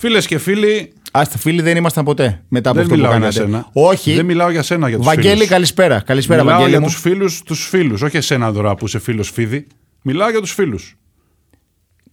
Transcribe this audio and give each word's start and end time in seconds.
Φίλες 0.00 0.26
και 0.26 0.38
φίλοι, 0.38 0.92
Άστα, 1.12 1.38
φίλοι 1.38 1.62
δεν 1.62 1.76
ήμασταν 1.76 2.04
ποτέ 2.04 2.42
μετά 2.48 2.70
από 2.70 2.78
δεν 2.78 2.86
αυτό 2.92 2.94
που 2.96 3.00
μιλάω 3.10 3.18
για 3.18 3.28
κάνατε. 3.30 3.50
σένα. 3.52 3.68
Όχι. 3.72 4.14
Δεν 4.14 4.24
μιλάω 4.24 4.50
για 4.50 4.62
σένα 4.62 4.88
για 4.88 4.96
τους 4.96 5.06
Βαγγέλη, 5.06 5.34
φίλους. 5.34 5.48
καλησπέρα. 5.48 6.00
Καλησπέρα, 6.06 6.40
Μιλάω 6.42 6.54
Βαγγέλη. 6.58 6.76
για 6.76 6.86
μου. 6.86 6.92
τους 6.92 7.00
φίλους, 7.00 7.42
τους 7.42 7.68
φίλους. 7.68 8.02
Όχι 8.02 8.16
εσένα 8.16 8.52
τώρα 8.52 8.74
που 8.74 8.86
είσαι 8.86 8.98
φίλος 8.98 9.30
φίδι. 9.30 9.66
Μιλάω 10.02 10.30
για 10.30 10.40
τους 10.40 10.52
φίλους. 10.52 10.96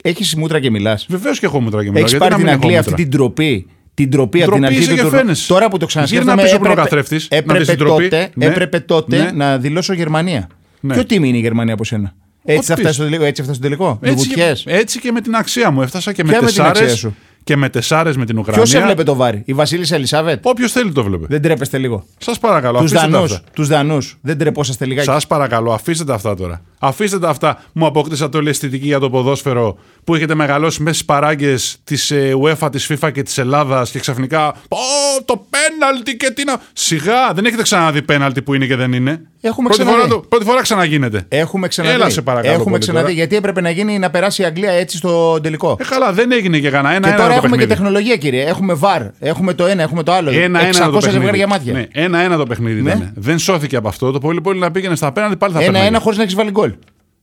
Έχεις 0.03 0.35
μούτρα 0.35 0.59
και 0.59 0.69
μιλάς. 0.69 1.05
Βεβαίως 1.09 1.39
και 1.39 1.45
έχω 1.45 1.61
μούτρα 1.61 1.79
και 1.83 1.89
μιλάω. 1.89 1.99
Έχεις 2.05 2.11
γιατί 2.17 2.25
πάρει 2.29 2.31
να 2.31 2.37
την 2.37 2.45
μην 2.47 2.53
έχω 2.55 2.63
Αγγλία 2.63 2.79
αυτή 2.79 2.91
μούτρα; 2.91 3.05
την 3.09 3.17
ντροπή. 3.19 3.67
Την 3.93 4.09
ντροπή 4.09 4.43
από 4.43 4.51
την 4.51 4.59
Ντροπή 4.61 4.65
αρχή 4.75 4.79
είσαι 4.79 4.89
του 4.89 4.95
και 4.95 5.01
τουρνουά. 5.01 5.19
φαίνεσαι. 5.19 5.47
Τώρα 5.47 5.69
που 5.69 5.77
το 5.77 5.85
Γύρνα 5.85 5.87
ξανασκέφτομαι. 5.87 6.41
πίσω 6.41 6.55
έπρεπε, 6.55 6.73
προκαθρέφτης, 6.73 7.27
να 7.31 7.37
έπρεπε, 7.37 7.59
δεις 7.59 7.67
την 7.67 7.77
ντροπή. 7.77 8.03
τότε, 8.03 8.29
Ναι. 8.35 8.45
έπρεπε 8.45 8.79
τότε 8.79 9.17
Ναι. 9.23 9.31
να 9.31 9.57
δηλώσω 9.57 9.93
Γερμανία. 9.93 10.47
Ναι. 10.79 10.93
Ποιο 10.93 11.05
τίμη 11.05 11.27
είναι 11.27 11.37
η 11.37 11.41
Γερμανία 11.41 11.73
από 11.73 11.83
σένα. 11.83 12.13
Έτσι 12.45 12.57
Ό,τι 12.57 12.65
θα 12.65 12.73
φτάσει 12.73 12.87
πεις. 12.87 12.95
στο 12.95 13.03
τελικό. 13.03 13.23
Έτσι 13.23 13.41
θα 13.41 13.47
φτάσει 13.47 13.59
στο 13.59 13.67
τελικό. 13.69 13.97
Με 14.01 14.09
Έτσι 14.09 14.27
και, 14.27 14.33
βουτιές. 14.35 14.63
έτσι 14.67 14.99
και 14.99 15.11
με 15.11 15.21
την 15.21 15.35
αξία 15.35 15.71
μου. 15.71 15.81
Έφτασα 15.81 16.13
και 16.13 16.23
με 16.23 16.29
Ποια 16.31 16.41
με 16.41 16.47
την 16.47 16.55
τεσσάρες. 16.55 16.81
αξία 16.81 16.95
σου; 16.95 17.15
Και 17.45 17.55
με 17.55 17.69
τεσσάρες 17.69 18.17
με 18.17 18.25
την 18.25 18.37
Ουκρανία. 18.37 18.61
Ποιος 18.61 18.81
έβλεπε 18.81 19.03
το 19.03 19.15
βάρη, 19.15 19.41
η 19.45 19.53
Βασίλισσα 19.53 19.95
Ελισάβετ; 19.95 20.39
Όποιος 20.45 20.71
θέλει 20.71 20.91
το 20.91 21.03
βλέπει. 21.03 21.25
Δεν 21.29 21.41
τρέπεστε 21.41 21.77
λίγο. 21.77 22.05
Σας 22.17 22.39
παρακαλώ, 22.39 22.79
Τους 22.79 22.91
αφήστε 22.91 23.07
τα 23.11 23.17
Δανούς. 23.17 23.31
αυτά. 23.31 23.49
Τους 23.53 23.67
Δανούς. 23.67 24.17
Δεν 24.21 24.37
τρεπόσαστε 24.37 24.85
λιγάκι. 24.85 25.07
Σας 25.07 25.27
παρακαλώ, 25.27 25.71
αφήστε 25.71 26.03
τα 26.03 26.13
αυτά 26.13 26.35
τώρα. 26.35 26.61
Αφήστε 26.79 27.19
τα 27.19 27.29
αυτά. 27.29 27.63
Μου 27.73 27.85
αποκτήσατε 27.85 28.37
όλη 28.37 28.47
η 28.47 28.49
αισθητική 28.49 28.85
για 28.85 28.99
το 28.99 29.09
ποδόσφαιρο 29.09 29.77
που 30.03 30.15
έχετε 30.15 30.35
μεγαλώσει 30.35 30.81
μέσα 30.81 30.93
στις 30.95 31.05
παράγκες 31.05 31.77
της 31.83 32.11
UEFA, 32.43 32.71
της 32.71 32.91
FIFA 32.91 33.11
και 33.13 33.23
της 33.23 33.37
Ελλάδας 33.37 33.91
και 33.91 33.99
ξαφνικά. 33.99 34.55
Πω, 34.67 34.77
το 35.25 35.45
πέναλτι 35.49 36.17
και 36.17 36.31
τι 36.31 36.43
να. 36.43 36.61
Σιγά, 36.73 37.33
δεν 37.33 37.45
έχετε 37.45 37.61
ξαναδεί 37.61 38.01
πέναλτι 38.01 38.41
που 38.41 38.53
είναι 38.53 38.65
και 38.65 38.75
δεν 38.75 38.93
είναι. 38.93 39.21
Έχουμε 39.47 39.67
πρώτη, 39.67 39.83
ξαναδεί. 39.83 40.07
φορά, 40.07 40.13
το- 40.21 40.27
πρώτη 40.29 40.45
φορά 40.45 40.61
ξαναγίνεται. 40.61 41.25
Έχουμε 41.29 41.67
ξαναδεί. 41.67 41.93
Έλα, 41.95 42.09
σε 42.09 42.21
παρακαλώ 42.21 42.53
Έχουμε 42.53 42.69
πολύ 42.69 42.79
ξαναδεί. 42.79 43.03
τώρα. 43.05 43.15
Γιατί 43.17 43.35
έπρεπε 43.35 43.61
να 43.61 43.69
γίνει 43.69 43.99
να 43.99 44.09
περάσει 44.09 44.41
η 44.41 44.45
Αγγλία 44.45 44.71
έτσι 44.71 44.97
στο 44.97 45.39
τελικό. 45.41 45.77
Ε, 45.79 45.83
καλά, 45.83 46.13
δεν 46.13 46.31
έγινε 46.31 46.59
και 46.59 46.69
κανένα. 46.69 46.95
Ένα, 46.95 47.07
και 47.07 47.13
ένα 47.13 47.17
τώρα 47.23 47.29
το 47.29 47.35
έχουμε 47.35 47.57
και 47.57 47.67
παιχνίδι. 47.67 47.81
τεχνολογία, 47.81 48.15
κύριε. 48.15 48.43
Έχουμε 48.45 48.73
βαρ. 48.73 49.01
Έχουμε 49.19 49.53
το 49.53 49.65
ένα, 49.65 49.81
έχουμε 49.83 50.03
το 50.03 50.11
άλλο. 50.11 50.31
Ένα, 50.31 50.59
600 50.59 50.75
ένα 50.77 50.85
το 50.85 50.91
παιχνίδι. 50.91 51.11
ζευγάρια 51.17 51.47
μάτια. 51.47 51.73
Ναι, 51.73 51.85
ένα-ένα 51.91 52.37
το 52.37 52.45
παιχνίδι 52.45 52.81
Ναι. 52.81 52.89
ήταν. 52.91 53.11
Δεν 53.15 53.37
σώθηκε 53.39 53.75
από 53.75 53.87
αυτό. 53.87 54.11
Το 54.11 54.19
πολύ 54.19 54.41
πολύ 54.41 54.59
να 54.59 54.71
πήγαινε 54.71 54.95
στα 54.95 55.11
πέναλτι 55.11 55.35
πάλι 55.35 55.53
θα 55.53 55.59
Ένα-ένα 55.59 55.79
παίρναγε. 55.79 56.03
χωρίς 56.03 56.17
να 56.17 56.23
έχεις 56.23 56.35
βάλει 56.35 56.51
γκολ. 56.51 56.73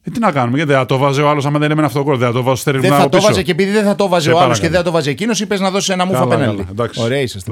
Ε, 0.05 0.11
τι 0.11 0.19
να 0.19 0.31
κάνουμε, 0.33 0.57
γιατί 0.57 0.71
δεν 0.71 0.81
θα 0.81 0.87
το 0.87 0.97
βάζει 0.97 1.21
ο 1.21 1.29
άλλος 1.29 1.47
άμα 1.47 1.59
δεν 1.59 1.71
έμενε 1.71 1.87
αυτό 1.87 1.99
το 1.99 2.05
γκολ. 2.05 2.17
Δεν 2.19 2.27
θα 2.27 2.33
το 2.33 2.43
βάζει 2.43 2.63
Δεν 2.65 2.75
στερευνά 2.75 2.97
θα 2.97 3.03
από 3.03 3.11
το 3.11 3.17
πίσω. 3.17 3.29
βάζε 3.29 3.43
και 3.43 3.51
επειδή 3.51 3.71
δεν 3.71 3.85
θα 3.85 3.95
το 3.95 4.09
βάζε 4.09 4.23
Σε 4.23 4.29
ο 4.29 4.33
άλλος 4.33 4.43
παρακαλώ. 4.47 4.67
και 4.67 4.69
δεν 4.75 4.79
θα 4.79 4.85
το 4.85 4.91
βάζε 4.97 5.11
εκείνος, 5.11 5.41
είπες 5.41 5.61
να 5.61 5.71
δώσεις 5.71 5.89
ένα 5.89 6.05
μούφα 6.05 6.19
Καλά, 6.19 6.29
πέναλτι. 6.37 6.57
καλά, 6.57 6.69
εντάξει. 6.71 7.03
Ωραία 7.03 7.21
είσαστε. 7.21 7.51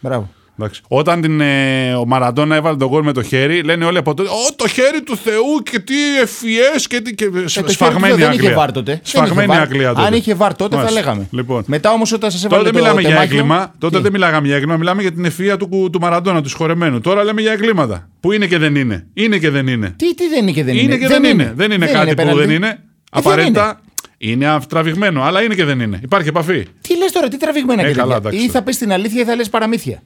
Μπράβο. 0.00 0.28
Εντάξει. 0.58 0.80
Μπράβο. 0.88 1.00
Εντάξει. 1.00 1.16
Όταν 1.18 1.20
την, 1.20 1.40
ε, 1.40 1.94
ο 1.94 2.06
Μαραντόνα 2.06 2.56
έβαλε 2.56 2.76
τον 2.76 2.88
γκολ 2.88 3.02
με 3.04 3.12
το 3.12 3.22
χέρι, 3.22 3.62
λένε 3.62 3.84
όλοι 3.84 3.98
από 3.98 4.14
τότε: 4.14 4.28
Ω, 4.28 4.54
το 4.56 4.68
χέρι 4.68 5.02
του 5.02 5.16
Θεού 5.16 5.62
και 5.70 5.78
τι 5.78 5.94
ευφυές 6.22 6.86
και 6.86 7.00
τι. 7.00 7.14
Και... 7.14 7.24
Ε, 7.24 7.28
το 7.30 7.48
χέρι 7.48 7.72
σφαγμένη 7.72 8.12
του 8.12 8.18
δεν 8.18 8.28
Αγγλία. 8.28 8.48
είχε 8.48 8.58
βάρ 8.58 8.72
τότε. 8.72 8.90
Δεν 8.92 9.00
Σφαγμένη 9.02 9.36
είχε 9.46 9.46
βάρ. 9.46 9.60
Αγγλία 9.60 9.88
τότε. 9.94 10.06
Αν 10.06 10.12
είχε 10.14 10.34
βάρ 10.34 10.54
τότε 10.56 10.76
θα 10.76 10.82
Μάλιστα. 10.82 11.00
λέγαμε. 11.00 11.26
Λοιπόν. 11.30 11.62
Μετά 11.66 11.90
όμως 11.92 12.12
όταν 12.12 12.30
σας 12.30 12.40
Τότε 12.42 12.54
έβαλε 12.54 12.70
δεν 12.70 12.78
το 12.78 12.84
μιλάμε 12.86 13.00
για 13.00 13.10
τεμάχιο, 13.10 13.36
έγκλημα. 13.36 13.74
Τότε 13.78 13.96
τι; 13.96 14.02
δεν 14.02 14.12
μιλάγαμε 14.12 14.46
για 14.46 14.56
έγκλημα. 14.56 14.76
Μιλάμε 14.76 15.02
για 15.02 15.12
την 15.12 15.24
ευφυα 15.24 15.56
του, 15.56 15.88
του 15.92 16.00
Μαραντόνα, 16.00 16.42
του 16.42 16.48
σχορεμένου. 16.48 17.00
Τώρα 17.00 17.24
λέμε 17.24 17.40
για 17.40 17.52
εγκλήματα. 17.52 18.08
Που 18.20 18.32
είναι 18.32 18.46
και 18.46 18.58
δεν 18.58 18.74
είναι. 18.76 19.06
Είναι 19.14 19.38
και 19.38 19.50
δεν 19.50 19.66
είναι. 19.66 19.94
Τι, 19.96 20.14
τι 20.14 20.28
δεν 20.28 20.42
είναι 20.42 20.50
και 20.52 20.64
δεν 20.64 20.74
είναι. 20.74 20.82
Είναι; 20.82 20.96
και 20.96 21.06
δεν 21.06 21.24
είναι. 21.24 21.52
Δεν 21.56 21.70
είναι 21.70 21.86
κάτι 21.86 22.08
που 22.08 22.14
πέναλτι. 22.14 22.38
δεν 22.40 22.50
είναι. 22.50 22.66
Ε, 22.66 22.70
δεν 22.70 22.78
Απαραίτητα 23.10 23.80
είναι 24.18 24.58
τραβηγμένο, 24.68 25.22
αλλά 25.22 25.42
είναι 25.42 25.54
και 25.54 25.64
δεν 25.64 25.80
είναι. 25.80 26.00
Υπάρχει 26.02 26.28
επαφή. 26.28 26.66
Τι 26.80 26.96
λες 26.96 27.12
τώρα, 27.12 27.28
τι 27.28 27.36
τραβηγμένα 27.38 27.82
Ε, 27.82 27.86
και 27.86 27.92
καλά, 27.92 28.14
τέτοια. 28.14 28.28
εντάξει. 28.30 28.46
Ή 28.46 28.50
θα 28.50 28.62
πεις 28.62 28.78
την 28.78 28.92
αλήθεια 28.92 29.22
ή 29.22 29.24
θα 29.24 29.34
λες 29.36 29.48
παραμύθια. 29.50 30.02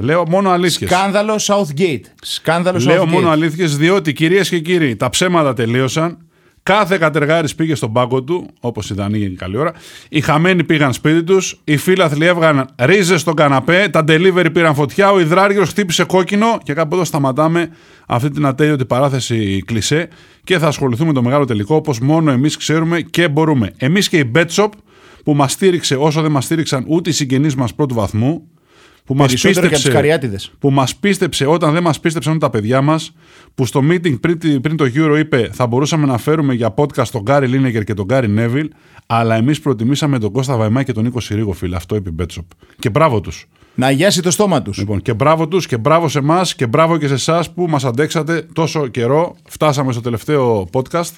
Λέω 0.00 0.28
μόνο 0.28 0.50
αλήθειες. 0.50 0.90
Σκάνδαλο 0.90 1.34
Southgate. 1.40 2.00
Σκάνδαλο 2.22 2.78
Λέω 2.78 3.02
Southgate. 3.02 3.06
μόνο 3.06 3.30
αλήθειες, 3.30 3.76
διότι 3.76 4.12
κυρίες 4.12 4.48
και 4.48 4.58
κύριοι, 4.58 4.96
τα 4.96 5.08
ψέματα 5.08 5.54
τελείωσαν. 5.54 6.18
Κάθε 6.62 6.98
κατεργάρης 6.98 7.54
πήγε 7.54 7.74
στον 7.74 7.92
πάγκο 7.92 8.22
του, 8.22 8.46
όπως 8.60 8.90
η 8.90 8.94
Δανείοι 8.94 9.22
είναι 9.24 9.34
καλή 9.36 9.56
ώρα. 9.56 9.72
Οι 10.08 10.20
χαμένοι 10.20 10.64
πήγαν 10.64 10.92
σπίτι 10.92 11.22
τους. 11.22 11.60
Οι 11.64 11.76
φίλαθλοι 11.76 12.26
έβγαν 12.26 12.66
ρίζες 12.78 13.20
στον 13.20 13.34
καναπέ. 13.34 13.88
Τα 13.92 14.04
delivery 14.08 14.46
πήραν 14.52 14.74
φωτιά. 14.74 15.12
Ο 15.12 15.20
υδράργυρος 15.20 15.68
χτύπησε 15.68 16.04
κόκκινο. 16.04 16.58
Και 16.62 16.72
κάπου 16.72 16.94
εδώ 16.94 17.04
σταματάμε 17.04 17.68
αυτή 18.06 18.30
την 18.30 18.46
ατέλειωτη 18.46 18.84
παράθεση 18.84 19.62
κλισέ. 19.66 20.08
Και 20.44 20.58
θα 20.58 20.66
ασχοληθούμε 20.66 21.08
με 21.08 21.14
το 21.14 21.22
μεγάλο 21.22 21.44
τελικό 21.44 21.74
όπως 21.74 21.98
μόνο 21.98 22.30
εμείς 22.30 22.56
ξέρουμε 22.56 23.00
και 23.00 23.28
μπορούμε. 23.28 23.72
Εμείς 23.76 24.08
και 24.08 24.18
η 24.18 24.30
Betshop 24.34 24.68
που 25.24 25.34
μας 25.34 25.52
στήριξε 25.52 25.96
όσο 25.96 26.22
δεν 26.22 26.30
μας 26.30 26.44
στήριξαν 26.44 26.84
ούτε 26.86 27.10
οι 27.10 27.12
συγγενείς 27.12 27.54
μας 27.54 27.74
πρώτου 27.74 27.94
βαθμού. 27.94 28.48
Που 29.10 29.16
μας 29.16 29.26
Περισσότερο 29.26 29.52
και 29.60 29.66
από 29.66 29.74
πίστεψε- 29.76 30.00
τους 30.00 30.10
Καριάτιδες. 30.10 30.52
που 30.58 30.70
μας 30.70 30.96
πίστεψε 30.96 31.46
όταν 31.46 31.72
δεν 31.72 31.82
μας 31.82 32.00
πίστεψαν 32.00 32.38
τα 32.38 32.50
παιδιά 32.50 32.80
μας, 32.82 33.12
που 33.54 33.66
στο 33.66 33.80
meeting 33.90 34.20
πριν, 34.20 34.60
πριν 34.60 34.76
το 34.76 34.84
Euro 34.94 35.16
είπε 35.18 35.50
θα 35.52 35.66
μπορούσαμε 35.66 36.06
να 36.06 36.18
φέρουμε 36.18 36.54
για 36.54 36.74
podcast 36.76 37.06
τον 37.12 37.22
Γκάρι 37.22 37.46
Λίνεγκερ 37.46 37.84
και 37.84 37.94
τον 37.94 38.04
Γκάρι 38.04 38.28
Νέβιλ, 38.28 38.70
αλλά 39.06 39.34
εμείς 39.34 39.60
προτιμήσαμε 39.60 40.18
τον 40.18 40.32
Κώστα 40.32 40.56
Βαϊμά 40.56 40.82
και 40.82 40.92
τον 40.92 41.04
Νίκο 41.04 41.20
Συρίγο, 41.20 41.52
φίλε. 41.52 41.76
Αυτό 41.76 41.96
είπε 41.96 42.08
η 42.08 42.12
Μπέτσοπ. 42.14 42.44
Και 42.78 42.90
μπράβο 42.90 43.20
τους. 43.20 43.46
Να 43.74 43.86
αγιάσει 43.86 44.22
το 44.22 44.30
στόμα 44.30 44.62
τους. 44.62 44.78
Λοιπόν, 44.78 45.02
και 45.02 45.14
μπράβο 45.14 45.48
τους 45.48 45.66
και 45.66 45.76
μπράβο 45.78 46.08
σε 46.08 46.18
εμάς 46.18 46.54
και 46.54 46.66
μπράβο 46.66 46.96
και 46.96 47.06
σε 47.06 47.14
εσάς 47.14 47.50
που 47.50 47.66
μας 47.68 47.84
αντέξατε 47.84 48.46
τόσο 48.52 48.86
καιρό. 48.86 49.36
Φτάσαμε 49.48 49.92
στο 49.92 50.00
τελευταίο 50.00 50.68
podcast. 50.72 51.10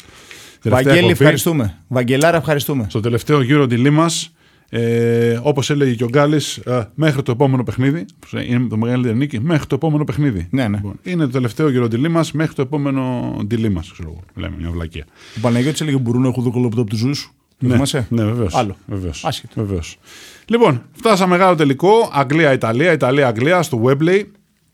τελευταία 0.60 0.70
Βαγγέλη, 0.70 0.96
εκπομπή, 0.96 1.12
ευχαριστούμε. 1.12 1.78
Βαγγελάρα, 1.88 2.36
ευχαριστούμε. 2.36 2.86
Στο 2.88 3.00
τελευταίο 3.00 3.42
γύρο 3.42 3.66
τη 3.66 3.90
μας. 3.90 4.32
Ε, 4.74 5.38
Όπως 5.42 5.70
έλεγε 5.70 5.94
και 5.94 6.04
ο 6.04 6.08
Γκάλης, 6.08 6.60
μέχρι 6.94 7.22
το 7.22 7.32
επόμενο 7.32 7.62
παιχνίδι. 7.62 8.04
Είναι 8.48 8.66
το 8.68 8.76
μεγαλύτερο 8.76 9.14
νίκη. 9.14 9.40
Μέχρι 9.40 9.66
το 9.66 9.74
επόμενο 9.74 10.04
παιχνίδι. 10.04 10.46
Ναι, 10.50 10.68
ναι. 10.68 10.76
Λοιπόν, 10.76 10.98
είναι 11.02 11.24
το 11.24 11.30
τελευταίο 11.30 11.68
γύρο 11.70 11.88
τη 11.88 11.98
μας 12.08 12.32
μέχρι 12.32 12.54
το 12.54 12.62
επόμενο 12.62 13.34
ντυλί 13.46 13.68
μας. 13.68 13.92
Λέμε 14.34 14.56
μια 14.58 14.70
βλακεία. 14.70 15.04
Ο 15.36 15.40
Παναγιώτης 15.40 15.80
έλεγε: 15.80 15.96
Μπορούν 15.96 16.22
να 16.22 16.28
έχουν 16.28 16.52
10 16.56 16.60
λεπτά 16.60 16.80
από 16.80 16.90
τους 16.90 16.98
ζου. 16.98 17.10
Ναι, 17.58 17.72
Θυμάσαι; 17.72 18.06
ναι 18.10 18.24
βεβαίως. 18.24 18.54
Άλλο. 18.54 18.76
Βεβαίως, 18.86 19.24
Άσχετο. 19.24 19.52
βεβαίως. 19.64 19.98
Λοιπόν, 20.46 20.82
φτάσαμε 20.92 21.36
μεγάλο 21.36 21.56
τελικό. 21.56 22.10
Αγγλία-Ιταλία, 22.12 22.92
Ιταλία-Αγγλία 22.92 23.62
στο 23.62 23.82
Webley. 23.84 24.22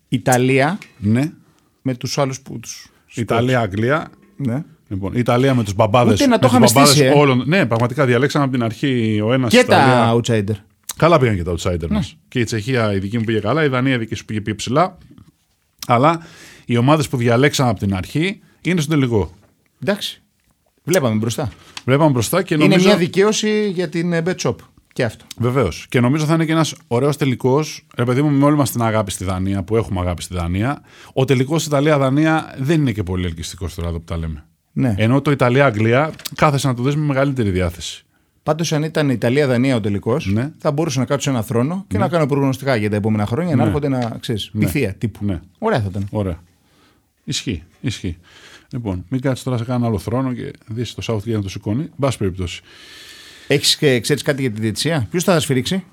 Ιταλία 0.09 0.79
Ναι. 0.99 1.33
με 1.83 1.95
τους 1.95 2.19
άλλους 2.19 2.41
που 2.41 2.59
τους. 2.61 2.89
Ιταλία-Αγγλία. 3.15 4.09
Ναι. 4.37 4.65
Λοιπόν, 4.89 5.13
Ιταλία 5.15 5.55
με 5.55 5.65
τους 5.65 5.75
μπαμπάδε. 5.75 6.13
Ούτε 6.13 6.27
να 6.27 6.39
το 6.39 6.47
είχαμε 6.47 6.67
στήσει, 6.67 7.05
ε. 7.05 7.13
όλων. 7.17 7.43
Ναι, 7.47 7.67
πραγματικά 7.67 8.07
διαλέξαμε 8.07 8.45
από 8.45 8.53
την 8.53 8.63
αρχή 8.63 9.21
ο 9.25 9.33
ένας. 9.33 9.51
Και 9.51 9.65
τα 9.65 10.13
outsider. 10.15 10.55
Καλά 10.97 11.19
πήγαν 11.19 11.37
και 11.37 11.43
τα 11.43 11.53
outsider 11.53 11.89
Ναι. 11.89 11.95
μας. 11.95 12.17
Και 12.29 12.41
η 12.41 12.45
Τσεχία 12.45 12.93
η 12.95 12.99
δική 12.99 13.19
μου 13.19 13.25
πήγε 13.25 13.39
καλά, 13.39 13.65
η 13.65 13.69
Δανία 13.69 13.95
η 13.95 13.99
δική 13.99 14.15
σου 14.15 14.25
πήγε 14.25 14.41
πιο 14.41 14.55
ψηλά. 14.55 14.99
Αλλά 15.87 16.21
οι 16.65 16.77
ομάδες 16.77 17.09
που 17.09 17.17
διαλέξαμε 17.17 17.71
από 17.71 17.79
την 17.79 17.95
αρχή 17.95 18.41
είναι 18.61 18.81
στο 18.81 18.91
τελικό. 18.91 19.35
Εντάξει. 19.83 20.23
Βλέπαμε 20.85 21.15
μπροστά. 21.17 21.51
Βλέπαμε 21.85 22.11
μπροστά 22.11 22.43
και 22.43 22.57
νομίζω. 22.57 22.79
Είναι 22.79 22.87
μια 22.87 22.97
δικαίωση 22.97 23.69
για 23.69 23.89
την 23.89 24.13
ε, 24.13 24.23
Bet 24.27 24.35
Shop. 24.43 24.55
Και 24.93 25.05
αυτό. 25.05 25.25
Βεβαίως. 25.37 25.87
Και 25.89 26.01
νομίζω 26.01 26.25
θα 26.25 26.35
είναι 26.35 26.45
και 26.45 26.53
ένας 26.53 26.75
ωραίος 26.87 27.17
τελικός. 27.17 27.87
Ρε 27.97 28.05
παιδί 28.05 28.23
μου, 28.23 28.31
με 28.31 28.45
όλη 28.45 28.57
μας 28.57 28.71
την 28.71 28.83
αγάπη 28.83 29.11
στη 29.11 29.25
Δανία, 29.25 29.63
που 29.63 29.77
έχουμε 29.77 30.01
αγάπη 30.01 30.23
στη 30.23 30.35
Δανία, 30.35 30.83
ο 31.13 31.25
τελικός 31.25 31.67
Ιταλία-Δανία 31.67 32.55
δεν 32.59 32.81
είναι 32.81 32.93
και 32.93 33.03
πολύ 33.03 33.27
ελκυστικός 33.27 33.75
τώρα 33.75 33.89
εδώ 33.89 33.99
που 33.99 34.05
τα 34.05 34.17
λέμε. 34.17 34.48
Ναι. 34.79 34.95
Ενώ 34.99 35.21
το 35.21 35.31
Ιταλία-Αγγλία 35.31 36.13
κάθεσαι 36.35 36.67
να 36.67 36.75
το 36.75 36.83
δεις 36.83 36.97
με 36.97 37.05
μεγαλύτερη 37.05 37.51
διάθεση. 37.51 38.05
Πάντως, 38.43 38.73
αν 38.73 38.83
ήταν 38.83 39.11
Ιταλία-Δανία 39.11 39.77
ο 39.77 39.81
τελικός, 39.81 40.27
Ναι. 40.27 40.51
θα 40.59 40.71
μπορούσα 40.73 40.99
να 40.99 41.05
κάτσω 41.05 41.23
σε 41.31 41.37
ένα 41.37 41.45
θρόνο 41.45 41.85
και 41.89 41.99
να 41.99 42.09
κάνω 42.09 42.27
προγνωστικά 42.27 42.77
για 42.77 42.91
τα 42.91 42.97
επόμενα 42.97 43.27
χρόνια 43.27 43.57
να 43.57 43.63
έρχονται 43.65 43.89
να 43.89 44.17
ξέρεις. 44.21 44.51
Πυθία 44.59 44.95
τύπου. 44.95 45.25
Ναι. 45.25 45.41
Ωραία 45.59 45.81
θα 45.81 45.87
ήταν. 45.91 46.07
Ωραία. 46.11 46.43
Ισχύει. 47.25 47.63
Ισχύει. 47.81 48.17
Λοιπόν, 48.73 49.05
μην 49.09 49.21
κάτσεις 49.21 49.45
τώρα 49.45 49.57
σε 49.57 49.65
κανένα 49.65 49.87
άλλο 49.87 49.99
θρόνο 49.99 50.33
και 50.33 50.51
δεις 50.67 50.95
το 50.95 51.03
Southgate 51.07 51.33
να 51.33 51.43
το 51.43 51.49
σηκώνει. 51.49 51.83
Εν 51.83 51.91
πάση 51.99 52.19
περιπτώσει. 52.19 52.63
Έχεις 53.47 53.77
και 53.77 54.01
ξέρεις 54.01 54.23
κάτι 54.23 54.41
για 54.41 54.51
τη 54.51 54.61
διετησία. 54.61 55.07
Ποιος 55.11 55.25
θα 55.25 55.41
σφυρίξει, 55.41 55.85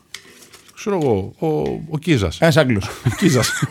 Ξέρω 0.76 1.00
εγώ, 1.02 1.34
ο, 1.40 1.48
ο 1.90 1.98
Κίζας. 1.98 2.42
Ένας 2.42 2.58
Άγγλος. 2.58 2.86
Ο 2.88 3.10
Κίζας. 3.20 3.52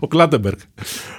ο 0.00 0.06
Κλάτεμπεργκ. 0.06 0.58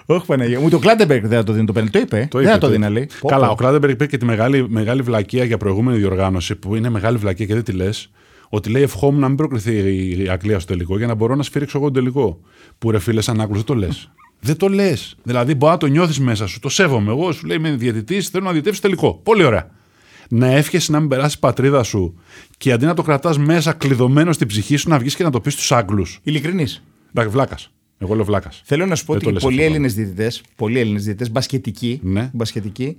Όχι 0.05 0.25
Παναγία. 0.25 0.59
Μου 0.59 0.69
το 0.69 0.79
Κλάτεμπεργκ 0.79 1.21
δεν 1.25 1.37
θα 1.37 1.43
το 1.43 1.53
δίνει 1.53 1.65
το 1.65 1.73
πέναλτι. 1.73 1.91
Το 1.91 1.99
είπε. 1.99 2.27
Το 2.29 2.37
δεν 2.37 2.47
είπε, 2.47 2.53
θα 2.53 2.59
το 2.59 2.65
το 2.65 2.71
δίνει, 2.71 2.83
είπε. 2.85 2.93
λέει. 2.93 3.09
Πω, 3.19 3.27
Καλά, 3.27 3.45
πω. 3.45 3.51
ο 3.51 3.55
Κλάτεμπεργκ 3.55 3.93
είπε 3.93 4.05
και 4.07 4.17
τη 4.17 4.25
μεγάλη, 4.25 4.65
μεγάλη 4.69 5.01
βλακεία 5.01 5.43
για 5.43 5.57
προηγούμενη 5.57 5.97
διοργάνωση, 5.97 6.55
που 6.55 6.75
είναι 6.75 6.89
μεγάλη 6.89 7.17
βλακεία 7.17 7.45
και 7.45 7.53
δεν 7.53 7.63
τη 7.63 7.71
λες, 7.71 8.11
ότι 8.49 8.69
λέει 8.69 8.81
ευχόμουν 8.81 9.19
να 9.19 9.27
μην 9.27 9.37
προκριθεί 9.37 9.73
η 10.23 10.27
Αγγλία 10.29 10.59
στο 10.59 10.73
τελικό 10.73 10.97
για 10.97 11.07
να 11.07 11.13
μπορώ 11.13 11.35
να 11.35 11.43
σφυρίξω 11.43 11.77
εγώ 11.77 11.85
τον 11.85 11.95
τελικό. 11.95 12.39
Που 12.77 12.91
ρε 12.91 12.99
φίλε, 12.99 13.21
σαν 13.21 13.41
άκουσες, 13.41 13.63
δεν 13.63 13.75
το 13.75 13.81
λες. 13.85 14.11
δεν 14.39 14.57
το 14.57 14.67
λες. 14.67 15.15
Δηλαδή, 15.23 15.55
μπορεί 15.55 15.71
να 15.71 15.77
το 15.77 15.85
νιώθεις 15.87 16.19
μέσα 16.19 16.47
σου. 16.47 16.59
Το 16.59 16.69
σέβομαι. 16.69 17.11
Εγώ 17.11 17.31
σου 17.31 17.45
λέει 17.47 17.57
είμαι 17.57 17.71
διαιτητής, 17.71 18.27
θέλω 18.29 18.43
να 18.45 18.51
διαιτεύσει 18.51 18.81
τελικό. 18.81 19.19
Πολύ 19.23 19.43
ωραία. 19.43 19.69
Να 20.29 20.47
εύχεσαι 20.47 20.91
να 20.91 20.99
μην 20.99 21.09
περάσει 21.09 21.39
πατρίδα 21.39 21.83
σου 21.83 22.19
και 22.57 22.71
αντί 22.71 22.85
να 22.85 22.93
το 22.93 23.01
κρατάς 23.01 23.37
μέσα 23.37 23.73
κλειδωμένο 23.73 24.33
στην 24.33 24.47
ψυχή 24.47 24.75
σου 24.75 24.89
να 24.89 24.99
βγεις 24.99 25.15
και 25.15 25.23
να 25.23 25.29
το 25.31 25.39
πεις 25.41 25.53
στους 25.53 25.71
Άγγλους. 25.71 26.19
Ειλικρινής. 26.23 26.83
Εντάξει, 27.09 27.31
βλάκας. 27.31 27.71
Εγώ 28.01 28.15
λέω 28.15 28.25
βλάκας. 28.25 28.61
Θέλω 28.65 28.85
να 28.85 28.95
σου 28.95 29.05
πω 29.05 29.13
Δεν 29.13 29.21
το 29.21 29.25
ότι 29.27 29.33
λες 29.35 29.43
πολλοί 29.43 29.55
αυτό, 29.59 29.69
Έλληνες 29.69 29.93
διαιτητές, 29.93 30.41
πολλοί 30.55 30.79
Έλληνες 30.79 31.03
διαιτητές, 31.03 31.31
μπασκετικοί, 31.31 31.99
Ναι. 32.03 32.29
μπασκετικοί, 32.33 32.97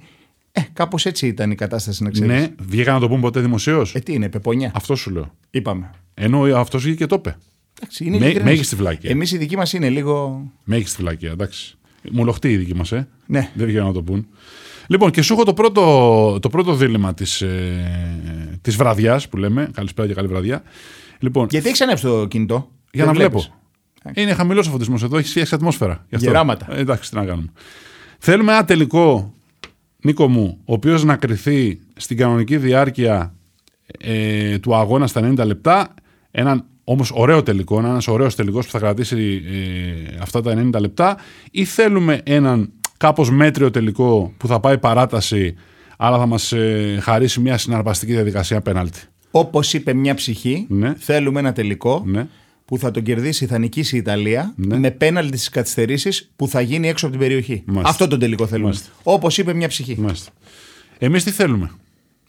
ε, 0.53 0.61
κάπως 0.73 1.07
έτσι 1.07 1.27
ήταν 1.27 1.51
η 1.51 1.55
κατάσταση 1.55 2.03
να 2.03 2.11
ξέρεις. 2.11 2.31
Ναι, 2.41 2.49
βγήκα 2.69 2.93
να 2.93 3.01
το 3.01 3.09
πούμε 3.09 3.21
ποτέ 3.21 3.41
δημοσίως. 3.41 3.95
Ε, 3.95 3.99
τι 3.99 4.13
είναι, 4.13 4.29
πεπονιά. 4.29 4.71
Αυτό 4.75 4.95
σου 4.97 5.11
λέω. 5.11 5.35
Είπαμε. 5.51 5.91
Ενώ 6.15 6.39
αυτός 6.41 6.83
βγήκε 6.83 6.97
και 6.97 7.07
το 7.07 7.15
είπε. 7.19 7.37
Εντάξει, 7.81 8.05
είναι 8.05 8.19
Με- 8.19 8.25
ειλικρινής. 8.25 8.51
μέγιστη 8.53 8.77
βλάκεια. 8.77 9.11
Εμείς 9.11 9.33
η 9.33 9.37
δική 9.37 9.57
μας 9.57 9.73
είναι 9.73 9.89
λίγο. 9.91 10.43
Μέγιστη 10.65 10.97
φυλακία, 10.97 11.31
εντάξει. 11.31 11.77
Μουλοχτή 12.11 12.53
η 12.53 12.57
δική 12.57 12.75
μας, 12.75 12.93
ε. 12.93 13.09
Ναι. 13.27 13.51
Δεν 13.55 13.67
βγαίνουν 13.67 13.87
να 13.87 13.93
το 13.93 14.03
πούν. 14.03 14.27
Λοιπόν, 14.87 15.11
και 15.11 15.23
σου 15.23 15.33
έχω 15.33 15.45
το 15.45 15.55
πρώτο, 15.55 16.39
το 16.43 16.49
πρώτο 16.49 16.75
δίλημα 16.75 17.15
της 17.15 17.41
ε, 17.41 18.59
της 18.63 18.77
βραδιάς 18.77 19.29
που 19.29 19.37
λέμε. 19.37 19.71
Καλησπέρα 19.75 20.09
και 20.09 20.15
καλή 20.15 20.27
βραδιά. 20.29 20.63
Λοιπόν, 21.19 21.47
Γιατί 21.51 21.69
έχεις 21.69 21.81
ανέψει 21.81 22.05
το 22.05 22.27
κινητό; 22.27 22.55
για 22.93 23.05
Δεν 23.05 23.07
να 23.07 23.13
βλέπεις. 23.13 23.43
βλέπω. 23.43 23.61
Είναι 24.15 24.33
χαμηλός 24.35 24.67
ο 24.69 24.71
φωτισμός 24.71 25.03
εδώ, 25.03 25.19
έχει 25.19 25.29
φτιάξει 25.29 25.55
ατμόσφαιρα. 25.55 26.05
Γι' 26.09 26.15
αυτό. 26.15 26.29
Γεράματα. 26.29 26.67
Ε, 26.71 26.79
εντάξει, 26.81 27.11
τι 27.11 27.17
να 27.17 27.25
κάνουμε. 27.25 27.49
Θέλουμε 28.19 28.53
ένα 28.53 28.65
τελικό, 28.65 29.35
Νίκο 30.03 30.29
μου, 30.29 30.59
ο 30.65 30.73
οποίος 30.73 31.05
να 31.05 31.17
κρυθεί 31.17 31.79
στην 31.97 32.17
κανονική 32.17 32.57
διάρκεια 32.57 33.35
ε, 33.99 34.59
του 34.59 34.75
αγώνα 34.77 35.07
στα 35.07 35.31
90 35.31 35.47
λεπτά. 35.47 35.95
Έναν 36.31 36.65
όμως 36.85 37.11
ωραίο 37.15 37.43
τελικό, 37.43 37.79
ένας 37.79 38.09
ωραίος 38.09 38.35
τελικός 38.35 38.65
που 38.67 38.73
θα 38.73 38.79
κρατήσει 38.79 39.43
ε, 39.47 40.17
αυτά 40.21 40.41
τα 40.43 40.55
90 40.75 40.81
λεπτά, 40.81 41.17
ή 41.51 41.65
θέλουμε 41.65 42.21
έναν 42.25 42.73
κάπως 42.97 43.31
μέτριο 43.31 43.71
τελικό 43.71 44.33
που 44.37 44.47
θα 44.47 44.61
πάει 44.61 44.79
παράταση, 44.79 45.55
αλλά 45.97 46.19
θα 46.19 46.27
μας 46.27 46.53
ε, 46.53 46.99
χαρίσει 47.03 47.41
μια 47.41 47.59
συναρπαστική 47.59 48.13
διαδικασία 48.13 48.61
πέναλτη. 48.61 49.01
Όπως 49.31 49.75
είπε 49.75 49.93
μια 49.95 50.15
ψυχή, 50.15 50.67
Ναι. 50.69 50.95
θέλουμε 50.99 51.41
ένα 51.41 51.53
τελικό 51.53 52.03
Ναι. 52.07 52.27
Που 52.73 52.79
θα 52.79 52.91
τον 52.91 53.03
κερδίσει, 53.03 53.47
θα 53.47 53.59
νικήσει 53.59 53.95
η 53.95 53.99
Ιταλία 53.99 54.53
Ναι. 54.57 54.79
με 54.79 54.91
πέναλτι 54.91 55.37
στις 55.37 55.49
καθυστερήσεις 55.49 56.31
που 56.37 56.49
θα 56.49 56.61
γίνει 56.61 56.89
έξω 56.89 57.07
από 57.07 57.17
την 57.17 57.25
περιοχή. 57.27 57.63
Μάλιστα. 57.67 57.89
Αυτό 57.89 58.09
τον 58.09 58.19
τελικό 58.19 58.47
θέλουμε. 58.47 58.67
Μάλιστα. 58.69 58.89
Όπως 59.03 59.39
είπε 59.39 59.55
μια 59.55 59.69
ψυχή. 59.69 59.97
Μάλιστα. 60.01 60.31
Εμείς 60.99 61.25
τι 61.25 61.31
θέλουμε; 61.31 61.71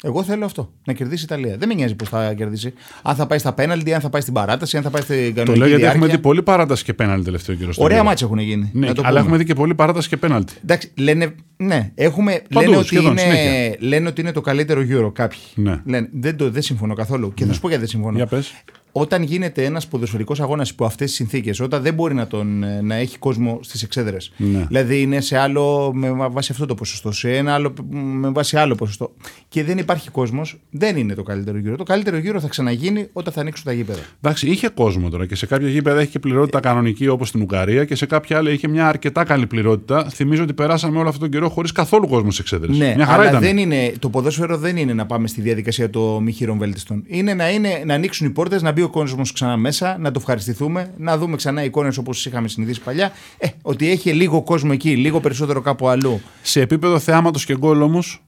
Εγώ 0.03 0.23
θέλω 0.23 0.45
αυτό. 0.45 0.71
Να 0.85 0.93
κερδίσει 0.93 1.21
η 1.21 1.25
Ιταλία. 1.31 1.57
Δεν 1.57 1.67
με 1.67 1.73
νοιάζει 1.73 1.95
πώς 1.95 2.09
θα 2.09 2.33
κερδίσει. 2.33 2.73
Αν 3.01 3.15
θα 3.15 3.27
πάει 3.27 3.37
στα 3.39 3.53
πέναλτι, 3.53 3.93
αν 3.93 4.01
θα 4.01 4.09
πάει 4.09 4.21
στην 4.21 4.33
παράταση, 4.33 4.77
αν 4.77 4.83
θα 4.83 4.89
πάει 4.89 5.01
στην 5.01 5.15
κανονική 5.15 5.43
Το 5.45 5.51
λέω 5.55 5.67
γιατί 5.67 5.81
διάρκεια. 5.81 5.89
έχουμε 5.89 6.07
δει 6.07 6.17
πολύ 6.21 6.43
παράταση 6.43 6.83
και 6.83 6.93
πέναλτι 6.93 7.23
τελευταίο 7.25 7.55
καιρό. 7.55 7.71
στον 7.73 7.85
Ωραία 7.85 8.01
Euro. 8.01 8.05
μάτια 8.05 8.25
έχουν 8.27 8.39
γίνει. 8.39 8.69
Ναι, 8.73 8.87
να 8.87 8.93
το 8.93 9.01
αλλά 9.01 9.09
πούμε. 9.09 9.19
έχουμε 9.19 9.37
δει 9.37 9.45
και 9.45 9.53
πολύ 9.53 9.75
παράταση 9.75 10.09
και 10.09 10.17
πέναλτι. 10.17 10.53
Εντάξει, 10.63 10.91
λένε, 10.95 11.35
ναι, 11.57 11.91
έχουμε, 11.95 12.41
Παντού, 12.53 12.65
λένε, 12.65 12.77
ότι 12.77 12.87
σχεδόν, 12.87 13.11
είναι, 13.11 13.21
συνέχεια. 13.21 13.75
λένε 13.79 14.07
ότι 14.07 14.21
είναι 14.21 14.31
το 14.31 14.41
καλύτερο 14.41 14.81
Euro 14.89 15.13
κάποιοι. 15.13 15.39
Ναι. 15.55 15.81
Λένε, 15.85 16.09
δεν, 16.13 16.35
το, 16.37 16.49
δεν 16.51 16.61
συμφωνώ 16.61 16.93
καθόλου. 16.93 17.33
Και 17.33 17.45
θα 17.45 17.53
σου 17.53 17.59
πω 17.59 17.67
γιατί 17.67 17.83
δεν 17.83 17.91
συμφωνώ. 17.93 18.15
Για 18.17 18.25
πες. 18.27 18.53
Όταν 18.95 19.23
γίνεται 19.23 19.65
ένας 19.65 19.87
ποδοσφαιρικός 19.87 20.39
αγώνας 20.39 20.69
υπό 20.69 20.85
αυτές 20.85 21.07
τις 21.07 21.15
συνθήκες, 21.15 21.59
όταν 21.59 21.81
δεν 21.81 21.93
μπορεί 21.93 22.13
να, 22.13 22.27
τον, 22.27 22.63
ε, 22.63 22.81
να 22.81 22.95
έχει 22.95 23.17
κόσμο 23.17 23.59
στις 23.61 23.83
εξέδρες. 23.83 24.31
Ναι. 24.37 24.65
Δηλαδή 24.67 25.01
είναι 25.01 25.21
σε 25.21 25.37
άλλο 25.37 25.91
με 25.93 26.27
βάση 26.31 26.51
αυτό 26.51 26.65
το 26.65 26.75
ποσοστό, 26.75 27.11
σε 27.11 27.35
ένα 27.35 27.53
άλλο 27.53 27.73
με 27.91 28.29
βάση 28.29 28.57
άλλο 28.57 28.75
ποσοστό. 28.75 29.13
Και 29.49 29.63
δεν 29.63 29.77
υπάρχει 29.77 30.09
κόσμος, 30.09 30.59
δεν 30.69 30.97
είναι 30.97 31.13
το 31.13 31.23
καλύτερο 31.23 31.57
γύρο. 31.57 31.75
Το 31.75 31.83
καλύτερο 31.83 32.17
γύρο 32.17 32.39
θα 32.39 32.47
ξαναγίνει 32.47 33.07
όταν 33.13 33.33
θα 33.33 33.41
ανοίξουν 33.41 33.65
τα 33.65 33.73
γήπεδα. 33.73 33.99
Εντάξει, 34.21 34.47
είχε 34.47 34.69
κόσμο 34.69 35.09
τώρα 35.09 35.25
και 35.25 35.35
σε 35.35 35.45
κάποια 35.45 35.67
γήπεδα 35.67 36.01
είχε 36.01 36.09
και 36.09 36.19
πληρότητα 36.19 36.59
κανονική 36.59 37.07
όπως 37.07 37.27
στην 37.27 37.41
Ουγγαρία 37.41 37.85
και 37.85 37.95
σε 37.95 38.05
κάποια 38.05 38.37
άλλη 38.37 38.53
είχε 38.53 38.67
μια 38.67 38.87
αρκετά 38.87 39.23
καλή 39.23 39.47
πληρότητα. 39.47 40.09
Θυμίζω 40.09 40.43
ότι 40.43 40.53
περάσαμε 40.53 40.97
όλο 40.97 41.07
αυτόν 41.07 41.21
τον 41.21 41.31
καιρό 41.31 41.49
χωρίς 41.49 41.71
καθόλου 41.71 42.07
κόσμο 42.07 42.31
σε 42.31 42.41
εξέδρες. 42.41 42.77
Ναι, 42.77 42.93
μια 42.95 43.05
χαρά 43.05 43.21
αλλά 43.21 43.29
ήταν. 43.29 43.41
δεν 43.41 43.57
είναι, 43.57 43.93
το 43.99 44.09
ποδόσφαιρο 44.09 44.57
δεν 44.57 44.77
είναι 44.77 44.93
να 44.93 45.05
πάμε 45.05 45.27
στη 45.27 45.41
διαδικασία 45.41 45.89
των 45.89 46.23
μη 46.23 46.31
χειρών 46.31 46.57
βέλτιστων. 46.57 47.03
Είναι 47.07 47.33
να, 47.33 47.49
είναι 47.49 47.83
να 47.85 47.93
ανοίξουν 47.93 48.27
οι 48.27 48.29
πόρτες, 48.29 48.61
να 48.61 48.71
μπει 48.71 48.81
ο 48.83 48.89
κόσμος 48.89 49.31
ξανά 49.31 49.57
μέσα, 49.57 49.97
να 49.99 50.11
το 50.11 50.19
ευχαριστηθούμε, 50.19 50.93
να 50.97 51.17
δούμε 51.17 51.35
ξανά 51.35 51.63
εικόνες 51.63 51.97
όπως 51.97 52.25
είχαμε 52.25 52.47
συνηθίσει 52.47 52.81
παλιά. 52.81 53.11
Ε, 53.37 53.47
ότι 53.61 53.89
έχει 53.89 54.11
λίγο 54.13 54.41
κόσμο 54.43 54.69
εκεί, 54.73 54.95
λίγο 54.95 55.19
περισσότερο 55.19 55.61
κάπου 55.61 55.87
αλλού. 55.87 56.21
Σε 56.41 56.61
επίπεδο 56.61 56.99
θεάματος 56.99 57.45
και 57.45 57.57
γκολ 57.57 57.81
όμως 57.81 58.23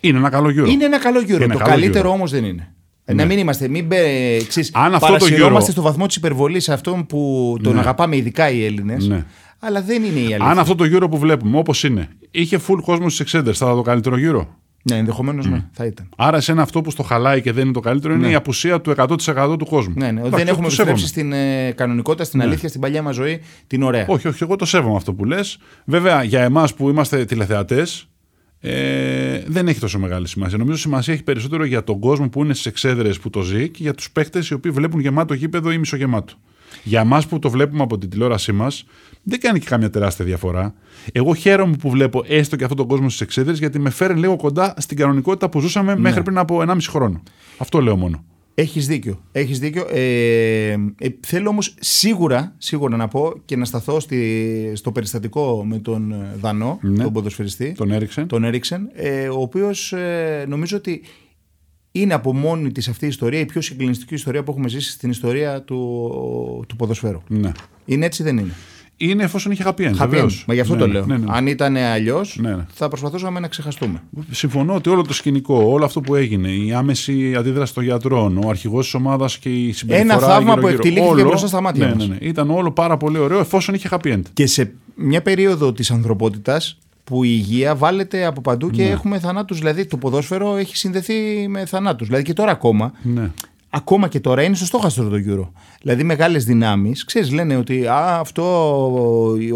είναι 0.00 0.18
ένα 0.18 0.28
καλό 0.30 0.50
γύρο. 0.50 0.66
Είναι 0.66 0.84
ένα 0.84 0.98
καλό 0.98 1.20
γύρο. 1.20 1.44
Είναι 1.44 1.52
το 1.52 1.58
καλό 1.58 1.70
καλύτερο 1.70 1.98
γύρο. 1.98 2.10
όμως 2.10 2.30
δεν 2.30 2.44
είναι. 2.44 2.70
Ε, 3.04 3.14
Να 3.14 3.24
μην 3.24 3.38
είμαστε, 3.38 3.68
μην 3.68 3.86
μπε, 3.86 3.98
εξής, 4.40 4.70
Αν 4.74 4.94
αυτό 4.94 5.06
το 5.06 5.12
παρασυρώμαστε 5.12 5.58
γύρο- 5.58 5.72
στο 5.72 5.82
βαθμό 5.82 6.06
της 6.06 6.16
υπερβολής 6.16 6.68
αυτόν 6.68 7.06
που 7.06 7.56
τον 7.62 7.78
αγαπάμε 7.78 8.16
ειδικά 8.16 8.50
οι 8.50 8.64
Έλληνες. 8.64 9.06
Ναι. 9.08 9.24
Αλλά 9.58 9.82
δεν 9.82 10.02
είναι 10.02 10.18
η 10.18 10.22
αλήθεια. 10.24 10.38
Αν 10.44 10.58
αυτό 10.58 10.74
το 10.74 10.84
γύρο 10.84 11.08
που 11.08 11.18
βλέπουμε 11.18 11.58
όπως 11.58 11.84
είναι 11.84 12.08
είχε 12.30 12.60
full 12.68 12.78
κόσμο 12.84 13.08
στις 13.08 13.20
εξέδρε, 13.20 13.52
θα 13.52 13.64
ήταν 13.64 13.76
το 13.76 13.82
καλύτερο 13.82 14.18
γύρο. 14.18 14.56
Ναι, 14.90 14.96
ενδεχομένως 14.96 15.46
ναι, 15.46 15.64
θα 15.72 15.84
ήταν. 15.84 16.08
Άρα, 16.16 16.36
εσένα 16.36 16.62
αυτό 16.62 16.80
που 16.80 16.90
στο 16.90 17.02
χαλάει 17.02 17.42
και 17.42 17.52
δεν 17.52 17.64
είναι 17.64 17.72
το 17.72 17.80
καλύτερο 17.80 18.14
είναι 18.14 18.28
η 18.28 18.34
απουσία 18.34 18.80
του 18.80 18.94
100% 18.96 19.56
του 19.58 19.66
κόσμου. 19.66 19.94
Ναι, 19.96 20.10
ναι. 20.10 20.20
Εντάξει, 20.20 20.36
δεν 20.36 20.48
έχουμε 20.48 20.68
το 20.68 20.74
σέβομαι. 20.74 20.90
επιστρέψει 20.90 21.06
στην 21.06 21.32
ε, 21.32 21.72
κανονικότητα, 21.72 22.24
στην 22.24 22.42
αλήθεια, 22.42 22.68
στην 22.68 22.80
παλιά 22.80 23.02
μας 23.02 23.14
ζωή, 23.14 23.40
την 23.66 23.82
ωραία. 23.82 24.04
Όχι, 24.08 24.28
όχι, 24.28 24.42
εγώ 24.42 24.56
το 24.56 24.64
σέβομαι 24.64 24.96
αυτό 24.96 25.14
που 25.14 25.24
λες. 25.24 25.58
Βέβαια, 25.84 26.22
για 26.22 26.42
εμάς 26.42 26.74
που 26.74 26.88
είμαστε 26.88 27.24
τηλεθεατές, 27.24 28.08
ε, 28.60 29.42
δεν 29.46 29.68
έχει 29.68 29.80
τόσο 29.80 29.98
μεγάλη 29.98 30.28
σημασία. 30.28 30.58
Νομίζω 30.58 30.78
σημασία 30.78 31.14
έχει 31.14 31.22
περισσότερο 31.22 31.64
για 31.64 31.84
τον 31.84 31.98
κόσμο 31.98 32.28
που 32.28 32.44
είναι 32.44 32.52
στις 32.52 32.66
εξέδρες 32.66 33.18
που 33.18 33.30
το 33.30 33.40
ζει 33.40 33.68
και 33.68 33.82
για 33.82 33.94
τους 33.94 34.10
παίχτε 34.10 34.42
οι 34.50 34.54
οποίοι 34.54 34.70
βλέπουν 34.70 35.00
γεμάτο 35.00 35.34
γήπεδο 35.34 35.70
ή 35.70 35.78
μισογεμάτο. 35.78 36.34
Για 36.88 37.00
εμά 37.00 37.22
που 37.28 37.38
το 37.38 37.50
βλέπουμε 37.50 37.82
από 37.82 37.98
την 37.98 38.08
τηλεόρασή 38.10 38.52
μας, 38.52 38.84
δεν 39.22 39.40
κάνει 39.40 39.58
και 39.58 39.66
κάμια 39.68 39.90
τεράστια 39.90 40.24
διαφορά. 40.24 40.74
Εγώ 41.12 41.34
χαίρομαι 41.34 41.76
που 41.76 41.90
βλέπω 41.90 42.22
έστω 42.26 42.56
και 42.56 42.62
αυτόν 42.62 42.78
τον 42.78 42.86
κόσμο 42.86 43.08
στις 43.08 43.20
εξέδρες, 43.20 43.58
γιατί 43.58 43.78
με 43.78 43.90
φέρνει 43.90 44.20
λίγο 44.20 44.36
κοντά 44.36 44.74
στην 44.78 44.96
κανονικότητα 44.96 45.48
που 45.48 45.60
ζούσαμε 45.60 45.94
Ναι. 45.94 46.00
μέχρι 46.00 46.22
πριν 46.22 46.38
από 46.38 46.60
1,5 46.60 46.76
χρόνο. 46.90 47.22
Αυτό 47.58 47.80
λέω 47.80 47.96
μόνο. 47.96 48.24
Έχεις 48.54 48.86
δίκιο. 48.86 49.20
Έχεις 49.32 49.58
δίκιο. 49.58 49.86
Ε, 49.90 50.70
ε, 50.70 51.08
θέλω 51.26 51.48
όμως 51.48 51.74
σίγουρα, 51.80 52.54
σίγουρα 52.58 52.96
να 52.96 53.08
πω 53.08 53.32
και 53.44 53.56
να 53.56 53.64
σταθώ 53.64 54.00
στη, 54.00 54.72
στο 54.74 54.92
περιστατικό 54.92 55.64
με 55.64 55.78
τον 55.78 56.12
ε, 56.12 56.34
Δανό, 56.40 56.78
Ναι. 56.82 57.02
τον 57.02 57.12
ποδοσφαιριστή, 57.12 57.72
Τον 57.72 57.90
έριξε. 57.90 58.22
τον 58.24 58.44
Έριξεν, 58.44 58.88
ε, 58.94 59.28
ο 59.28 59.40
οποίος 59.40 59.94
νομίζω 60.48 60.76
ότι 60.76 61.02
είναι 62.00 62.14
από 62.14 62.34
μόνη 62.34 62.72
της 62.72 62.88
αυτή 62.88 63.04
η 63.04 63.08
ιστορία 63.08 63.40
η 63.40 63.46
πιο 63.46 63.60
συγκλονιστική 63.60 64.14
ιστορία 64.14 64.42
που 64.42 64.50
έχουμε 64.50 64.68
ζήσει 64.68 64.90
στην 64.90 65.10
ιστορία 65.10 65.62
του, 65.62 66.64
του 66.68 66.76
ποδοσφαίρου. 66.76 67.22
Ναι. 67.28 67.52
Είναι 67.84 68.06
έτσι, 68.06 68.22
δεν 68.22 68.38
είναι; 68.38 68.52
Είναι 68.96 69.22
εφόσον 69.22 69.52
είχε 69.52 69.62
happy 69.66 69.80
end. 69.80 69.84
Happy 69.84 69.90
end. 69.90 69.96
βεβαίως. 70.08 70.44
Μα 70.48 70.54
γι' 70.54 70.60
αυτό 70.60 70.74
Ναι, 70.74 70.80
το 70.80 70.86
ναι, 70.86 70.92
λέω. 70.92 71.06
ναι, 71.06 71.16
ναι. 71.16 71.24
Αν 71.28 71.46
ήταν 71.46 71.76
αλλιώς, 71.76 72.38
Ναι, 72.40 72.54
ναι. 72.54 72.66
θα 72.72 72.88
προσπαθούσαμε 72.88 73.40
να 73.40 73.48
ξεχαστούμε. 73.48 74.02
Συμφωνώ 74.30 74.74
ότι 74.74 74.88
όλο 74.90 75.02
το 75.02 75.12
σκηνικό, 75.14 75.62
όλο 75.64 75.84
αυτό 75.84 76.00
που 76.00 76.14
έγινε, 76.14 76.48
η 76.48 76.72
άμεση 76.72 77.34
αντίδραση 77.36 77.74
των 77.74 77.84
γιατρών, 77.84 78.38
ο 78.44 78.48
αρχηγός 78.48 78.84
της 78.84 78.94
ομάδας 78.94 79.38
και 79.38 79.48
η 79.48 79.72
συμπεριφορά. 79.72 80.14
Ένα 80.14 80.26
θαύμα 80.26 80.38
γύρω-γύρω, 80.38 80.60
που 80.60 80.68
εκτελήθηκε 80.68 81.06
όλο- 81.12 81.22
μπροστά 81.24 81.46
στα 81.46 81.60
μάτια 81.60 81.86
ναι, 81.86 81.94
μας. 81.94 82.08
ναι, 82.08 82.16
ναι. 82.20 82.26
Ήταν 82.28 82.50
όλο 82.50 82.70
πάρα 82.72 82.96
πολύ 82.96 83.18
ωραίο 83.18 83.38
εφόσον 83.38 83.74
είχε 83.74 83.88
happy 83.90 84.06
end. 84.12 84.22
Και 84.32 84.46
σε 84.46 84.72
μια 84.94 85.22
περίοδο 85.22 85.72
της 85.72 85.90
ανθρωπότητας 85.90 86.78
που 87.06 87.24
η 87.24 87.28
υγεία 87.32 87.74
βάλετε 87.74 88.24
από 88.24 88.40
παντού 88.40 88.66
Ναι. 88.66 88.72
και 88.72 88.82
έχουμε 88.82 89.18
θανάτους. 89.18 89.58
Δηλαδή 89.58 89.86
το 89.86 89.96
ποδόσφαιρο 89.96 90.56
έχει 90.56 90.76
συνδεθεί 90.76 91.46
με 91.48 91.66
θανάτους. 91.66 92.06
Δηλαδή 92.06 92.24
και 92.24 92.32
τώρα 92.32 92.50
ακόμα, 92.50 92.92
Ναι. 93.02 93.30
ακόμα 93.70 94.08
και 94.08 94.20
τώρα 94.20 94.42
είναι 94.42 94.54
στο 94.54 94.64
στόχαστρο 94.64 95.08
το 95.08 95.16
Euro. 95.16 95.48
Δηλαδή 95.82 96.02
μεγάλες 96.02 96.44
δυνάμεις, 96.44 97.04
ξέρεις 97.04 97.32
λένε 97.32 97.56
ότι 97.56 97.86
α, 97.86 98.18
αυτό 98.18 98.42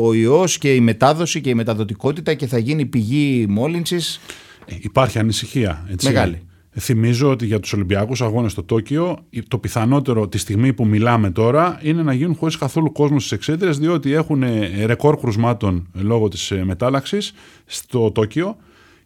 ο 0.03 0.15
ιός 0.15 0.59
και 0.59 0.75
η 0.75 0.81
μετάδοση 0.81 1.41
και 1.41 1.51
η 1.51 1.55
μεταδοτικότητα 1.55 2.35
και 2.35 2.47
θα 2.47 2.59
γίνει 2.59 2.87
πηγή 2.87 3.47
μόλυνσης. 3.49 4.21
Ε, 4.67 4.75
Υπάρχει 4.81 5.19
ανησυχία. 5.19 5.87
Έτσι. 5.91 6.07
Μεγάλη. 6.07 6.43
Θυμίζω 6.81 7.31
ότι 7.31 7.47
για 7.47 7.61
τους 7.61 7.73
Ολυμπιακούς 7.73 8.23
Αγώνες 8.23 8.53
στο 8.53 8.63
Τόκιο, 8.63 9.19
το 9.49 9.59
πιθανότερο 9.59 10.29
τη 10.29 10.39
στιγμή 10.39 10.73
που 10.73 10.87
μιλάμε 10.87 11.31
τώρα 11.31 11.79
είναι 11.83 12.03
να 12.03 12.13
γίνουν 12.13 12.35
χωρίς 12.35 12.57
καθόλου 12.57 12.93
κόσμο 12.93 13.19
στις 13.19 13.33
εξέδρες, 13.33 13.79
διότι 13.79 14.13
έχουν 14.13 14.43
ε, 14.43 14.85
ρεκόρ 14.85 15.17
κρουσμάτων 15.17 15.89
λόγω 15.93 16.29
της 16.29 16.53
μετάλλαξης 16.65 17.33
στο 17.65 18.11
Τόκιο. 18.11 18.57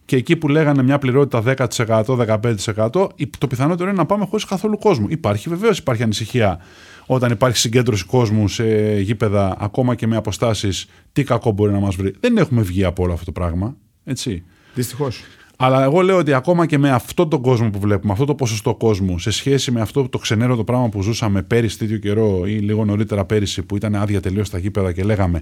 Και 0.05 0.15
εκεί 0.15 0.35
που 0.35 0.47
λέγανε 0.47 0.83
μια 0.83 0.97
πληρότητα 0.97 1.69
10%, 1.77 2.03
15%, 2.05 3.07
το 3.37 3.47
πιθανότερο 3.47 3.89
είναι 3.89 3.97
να 3.97 4.05
πάμε 4.05 4.25
χωρίς 4.25 4.45
καθόλου 4.45 4.77
κόσμο. 4.77 5.05
Υπάρχει 5.09 5.49
βεβαίως 5.49 5.77
υπάρχει 5.77 6.03
ανησυχία 6.03 6.59
όταν 7.05 7.31
υπάρχει 7.31 7.57
συγκέντρωση 7.57 8.05
κόσμου 8.05 8.47
σε 8.47 8.99
γήπεδα, 8.99 9.55
ακόμα 9.59 9.95
και 9.95 10.07
με 10.07 10.15
αποστάσεις, 10.15 10.87
τι 11.11 11.23
κακό 11.23 11.51
μπορεί 11.51 11.71
να 11.71 11.79
μας 11.79 11.95
βρει. 11.95 12.15
Δεν 12.19 12.37
έχουμε 12.37 12.61
βγει 12.61 12.83
από 12.83 13.03
όλο 13.03 13.13
αυτό 13.13 13.25
το 13.25 13.31
πράγμα. 13.31 13.75
Έτσι. 14.03 14.43
Δυστυχώς. 14.73 15.23
Αλλά 15.57 15.83
εγώ 15.83 16.01
λέω 16.01 16.17
ότι 16.17 16.33
ακόμα 16.33 16.65
και 16.65 16.77
με 16.77 16.91
αυτόν 16.91 17.29
τον 17.29 17.41
κόσμο 17.41 17.69
που 17.69 17.79
βλέπουμε, 17.79 18.13
αυτό 18.13 18.25
το 18.25 18.35
ποσοστό 18.35 18.75
κόσμου, 18.75 19.19
σε 19.19 19.31
σχέση 19.31 19.71
με 19.71 19.81
αυτό 19.81 20.09
το 20.09 20.17
ξενέρο 20.17 20.55
το 20.55 20.63
πράγμα 20.63 20.89
που 20.89 21.01
ζούσαμε 21.01 21.41
πέρυσι 21.41 21.77
τέτοιο 21.77 21.97
καιρό 21.97 22.41
ή 22.45 22.51
λίγο 22.51 22.85
νωρίτερα 22.85 23.25
πέρυσι 23.25 23.63
που 23.63 23.75
ήταν 23.75 23.95
άδεια 23.95 24.21
τελείως 24.21 24.49
τα 24.49 24.57
γήπεδα 24.57 24.91
και 24.91 25.03
λέγαμε 25.03 25.41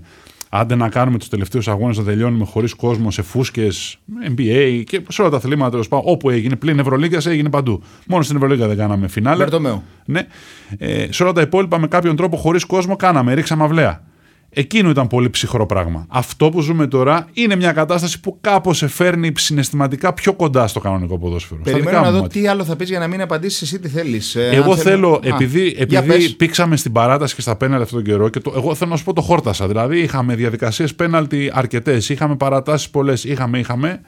άντε 0.55 0.75
να 0.75 0.89
κάνουμε 0.89 1.17
τους 1.17 1.29
τελευταίους 1.29 1.67
αγώνες 1.67 1.97
να 1.97 2.03
τελειώνουμε 2.03 2.45
χωρίς 2.45 2.73
κόσμο 2.73 3.11
σε 3.11 3.21
φούσκες, 3.21 3.97
NBA 4.35 4.83
και 4.85 5.01
σε 5.09 5.21
όλα 5.21 5.31
τα 5.31 5.37
αθλήματα 5.37 5.69
τέλος 5.69 5.87
πάντων, 5.87 6.05
όπου 6.07 6.29
έγινε. 6.29 6.55
Πλην 6.55 6.79
Ευρωλίγκας 6.79 7.25
έγινε 7.25 7.49
παντού. 7.49 7.83
Μόνο 8.07 8.23
στην 8.23 8.35
Ευρωλίγκα 8.35 8.67
δεν 8.67 8.77
κάναμε 8.77 9.07
φινάλε. 9.07 9.37
Μπερτομέου. 9.43 9.83
Ναι. 10.05 10.27
Ε, 10.77 11.07
σε 11.11 11.23
όλα 11.23 11.31
τα 11.31 11.41
υπόλοιπα 11.41 11.79
με 11.79 11.87
κάποιον 11.87 12.15
τρόπο 12.15 12.37
χωρίς 12.37 12.65
κόσμο 12.65 12.95
κάναμε, 12.95 13.33
ρίξαμε 13.33 13.63
αυλαία. 13.63 14.03
Εκείνο 14.55 14.89
ήταν 14.89 15.07
πολύ 15.07 15.29
ψυχρό 15.29 15.65
πράγμα. 15.65 16.05
Αυτό 16.09 16.49
που 16.49 16.61
ζούμε 16.61 16.87
τώρα 16.87 17.27
είναι 17.33 17.55
μια 17.55 17.71
κατάσταση 17.71 18.19
που 18.19 18.37
κάπως 18.41 18.77
σε 18.77 18.87
φέρνει 18.87 19.31
συναισθηματικά 19.35 20.13
πιο 20.13 20.33
κοντά 20.33 20.67
στο 20.67 20.79
κανονικό 20.79 21.17
ποδόσφαιρο. 21.19 21.59
Στα 21.63 21.71
Περιμένω 21.71 21.89
δικά 21.97 22.01
να 22.01 22.11
μου 22.11 22.15
δω 22.17 22.21
μάτια. 22.21 22.41
τι 22.41 22.47
άλλο 22.47 22.63
θα 22.63 22.75
πεις 22.75 22.89
για 22.89 22.99
να 22.99 23.07
μην 23.07 23.21
απαντήσεις 23.21 23.61
εσύ 23.61 23.79
τι 23.79 23.87
θέλεις. 23.87 24.35
Ε, 24.35 24.49
Εγώ 24.53 24.71
αν 24.71 24.77
θέλω, 24.77 25.11
Α, 25.13 25.19
επειδή, 25.23 25.67
για 25.67 25.75
επειδή 25.79 26.07
πες. 26.07 26.35
πήξαμε 26.35 26.75
στην 26.77 26.91
παράταση 26.91 27.35
και 27.35 27.41
στα 27.41 27.55
πέναλτι 27.55 27.83
αυτόν 27.83 28.03
τον 28.03 28.11
καιρό, 28.13 28.29
και 28.29 28.39
το, 28.39 28.53
εγώ 28.55 28.75
θέλω 28.75 28.89
να 28.89 28.97
σου 28.97 29.03
πω 29.03 29.13
το 29.13 29.21
χόρτασα. 29.21 29.67
Δηλαδή, 29.67 29.99
είχαμε 29.99 30.35
διαδικασίες 30.35 30.95
πέναλτι 30.95 31.51
αρκετές, 31.53 32.09
είχαμε 32.09 32.35
παρατάσεις 32.35 32.89
πολλές, 32.89 33.23
είχαμε, 33.23 33.59
είχαμε. 33.59 34.01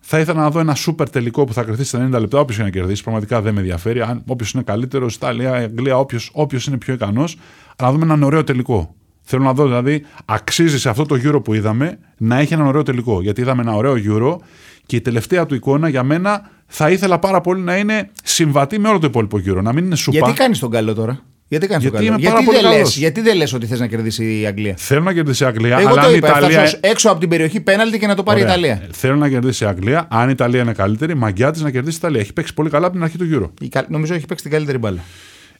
Θα 0.00 0.18
ήθελα 0.18 0.40
να 0.40 0.50
δω 0.50 0.60
ένα 0.60 0.74
σούπερ 0.74 1.10
τελικό 1.10 1.44
που 1.44 1.52
θα 1.52 1.62
κρυθεί 1.62 1.84
στα 1.84 2.08
90 2.14 2.20
λεπτά. 2.20 2.38
Όποιος 2.38 2.56
είναι 2.56 2.66
να 2.66 2.72
κερδίσει, 2.72 3.02
πραγματικά 3.02 3.40
δεν 3.40 3.54
με 3.54 3.60
ενδιαφέρει. 3.60 4.02
Όποιος 4.26 4.50
είναι 4.52 4.62
καλύτερος, 4.62 5.14
Ιταλία, 5.14 5.52
Αγγλία, 5.52 5.96
όποιος 6.32 6.66
είναι 6.66 6.76
πιο 6.78 6.94
ικανός. 6.94 7.36
Αλλά 7.76 7.88
να 7.90 7.94
δούμε 7.98 8.04
έναν 8.04 8.22
ωραίο 8.22 8.44
τελικό. 8.44 8.94
Θέλω 9.32 9.44
να 9.44 9.52
δω 9.52 9.64
δηλαδή, 9.64 10.04
αξίζει 10.24 10.78
σε 10.78 10.88
αυτό 10.88 11.06
το 11.06 11.14
γύρο 11.16 11.40
που 11.40 11.54
είδαμε 11.54 11.98
να 12.16 12.38
έχει 12.38 12.54
έναν 12.54 12.66
ωραίο 12.66 12.82
τελικό. 12.82 13.22
Γιατί 13.22 13.40
είδαμε 13.40 13.62
ένα 13.62 13.74
ωραίο 13.74 13.96
γύρο 13.96 14.40
Και 14.86 14.96
η 14.96 15.00
τελευταία 15.00 15.46
του 15.46 15.54
εικόνα 15.54 15.88
για 15.88 16.02
μένα 16.02 16.50
θα 16.66 16.90
ήθελα 16.90 17.18
πάρα 17.18 17.40
πολύ 17.40 17.60
να 17.62 17.76
είναι 17.76 18.10
συμβατή 18.24 18.78
με 18.78 18.88
όλο 18.88 18.98
το 18.98 19.06
υπόλοιπο 19.06 19.38
γύρο. 19.38 19.62
Να 19.62 19.72
μην 19.72 19.84
είναι 19.84 19.96
σούπα. 19.96 20.16
Γιατί 20.18 20.32
κάνεις 20.34 20.58
τον 20.58 20.70
καλό 20.70 20.94
τώρα; 20.94 21.20
Γιατί 21.48 21.66
κάνεις 21.66 21.90
τον 21.90 21.92
Γιατί 22.00 22.06
καλό; 22.10 22.18
είμαι 22.18 22.28
πάρα 22.30 22.40
Γιατί 22.40 22.44
πολύ 22.44 22.56
δεν, 22.58 22.66
λες, 22.70 22.76
καλός. 22.78 22.96
γιατί 22.96 23.20
δεν 23.20 23.36
λες 23.36 23.52
ότι 23.52 23.66
θες 23.66 23.80
να 23.80 23.86
κερδίσει 23.86 24.40
η 24.40 24.46
Αγγλία; 24.46 24.74
Θέλω 24.76 25.02
να 25.02 25.12
κερδίσει 25.12 25.42
η 25.42 25.46
Αγγλία, 25.46 25.78
Εγώ 25.78 25.88
αλλά 25.88 26.00
το 26.00 26.06
αν 26.06 26.12
η 26.12 26.16
είπα. 26.16 26.28
Ιταλία. 26.28 26.48
Ιταλία... 26.50 26.78
έξω 26.80 27.10
από 27.10 27.20
την 27.20 27.28
περιοχή 27.28 27.60
πέναλτι 27.60 27.98
και 27.98 28.06
να 28.06 28.14
το 28.14 28.22
πάρει 28.22 28.40
η 28.40 28.42
Ωραία. 28.42 28.54
Ιταλία. 28.56 28.82
Θέλω 28.92 29.16
να 29.16 29.28
κερδίσει 29.28 29.64
η 29.64 29.66
Αγγλία. 29.66 30.06
Αν 30.10 30.28
η 30.28 30.32
Ιταλία 30.34 30.60
είναι 30.62 30.72
καλύτερη, 30.72 31.14
μαγιά 31.14 31.50
της 31.50 31.60
να 31.62 31.70
κερδίσει 31.70 31.94
η 31.96 31.98
Ιταλία. 32.02 32.20
Έχει 32.20 32.32
παίξει 32.32 32.54
πολύ 32.54 32.70
καλά 32.70 32.84
από 32.86 32.94
την 32.94 33.04
αρχή 33.04 33.18
του 33.18 33.24
γύρω. 33.24 33.52
Η 33.60 33.68
Κα- 33.68 33.86
Νομίζω 33.88 34.14
έχει 34.14 34.26
παίξει 34.26 34.42
την 34.42 34.52
καλύτερη 34.52 34.78
μπάλα. 34.78 35.00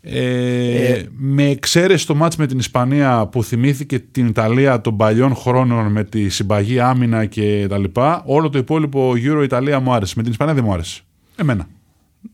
Ε, 0.04 1.02
με 1.16 1.42
εξαίρεση 1.48 2.06
το 2.06 2.14
μάτς 2.14 2.36
με 2.36 2.46
την 2.46 2.58
Ισπανία 2.58 3.26
που 3.26 3.44
θυμήθηκε 3.44 3.98
την 3.98 4.26
Ιταλία 4.26 4.80
των 4.80 4.96
παλιών 4.96 5.34
χρόνων 5.34 5.92
με 5.92 6.04
τη 6.04 6.28
συμπαγή 6.28 6.80
άμυνα 6.80 7.24
και 7.24 7.66
τα 7.68 7.78
λοιπά, 7.78 8.22
όλο 8.26 8.48
το 8.50 8.58
υπόλοιπο 8.58 9.16
γύρο 9.16 9.40
η 9.40 9.44
Ιταλία 9.44 9.80
μου 9.80 9.92
άρεσε. 9.92 10.14
Με 10.16 10.22
την 10.22 10.30
Ισπανία 10.32 10.54
δεν 10.54 10.64
μου 10.64 10.72
άρεσε. 10.72 11.02
Εμένα. 11.36 11.68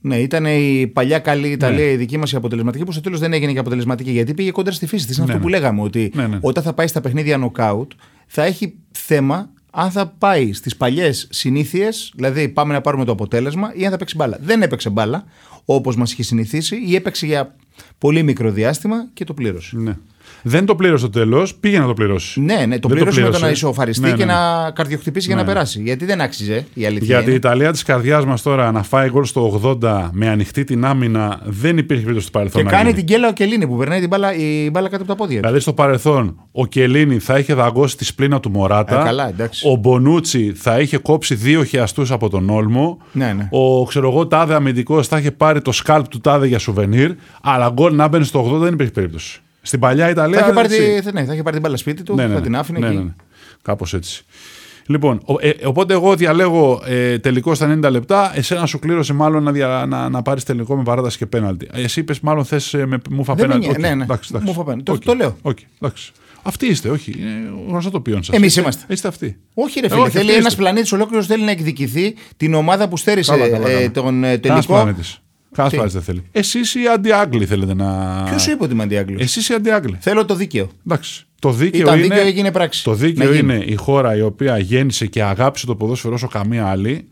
Ναι, 0.01 0.17
ήταν 0.17 0.45
η 0.45 0.91
παλιά 0.93 1.19
καλή 1.19 1.49
Ιταλία, 1.49 1.85
Ναι. 1.85 1.91
η 1.91 1.97
δική 1.97 2.17
μας 2.19 2.33
η 2.33 2.37
αποτελεσματική, 2.37 2.85
που 2.85 2.93
στο 2.93 3.01
τέλος 3.01 3.19
δεν 3.21 3.33
έγινε 3.33 3.53
και 3.53 3.59
αποτελεσματική 3.59 4.11
γιατί 4.11 4.35
πήγε 4.35 4.51
κόντρα 4.51 4.73
στη 4.73 4.87
φύση 4.87 5.07
της. 5.07 5.17
Είναι 5.17 5.27
Ναι, 5.27 5.33
αυτό 5.33 5.45
που 5.45 5.51
ναι. 5.51 5.59
λέγαμε, 5.59 5.83
ότι 5.83 6.13
Ναι, 6.15 6.27
ναι. 6.27 6.39
όταν 6.41 6.63
θα 6.63 6.73
πάει 6.73 6.87
στα 6.87 7.01
παιχνίδια 7.01 7.37
νοκάουτ 7.39 7.93
θα 8.27 8.45
έχει 8.45 8.75
θέμα 8.91 9.51
αν 9.71 9.91
θα 9.91 10.07
πάει 10.07 10.53
στις 10.53 10.77
παλιές 10.77 11.27
συνήθειες, 11.31 12.13
δηλαδή 12.15 12.49
πάμε 12.49 12.73
να 12.73 12.81
πάρουμε 12.81 13.05
το 13.05 13.13
αποτέλεσμα, 13.13 13.73
ή 13.75 13.85
αν 13.85 13.91
θα 13.91 13.97
παίξει 13.97 14.17
μπάλα. 14.17 14.39
Δεν 14.41 14.63
έπαιξε 14.63 14.91
μπάλα 14.91 15.25
όπως 15.65 15.97
μας 15.97 16.13
είχε 16.13 16.23
συνηθίσει, 16.23 16.77
ή 16.87 16.95
έπαιξε 16.95 17.27
για 17.27 17.57
πολύ 17.99 18.23
μικρό 18.23 18.51
διάστημα 18.51 19.09
και 19.13 19.25
το 19.25 19.35
πλήρωσε. 19.35 19.77
Ναι. 19.77 19.97
Δεν 20.43 20.65
το 20.67 20.75
πλήρωσε 20.75 20.99
στο 20.99 21.11
τέλος, 21.11 21.55
πήγε 21.55 21.79
να 21.79 21.87
το 21.87 21.95
πληρώσει. 21.95 22.41
Ναι, 22.41 22.55
ναι, 22.67 22.79
το 22.79 22.89
Δεν 22.89 22.97
πλήρωσε 22.97 23.21
με 23.21 23.25
το 23.27 23.31
πλήρωσε. 23.31 23.45
να 23.45 23.51
ισοφαριστεί 23.51 24.03
Ναι, 24.03 24.11
ναι, 24.11 24.17
και 24.17 24.25
ναι. 24.25 24.33
να 24.33 24.71
καρδιοχτυπήσει 24.71 25.27
για 25.27 25.35
Ναι. 25.37 25.41
να 25.43 25.47
περάσει. 25.49 25.81
Γιατί 25.83 26.05
δεν 26.05 26.21
άξιζε 26.21 26.67
η 26.75 26.87
αλήθεια. 26.87 27.07
Γιατί 27.07 27.23
η 27.23 27.27
είναι. 27.27 27.35
Ιταλία 27.35 27.73
της 27.73 27.83
καρδιάς 27.83 28.25
μας 28.25 28.43
τώρα 28.43 28.73
να 28.73 28.83
φάει 28.83 29.09
γκολ 29.11 29.25
στο 29.25 29.61
80 29.83 30.09
με 30.13 30.29
ανοιχτή 30.29 30.65
την 30.65 30.85
άμυνα 30.85 31.41
δεν 31.45 31.79
υπήρχε 31.79 32.03
περίπτωση 32.03 32.27
στο 32.27 32.31
παρελθόν. 32.39 32.63
Και 32.63 32.71
να 32.71 32.77
κάνει 32.77 32.89
γίνει. 32.91 32.99
την 33.03 33.07
κέλα 33.07 33.29
ο 33.29 33.33
Κελίνη 33.33 33.67
που 33.67 33.77
περνάει 33.77 34.01
την 34.01 34.09
μπάλα, 34.09 34.35
η 34.35 34.71
μπάλα 34.73 34.89
κάτω 34.89 35.03
από 35.03 35.13
τα 35.13 35.17
πόδια. 35.19 35.35
του. 35.35 35.41
Δηλαδή 35.41 35.61
στο 35.61 35.73
παρελθόν 35.73 36.37
ο 36.53 36.67
Κελίνη 36.67 37.19
θα 37.19 37.39
είχε 37.39 37.55
δαγκώσει 37.55 37.97
τη 37.97 38.05
σπλήνα 38.05 38.41
του 38.41 38.51
Μωράτα. 38.51 39.01
Ε, 39.01 39.05
καλά, 39.05 39.29
εντάξει. 39.29 39.69
ο 39.69 39.77
Μπονούτσι 39.77 40.53
θα 40.57 40.81
είχε 40.81 40.97
κόψει 40.99 41.35
δύο 41.35 41.65
χιαστούς 41.65 42.11
από 42.11 42.29
τον 42.31 42.51
Όλμο. 42.51 42.99
Ναι, 43.13 43.33
ναι. 43.33 43.49
Ο 43.51 43.87
ξέρω 43.87 44.09
εγώ 44.11 44.27
τάδε 44.27 44.55
αμυντικός 44.55 45.07
θα 45.09 45.19
είχε 45.19 45.31
πάρει 45.31 45.61
το 45.63 45.73
σκάλπ 45.73 46.09
του 46.09 46.21
τάδε 46.21 46.47
για 46.47 46.59
σουβενίρ. 46.59 47.11
Αλλά 47.43 47.71
γκολ 47.71 47.95
να 47.95 48.09
μπαίνει 48.09 48.25
στο 48.25 48.55
80 48.55 48.59
δεν 48.59 48.73
υπήρχε 48.73 48.93
περίπτωση. 48.93 49.41
Στην 49.63 49.81
παλιά 49.81 50.09
Ιταλία. 50.11 50.39
Θα 50.39 50.45
είχε, 50.45 50.55
πάρει, 50.55 50.75
έτσι. 50.75 51.03
τη- 51.09 51.13
ναι, 51.13 51.25
θα 51.25 51.33
είχε 51.33 51.43
πάρει 51.43 51.53
την 51.57 51.61
μπάλα 51.65 51.77
σπίτι 51.77 52.03
του, 52.03 52.15
Ναι, 52.15 52.23
ναι, 52.23 52.29
θα 52.29 52.35
ναι. 52.35 52.41
την 52.45 52.57
άφηνε 52.57 52.79
ναι, 52.79 52.87
εκεί. 52.87 52.97
ναι, 52.97 53.03
ναι. 53.03 53.15
Κάπως 53.63 53.95
έτσι. 53.95 54.23
Λοιπόν, 54.87 55.21
ο- 55.25 55.35
ε, 55.41 55.51
οπότε 55.65 55.93
εγώ 55.95 56.15
διαλέγω 56.17 56.83
ε, 56.87 57.19
τελικό 57.19 57.55
στα 57.55 57.79
90 57.85 57.91
λεπτά. 57.91 58.33
Εσένα 58.35 58.67
σου 58.67 58.79
κλήρωσε 58.79 59.13
μάλλον 59.13 59.43
να, 59.43 59.53
δια, 59.53 59.85
να, 59.89 60.09
να 60.09 60.23
πάρεις 60.23 60.45
τελικό 60.45 60.77
με 60.77 60.83
παράταση 60.83 61.19
και 61.19 61.27
πέναλτι. 61.27 61.69
Ε, 61.73 61.83
Εσύ 61.83 62.01
είπες 62.01 62.21
μάλλον 62.21 62.45
θες 62.45 62.73
με 62.87 62.99
μούφα 63.11 63.35
Δεν 63.35 63.47
με 63.49 63.53
πέναλτι. 63.55 63.59
νοιάζει, 63.59 63.69
Οκ, 63.71 63.79
ναι, 63.89 63.95
ναι. 63.95 64.03
εντάξει, 64.03 64.29
εντάξει. 64.33 64.49
Μούφα 64.49 64.63
πέναλτι. 64.65 64.85
Το- 64.85 64.93
Οκ, 64.93 65.03
το 65.05 65.15
λέω. 65.15 65.37
οκ, 65.43 65.59
εντάξει. 65.81 66.13
Αυτοί 66.43 66.67
είστε, 66.67 66.89
όχι. 66.89 67.15
Είναι 67.19 67.53
γνωστό 67.69 67.91
το 67.91 68.01
ποιόν 68.01 68.23
σας. 68.23 68.37
Εμείς 68.37 68.57
είμαστε. 68.57 68.85
Είστε 68.89 69.09
αυτοί. 69.09 69.37
Όχι, 69.55 69.81
ρε 69.81 69.87
Ε, 69.87 69.89
φίλε. 69.89 70.01
όχι, 70.03 70.11
θέλει 70.11 70.23
αυτοί 70.25 70.37
ένας 70.39 70.47
είστε. 70.53 70.63
πλανήτης 70.63 70.93
ολόκληρος 70.93 71.27
θέλει 71.27 71.45
να 71.45 71.51
εκδικηθεί 71.51 72.15
την 72.37 72.55
ομάδα 72.55 72.89
που 72.89 72.97
στέρισε 72.97 73.31
Καλά, 73.31 73.49
καλά, 73.49 73.69
ε, 73.69 73.73
καλά. 73.75 73.91
τον 73.91 74.25
ε, 74.25 74.37
Κανένας 74.37 74.67
τελικό. 74.67 74.95
Πλανήτης. 75.53 75.57
Κανένας 75.57 75.71
Τι; 75.71 75.77
πλανήτης 75.77 75.93
δεν 75.93 76.03
θέλει. 76.03 76.23
Εσείς 76.33 76.75
οι 76.75 76.87
αντιάγγλοι 76.95 77.47
θέλετε 77.47 77.75
να. 77.75 78.23
Ποιος 78.29 78.43
σου 78.43 78.51
είπε 78.51 78.65
ότι 78.65 78.73
είμαι 78.73 78.83
αντιάγγλος; 78.83 79.23
Εσείς 79.23 79.49
οι 79.49 79.55
αντιάγγλοι. 79.55 79.97
Θέλω 80.01 80.25
το 80.25 80.35
δίκαιο. 80.35 80.69
Εντάξει. 80.87 81.23
Το 81.41 81.53
δίκαιο 81.53 81.81
Ήταν 81.81 81.99
είναι, 81.99 82.09
δίκαιο, 82.09 82.27
έγινε 82.27 82.53
πράξη. 82.53 82.85
Το 82.85 82.95
δίκαιο 82.95 83.29
Να 83.29 83.35
γίνει. 83.35 83.55
είναι 83.55 83.65
η 83.65 83.75
χώρα 83.75 84.17
η 84.17 84.21
οποία 84.21 84.59
γέννησε 84.59 85.07
και 85.07 85.23
αγάπησε 85.23 85.67
το 85.67 85.75
ποδόσφαιρο 85.77 86.15
όσο 86.15 86.29
καμία 86.29 86.67
άλλη. 86.67 87.09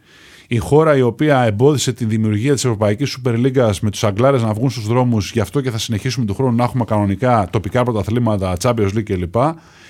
Η 0.48 0.56
χώρα 0.56 0.96
η 0.96 1.00
οποία 1.02 1.42
εμπόδισε 1.42 1.92
τη 1.92 2.04
δημιουργία 2.04 2.54
της 2.54 2.64
Ευρωπαϊκής 2.64 3.10
Σούπερ 3.10 3.36
Λίγκα 3.38 3.74
με 3.80 3.90
τους 3.90 4.04
Αγγλάρες 4.04 4.42
να 4.42 4.52
βγουν 4.52 4.70
στους 4.70 4.86
δρόμους, 4.86 5.32
γι' 5.32 5.40
αυτό 5.40 5.60
και 5.60 5.70
θα 5.70 5.78
συνεχίσουμε 5.78 6.26
του 6.26 6.34
χρόνου 6.34 6.56
να 6.56 6.64
έχουμε 6.64 6.84
κανονικά 6.84 7.48
τοπικά 7.52 7.82
πρωταθλήματα, 7.82 8.56
Champions 8.62 8.90
League 8.94 9.02
κλπ. 9.02 9.34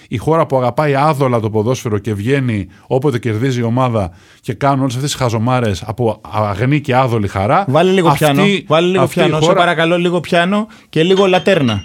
Η 0.08 0.16
χώρα 0.16 0.46
που 0.46 0.56
αγαπάει 0.56 0.94
άδολα 0.94 1.40
το 1.40 1.50
ποδόσφαιρο 1.50 1.98
και 1.98 2.14
βγαίνει 2.14 2.66
όποτε 2.86 3.18
κερδίζει 3.18 3.60
η 3.60 3.62
ομάδα 3.62 4.10
και 4.40 4.52
κάνουν 4.54 4.80
όλες 4.80 4.94
αυτές 4.94 5.10
τις 5.10 5.20
χαζομάρες 5.20 5.82
από 5.86 6.20
αγνή 6.30 6.80
και 6.80 6.96
άδολη 6.96 7.28
χαρά. 7.28 7.64
Βάλε 7.68 7.90
λίγο 7.90 8.08
Αυτή- 8.08 8.24
πιάνο. 8.24 8.42
Βάλε 8.66 8.86
λίγο 8.86 9.02
αυτή 9.02 9.18
η 9.18 9.22
πιάνο. 9.22 9.38
Σε 9.40 9.46
χώρα- 9.46 9.58
παρακαλώ, 9.58 9.98
λίγο 9.98 10.20
πιάνο 10.20 10.66
και 10.88 11.02
λίγο 11.02 11.26
λατέρνα. 11.26 11.82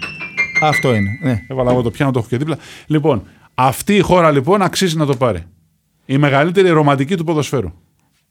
Αυτό 0.62 0.94
είναι. 0.94 1.08
Ναι. 1.22 1.40
Έβαλα 1.48 1.70
εγώ 1.70 1.82
το 1.82 1.90
πιάνο, 1.90 2.10
το 2.12 2.18
έχω 2.18 2.28
και 2.28 2.36
δίπλα. 2.36 2.56
Λοιπόν, 2.86 3.22
αυτή 3.54 3.94
η 3.96 4.00
χώρα 4.00 4.30
λοιπόν 4.30 4.62
αξίζει 4.62 4.96
να 4.96 5.06
το 5.06 5.16
πάρει. 5.16 5.42
Η 6.06 6.18
μεγαλύτερη 6.18 6.68
ρομαντική 6.68 7.16
του 7.16 7.24
ποδοσφαίρου. 7.24 7.72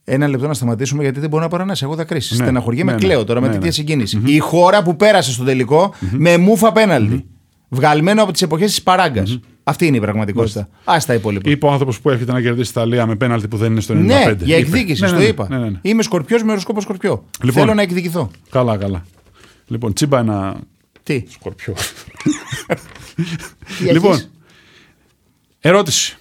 Ένα 0.04 0.28
λεπτό 0.28 0.48
να 0.48 0.54
σταματήσουμε 0.54 1.04
γιατί 1.04 1.20
δεν 1.20 1.30
μπορώ 1.30 1.44
να 1.44 1.50
παρανάσει. 1.50 1.84
Εγώ 1.84 1.96
θα 1.96 2.04
κρίσει. 2.04 2.36
Ναι, 2.36 2.44
Στεναχωριέμαι, 2.44 2.92
ναι, 2.92 2.98
ναι. 2.98 3.04
κλαίω 3.04 3.24
τώρα 3.24 3.40
με 3.42 3.46
Ναι, 3.48 3.52
τέτοια 3.54 3.68
ναι. 3.68 3.74
συγκίνηση. 3.74 4.22
Η 4.26 4.40
χώρα 4.40 4.84
που 4.84 4.96
πέρασε 4.96 5.32
στο 5.32 5.44
τελικο 5.44 5.94
με 6.12 6.38
μούφα 6.38 6.72
πέναλτι. 6.72 7.26
Βγαλμένο 7.70 8.24
από 8.24 8.32
τις 8.32 8.42
εποχές 8.42 8.70
της 8.70 8.82
παράγκας. 8.84 9.40
Αυτή 9.72 9.86
είναι 9.86 9.98
η 9.98 10.00
πραγματικότητα. 10.00 10.70
Α 10.84 10.98
τα 11.06 11.14
υπόλοιπα. 11.14 11.50
Είπε 11.50 11.66
ο 11.66 11.72
άνθρωπος 11.72 12.02
που 12.02 12.10
έρχεται 12.10 12.32
να 12.32 12.42
κερδίσει 12.42 12.74
την 12.74 12.82
Ιταλία 12.82 13.06
με 13.06 13.16
πέναλτι 13.16 13.48
που 13.48 13.58
δεν 13.58 13.72
είναι 13.72 13.82
στο 13.82 13.94
95. 13.94 13.98
Ναι, 13.98 14.36
για 14.40 14.58
Είπε. 14.58 14.68
εκδίκηση, 14.68 15.02
Ναι, 15.02 15.08
το 15.10 15.14
ναι, 15.16 15.20
ναι, 15.22 15.26
είπα. 15.28 15.48
ναι, 15.50 15.58
ναι, 15.58 15.70
ναι. 15.70 15.78
Είμαι 15.82 16.04
σκορπιός 16.04 16.44
με 16.44 16.52
οροσκόπο 16.52 16.82
σκορπιό. 16.82 17.24
Λοιπόν. 17.44 17.62
Θέλω 17.62 17.74
να 17.74 17.82
εκδικηθώ. 17.82 18.32
Καλά, 18.50 18.78
καλά. 18.78 19.06
Λοιπόν, 19.68 19.94
τσίμπα 19.94 20.20
ένα 20.20 20.56
Τι, 21.04 21.24
σκορπιό. 21.30 21.74
τι 23.78 23.84
λοιπόν, 23.92 24.12
έχεις; 24.12 24.30
ερώτηση. 25.60 26.16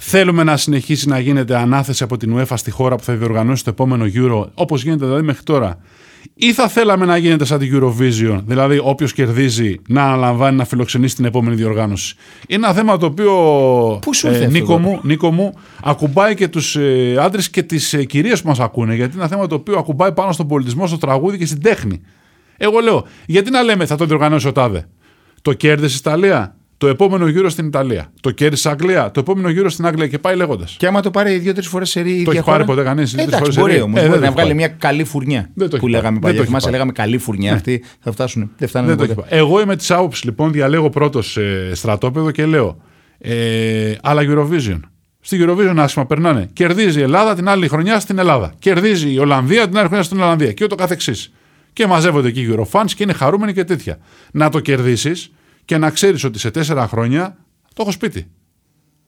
Θέλουμε 0.00 0.42
να 0.42 0.56
συνεχίσει 0.56 1.08
να 1.08 1.18
γίνεται 1.18 1.56
ανάθεση 1.56 2.02
από 2.02 2.16
την 2.16 2.36
UEFA 2.38 2.54
στη 2.56 2.70
χώρα 2.70 2.96
που 2.96 3.02
θα 3.02 3.14
διοργανώσει 3.14 3.64
το 3.64 3.70
επόμενο 3.70 4.04
Euro, 4.14 4.48
όπως 4.54 4.82
γίνεται 4.82 5.04
δηλαδή 5.04 5.22
μέχρι 5.22 5.42
τώρα. 5.42 5.78
Ή 6.34 6.52
θα 6.52 6.68
θέλαμε 6.68 7.06
να 7.06 7.16
γίνεται 7.16 7.44
σαν 7.44 7.58
την 7.58 7.80
Eurovision, 7.80 8.40
δηλαδή 8.46 8.80
όποιος 8.82 9.12
κερδίζει 9.12 9.74
να 9.88 10.02
αναλαμβάνει 10.02 10.56
να 10.56 10.64
φιλοξενήσει 10.64 11.14
την 11.14 11.24
επόμενη 11.24 11.56
διοργάνωση. 11.56 12.14
Είναι 12.46 12.66
ένα 12.66 12.74
θέμα 12.74 12.96
το 12.96 13.06
οποίο. 13.06 13.32
Πού 14.02 14.14
σου 14.14 14.26
ήρθε 14.26 14.38
αυτό 14.38 14.50
Νίκο, 14.50 14.66
τώρα; 14.66 14.80
μου, 14.80 15.00
Νίκο 15.02 15.32
μου, 15.32 15.54
ακουμπάει 15.82 16.34
και 16.34 16.48
τους 16.48 16.76
ε, 16.76 17.16
άντρες 17.20 17.50
και 17.50 17.62
τις 17.62 17.92
ε, 17.92 18.04
κυρίες 18.04 18.42
που 18.42 18.48
μας 18.48 18.60
ακούνε. 18.60 18.94
Γιατί 18.94 19.12
είναι 19.14 19.20
ένα 19.20 19.30
θέμα 19.30 19.46
το 19.46 19.54
οποίο 19.54 19.78
ακουμπάει 19.78 20.12
πάνω 20.12 20.32
στον 20.32 20.46
πολιτισμό, 20.46 20.86
στο 20.86 20.98
τραγούδι 20.98 21.38
και 21.38 21.46
στην 21.46 21.62
τέχνη. 21.62 22.00
Εγώ 22.56 22.78
λέω, 22.78 23.06
γιατί 23.26 23.50
να 23.50 23.62
λέμε 23.62 23.86
θα 23.86 23.96
το 23.96 24.04
διοργανώσει 24.04 24.48
ο 24.48 24.52
Τάδε; 24.52 24.88
Το 25.42 25.52
κέρδισε 25.52 25.94
η 25.94 25.98
Ιταλία, 26.00 26.56
το 26.78 26.86
επόμενο 26.86 27.26
γύρο 27.28 27.48
στην 27.48 27.66
Ιταλία. 27.66 28.12
Το 28.20 28.30
κέρδισε 28.30 28.68
η 28.68 28.70
Αγγλία, 28.70 29.10
το 29.10 29.20
επόμενο 29.20 29.48
γύρο 29.48 29.68
στην 29.68 29.86
Αγγλία 29.86 30.06
και 30.06 30.18
πάει 30.18 30.36
λέγοντας. 30.36 30.74
Και 30.78 30.86
άμα 30.86 31.00
το 31.00 31.10
πάρει 31.10 31.38
δύο-τρει 31.38 31.62
φορές 31.66 31.90
σε 31.90 32.00
ρί, 32.00 32.10
η 32.10 32.20
ίδια 32.20 32.32
έχει 32.32 32.40
χώρα. 32.40 32.56
πάρει 32.56 32.68
ποτέ 32.68 32.82
κανείς, 32.82 33.10
δύο-τρεις 33.12 33.26
Εντάξει, 33.36 33.38
φορές 33.38 33.54
σε 33.54 33.60
μπορεί 33.60 33.72
ρί. 33.74 33.80
όμως. 33.80 33.98
Ε, 33.98 34.00
δεν 34.00 34.08
μπορεί 34.10 34.20
το 34.20 34.20
να 34.20 34.26
έχει 34.26 34.34
βγάλει 34.34 34.54
πάρει. 34.54 34.68
μια 34.68 34.76
καλή 34.78 35.04
φουρνιά. 35.04 35.40
Δεν 35.40 35.50
το 35.54 35.62
έχει 35.64 35.70
που 35.70 35.78
πάρει. 35.80 35.92
λέγαμε 35.92 36.10
Δεν 36.12 36.20
παλιά. 36.20 36.36
το 36.36 36.42
έχει 36.42 36.46
Θυμάσαι, 36.46 36.64
πάρει. 36.64 36.72
λέγαμε 36.76 36.92
καλή 36.92 37.18
φουρνιά. 37.18 37.52
Αυτοί 37.54 37.84
θα 38.00 38.12
φτάσουν. 38.12 38.50
Δεν 38.56 38.68
φτάνουν 38.68 38.88
Δεν 38.88 38.96
το 38.98 39.06
ποτέ. 39.06 39.20
έχει 39.20 39.28
πάει. 39.30 39.40
Εγώ 39.40 39.60
είμαι 39.60 39.76
της 39.76 39.90
άποψης 39.90 40.24
λοιπόν, 40.24 40.52
διαλέγω 40.52 40.90
πρώτος 40.90 41.30
σε 41.32 41.74
στρατόπεδο 41.74 42.30
και 42.30 42.46
λέω. 42.46 42.76
Ε, 43.18 43.94
αλλά 44.02 44.22
Eurovision. 44.24 44.80
Στη 45.20 45.44
Eurovision 45.46 45.74
άσχημα 45.76 46.06
περνάνε. 46.06 46.48
Κερδίζει 46.52 46.98
η 46.98 47.02
Ελλάδα 47.02 47.34
την 47.34 47.48
άλλη 47.48 47.68
χρονιά 47.68 48.00
στην 48.00 48.18
Ελλάδα. 48.18 48.52
Κερδίζει 48.58 49.12
η 49.12 49.18
Ολλανδία 49.18 49.68
την 49.68 49.76
άλλη 49.78 49.86
χρονιά 49.86 50.04
στην 50.04 50.20
Ολλανδία. 50.20 50.52
Και 50.52 50.64
ούτω 50.64 50.74
καθεξής. 50.74 51.32
Και 51.72 51.86
μαζεύονται 51.86 52.28
εκεί 52.28 52.40
οι 52.40 52.54
Eurofans 52.56 52.90
και 52.96 53.02
είναι 53.02 53.12
χαρούμενοι 53.12 53.52
και 53.52 53.64
τέτοια. 53.64 53.98
Να 54.32 54.48
το 54.48 54.60
κερδίσεις 54.60 55.30
και 55.66 55.78
να 55.78 55.90
ξέρεις 55.90 56.24
ότι 56.24 56.38
σε 56.38 56.50
τέσσερα 56.50 56.88
χρόνια 56.88 57.36
το 57.74 57.82
έχω 57.82 57.90
σπίτι. 57.90 58.26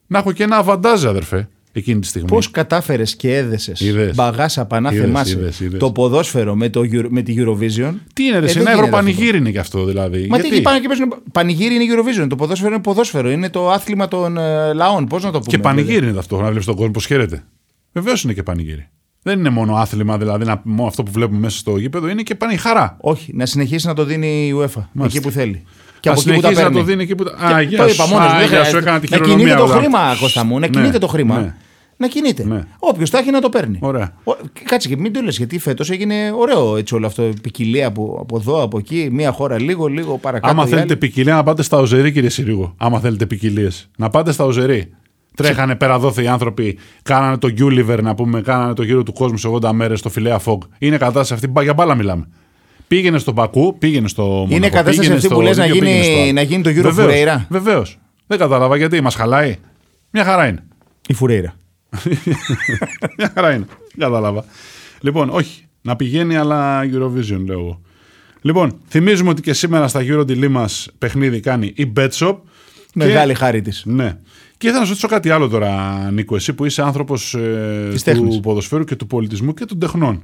Να 0.06 0.18
έχω 0.18 0.32
και 0.32 0.42
ένα 0.42 0.56
αβαντάζ, 0.56 1.04
αδερφέ, 1.06 1.48
εκείνη 1.72 2.00
τη 2.00 2.06
στιγμή. 2.06 2.28
Πώς 2.28 2.50
κατάφερες 2.50 3.16
και 3.16 3.36
έδεσες 3.36 3.80
Είδες. 3.80 4.14
μπαγάσα 4.14 4.64
πανά 4.66 4.92
Είδες, 4.92 5.04
θεμάσαι 5.04 5.38
είδες, 5.38 5.60
είδες. 5.60 5.78
το 5.78 5.92
ποδόσφαιρο 5.92 6.54
με, 6.56 6.68
το, 6.68 6.80
Euro- 6.80 7.08
με 7.08 7.22
τη 7.22 7.34
Eurovision; 7.38 7.94
Τι 8.12 8.24
είναι, 8.24 8.38
ρε, 8.38 8.44
Ε, 8.44 8.48
σε 8.48 8.52
δεν 8.58 8.62
ένα 8.62 8.70
γίνεται 8.70 8.72
Ευρωπανηγύρι 8.72 9.38
είναι 9.38 9.50
και 9.50 9.58
αυτό 9.58 9.84
δηλαδή. 9.84 10.26
Μα 10.28 10.36
τι 10.36 10.42
Γιατί; 10.42 10.54
εκεί 10.56 10.62
πάνε 10.64 10.80
και 10.80 10.86
παίζουν. 10.88 11.14
Πανηγύρι 11.32 11.74
είναι 11.74 11.84
η 11.84 11.88
Eurovision. 11.92 12.26
Το 12.28 12.36
ποδόσφαιρο 12.36 12.72
είναι 12.74 12.82
ποδόσφαιρο. 12.82 13.30
Είναι 13.30 13.50
το 13.50 13.70
άθλημα 13.70 14.08
των 14.08 14.36
ε, 14.36 14.72
λαών. 14.72 15.06
Πώς 15.06 15.22
να 15.24 15.30
το 15.30 15.38
πούμε. 15.38 15.50
Και 15.50 15.58
πανηγύρι 15.58 15.88
δηλαδή. 15.88 16.06
είναι 16.06 16.16
ταυτόχρονα, 16.16 16.50
βλέπεις 16.50 16.66
τον 16.66 16.76
κόσμο 16.76 16.90
πώς 16.92 17.06
χαίρεται. 17.06 17.44
Βεβαίως 17.92 18.22
είναι 18.22 18.32
και 18.32 18.42
πανηγύρι. 18.42 18.88
Δεν 19.22 19.38
είναι 19.38 19.50
μόνο 19.50 19.74
άθλημα, 19.74 20.18
δηλαδή 20.18 20.44
να, 20.44 20.60
μόνο 20.64 20.88
αυτό 20.88 21.02
που 21.02 21.10
βλέπουμε 21.10 21.38
μέσα 21.38 21.58
στο 21.58 21.76
γήπεδο, 21.76 22.08
είναι 22.08 22.22
και 22.22 22.34
πάνε 22.34 22.56
χαρά. 22.56 22.96
Όχι, 23.00 23.32
να 23.34 23.46
συνεχίσει 23.46 23.86
να 23.86 23.94
το 23.94 24.04
δίνει 24.04 24.46
η 24.46 24.54
UEFA 24.58 24.82
εκεί 25.04 25.20
που 25.20 25.30
θέλει. 25.30 25.64
Και 26.00 26.08
Α 26.08 26.12
από 26.12 26.20
εκεί 26.20 26.34
που 26.34 26.40
τα 26.40 26.48
συνεχίσει 26.48 26.62
να 26.62 26.62
παίρνει. 26.62 26.76
το 26.78 26.82
δίνει 26.84 27.02
εκεί 27.02 27.14
που 27.14 27.24
τα. 27.24 27.30
Και 27.48 27.54
Α, 27.54 27.60
γεια 27.60 27.78
το 27.78 27.88
σου. 27.88 27.94
είπα 27.94 28.06
μόνος. 28.06 28.26
Α, 28.26 28.28
Δεν 28.30 28.38
γεια 28.38 28.46
σου, 28.46 28.48
χρειάζεται. 28.54 28.78
έκανα 28.78 29.00
τη 29.00 29.06
Να 29.10 29.16
χειρονομία. 29.16 29.44
κινείται 29.44 29.58
το 29.64 29.70
εγώ. 29.70 29.78
χρήμα, 29.80 30.16
Κώστα 30.20 30.44
μου. 30.44 30.54
Να 30.54 30.58
Ναι, 30.60 30.68
κινείται 30.68 30.98
το 30.98 31.06
χρήμα. 31.06 31.38
ναι. 31.40 31.54
Να 32.00 32.06
κινείται. 32.08 32.44
Ναι. 32.44 32.60
Όποιος 32.78 33.10
τα 33.10 33.18
έχει 33.18 33.30
να 33.30 33.40
το 33.40 33.48
παίρνει. 33.48 33.78
Ωραία. 33.82 34.12
Ο- 34.24 34.36
Κάτσε 34.64 34.88
και 34.88 34.96
μην 34.96 35.12
το 35.12 35.20
λες, 35.20 35.36
γιατί 35.36 35.58
φέτος 35.58 35.90
έγινε 35.90 36.14
ωραίο 36.38 36.76
έτσι 36.76 36.94
όλο 36.94 37.06
αυτό. 37.06 37.28
Ποικιλία 37.42 37.86
από, 37.86 38.18
από 38.20 38.36
εδώ, 38.36 38.62
από 38.62 38.78
εκεί. 38.78 39.08
Μία 39.12 39.32
χώρα 39.32 39.60
λίγο, 39.60 39.86
λίγο 39.86 40.18
παρακάτω. 40.18 40.52
Άμα 40.52 40.62
η 40.64 40.68
θέλετε 40.68 40.86
άλλη. 40.90 40.96
ποικιλία, 40.96 41.34
να 41.34 41.42
πάτε 41.42 41.62
στα 41.62 41.78
Οζερή, 41.78 42.12
κύριε 42.12 42.28
Συρίγο. 42.28 42.74
Άμα 42.76 43.00
θέλετε 43.00 43.26
ποικιλίες. 43.26 43.88
Να 43.96 44.08
πάτε 44.10 44.32
στα 44.32 44.44
Οζερή. 44.44 44.90
Τρέχανε 45.36 45.74
πέρα 45.74 45.98
δόθε 45.98 46.22
οι 46.22 46.26
άνθρωποι, 46.26 46.78
κάνανε 47.02 47.36
το 47.38 47.48
Gulliver 47.58 47.98
να 48.02 48.14
πούμε, 48.14 48.40
κάνανε 48.40 48.74
το 48.74 48.82
γύρο 48.82 49.02
του 49.02 49.12
κόσμου 49.12 49.36
σε 49.36 49.48
80 49.48 49.72
μέρες 49.72 49.98
στο 49.98 50.08
Φιλέα 50.08 50.38
Φόγκ. 50.38 50.60
Είναι 50.78 50.96
κατάσταση 50.96 51.32
αυτή, 51.34 51.46
μπα- 51.46 51.62
για 51.62 51.74
μπάλα 51.74 51.94
μιλάμε. 51.94 52.28
Πήγαινε 52.88 53.18
στο 53.18 53.32
Μπακού, 53.32 53.78
πήγαινε 53.78 54.08
στο 54.08 54.22
Μονακό. 54.22 54.54
Είναι 54.54 54.68
κατάσταση 54.68 54.96
πήγαινε 54.98 55.14
αυτή 55.14 55.26
στο 55.26 55.34
που 55.36 55.40
λες 55.42 55.56
να 55.56 55.64
δίκαιο, 55.64 55.78
γίνει- 55.78 55.90
πήγαινε 55.96 56.12
στο 56.14 56.22
άλλο. 56.22 56.32
να 56.32 56.42
γίνει 56.42 56.62
το 56.62 56.70
Euro 56.70 56.74
Βεβαίως, 56.74 56.94
Φουρέιρα. 56.94 57.46
Βεβαίως. 57.48 57.98
Δεν 58.26 58.38
κατάλαβα 58.38 58.76
γιατί 58.76 59.00
μας 59.00 59.14
χαλάει. 59.14 59.56
Μια 60.10 60.24
χαρά 60.24 60.46
είναι. 60.48 60.64
Η 61.08 61.12
Φουρέιρα. 61.14 61.54
Μια 63.18 63.32
χαρά 63.34 63.54
είναι. 63.54 63.66
Κατάλαβα. 63.98 64.44
Λοιπόν, 65.00 65.28
όχι. 65.30 65.62
Να 65.82 65.96
πηγαίνει, 65.96 66.36
αλλά 66.36 66.80
Eurovision 66.82 67.42
λέω 67.46 67.58
εγώ. 67.58 67.80
Λοιπόν, 68.40 68.78
θυμίζουμε 68.88 69.30
ότι 69.30 69.42
και 69.42 69.52
σήμερα 69.52 69.88
στα 69.88 70.00
Euro 70.02 70.48
μας 70.50 70.88
παιχνίδι 70.98 71.40
κάνει 71.40 71.72
η 71.76 71.92
Betshop. 71.96 72.36
Μεγάλη 72.94 73.34
χάρη 73.34 73.60
της. 73.62 73.82
Ναι. 73.86 74.16
Και 74.56 74.66
ήθελα 74.66 74.78
να 74.78 74.84
σου 74.84 74.90
ρωτήσω 74.90 75.08
κάτι 75.08 75.30
άλλο 75.30 75.48
τώρα, 75.48 75.98
Νίκο, 76.12 76.36
εσύ 76.36 76.52
που 76.52 76.64
είσαι 76.64 76.82
άνθρωπος 76.82 77.34
ε, 77.34 77.88
του 77.90 78.00
τέχνης. 78.04 78.40
ποδοσφαίρου 78.40 78.84
και 78.84 78.96
του 78.96 79.06
πολιτισμού 79.06 79.54
και 79.54 79.64
των 79.64 79.78
τεχνών. 79.78 80.22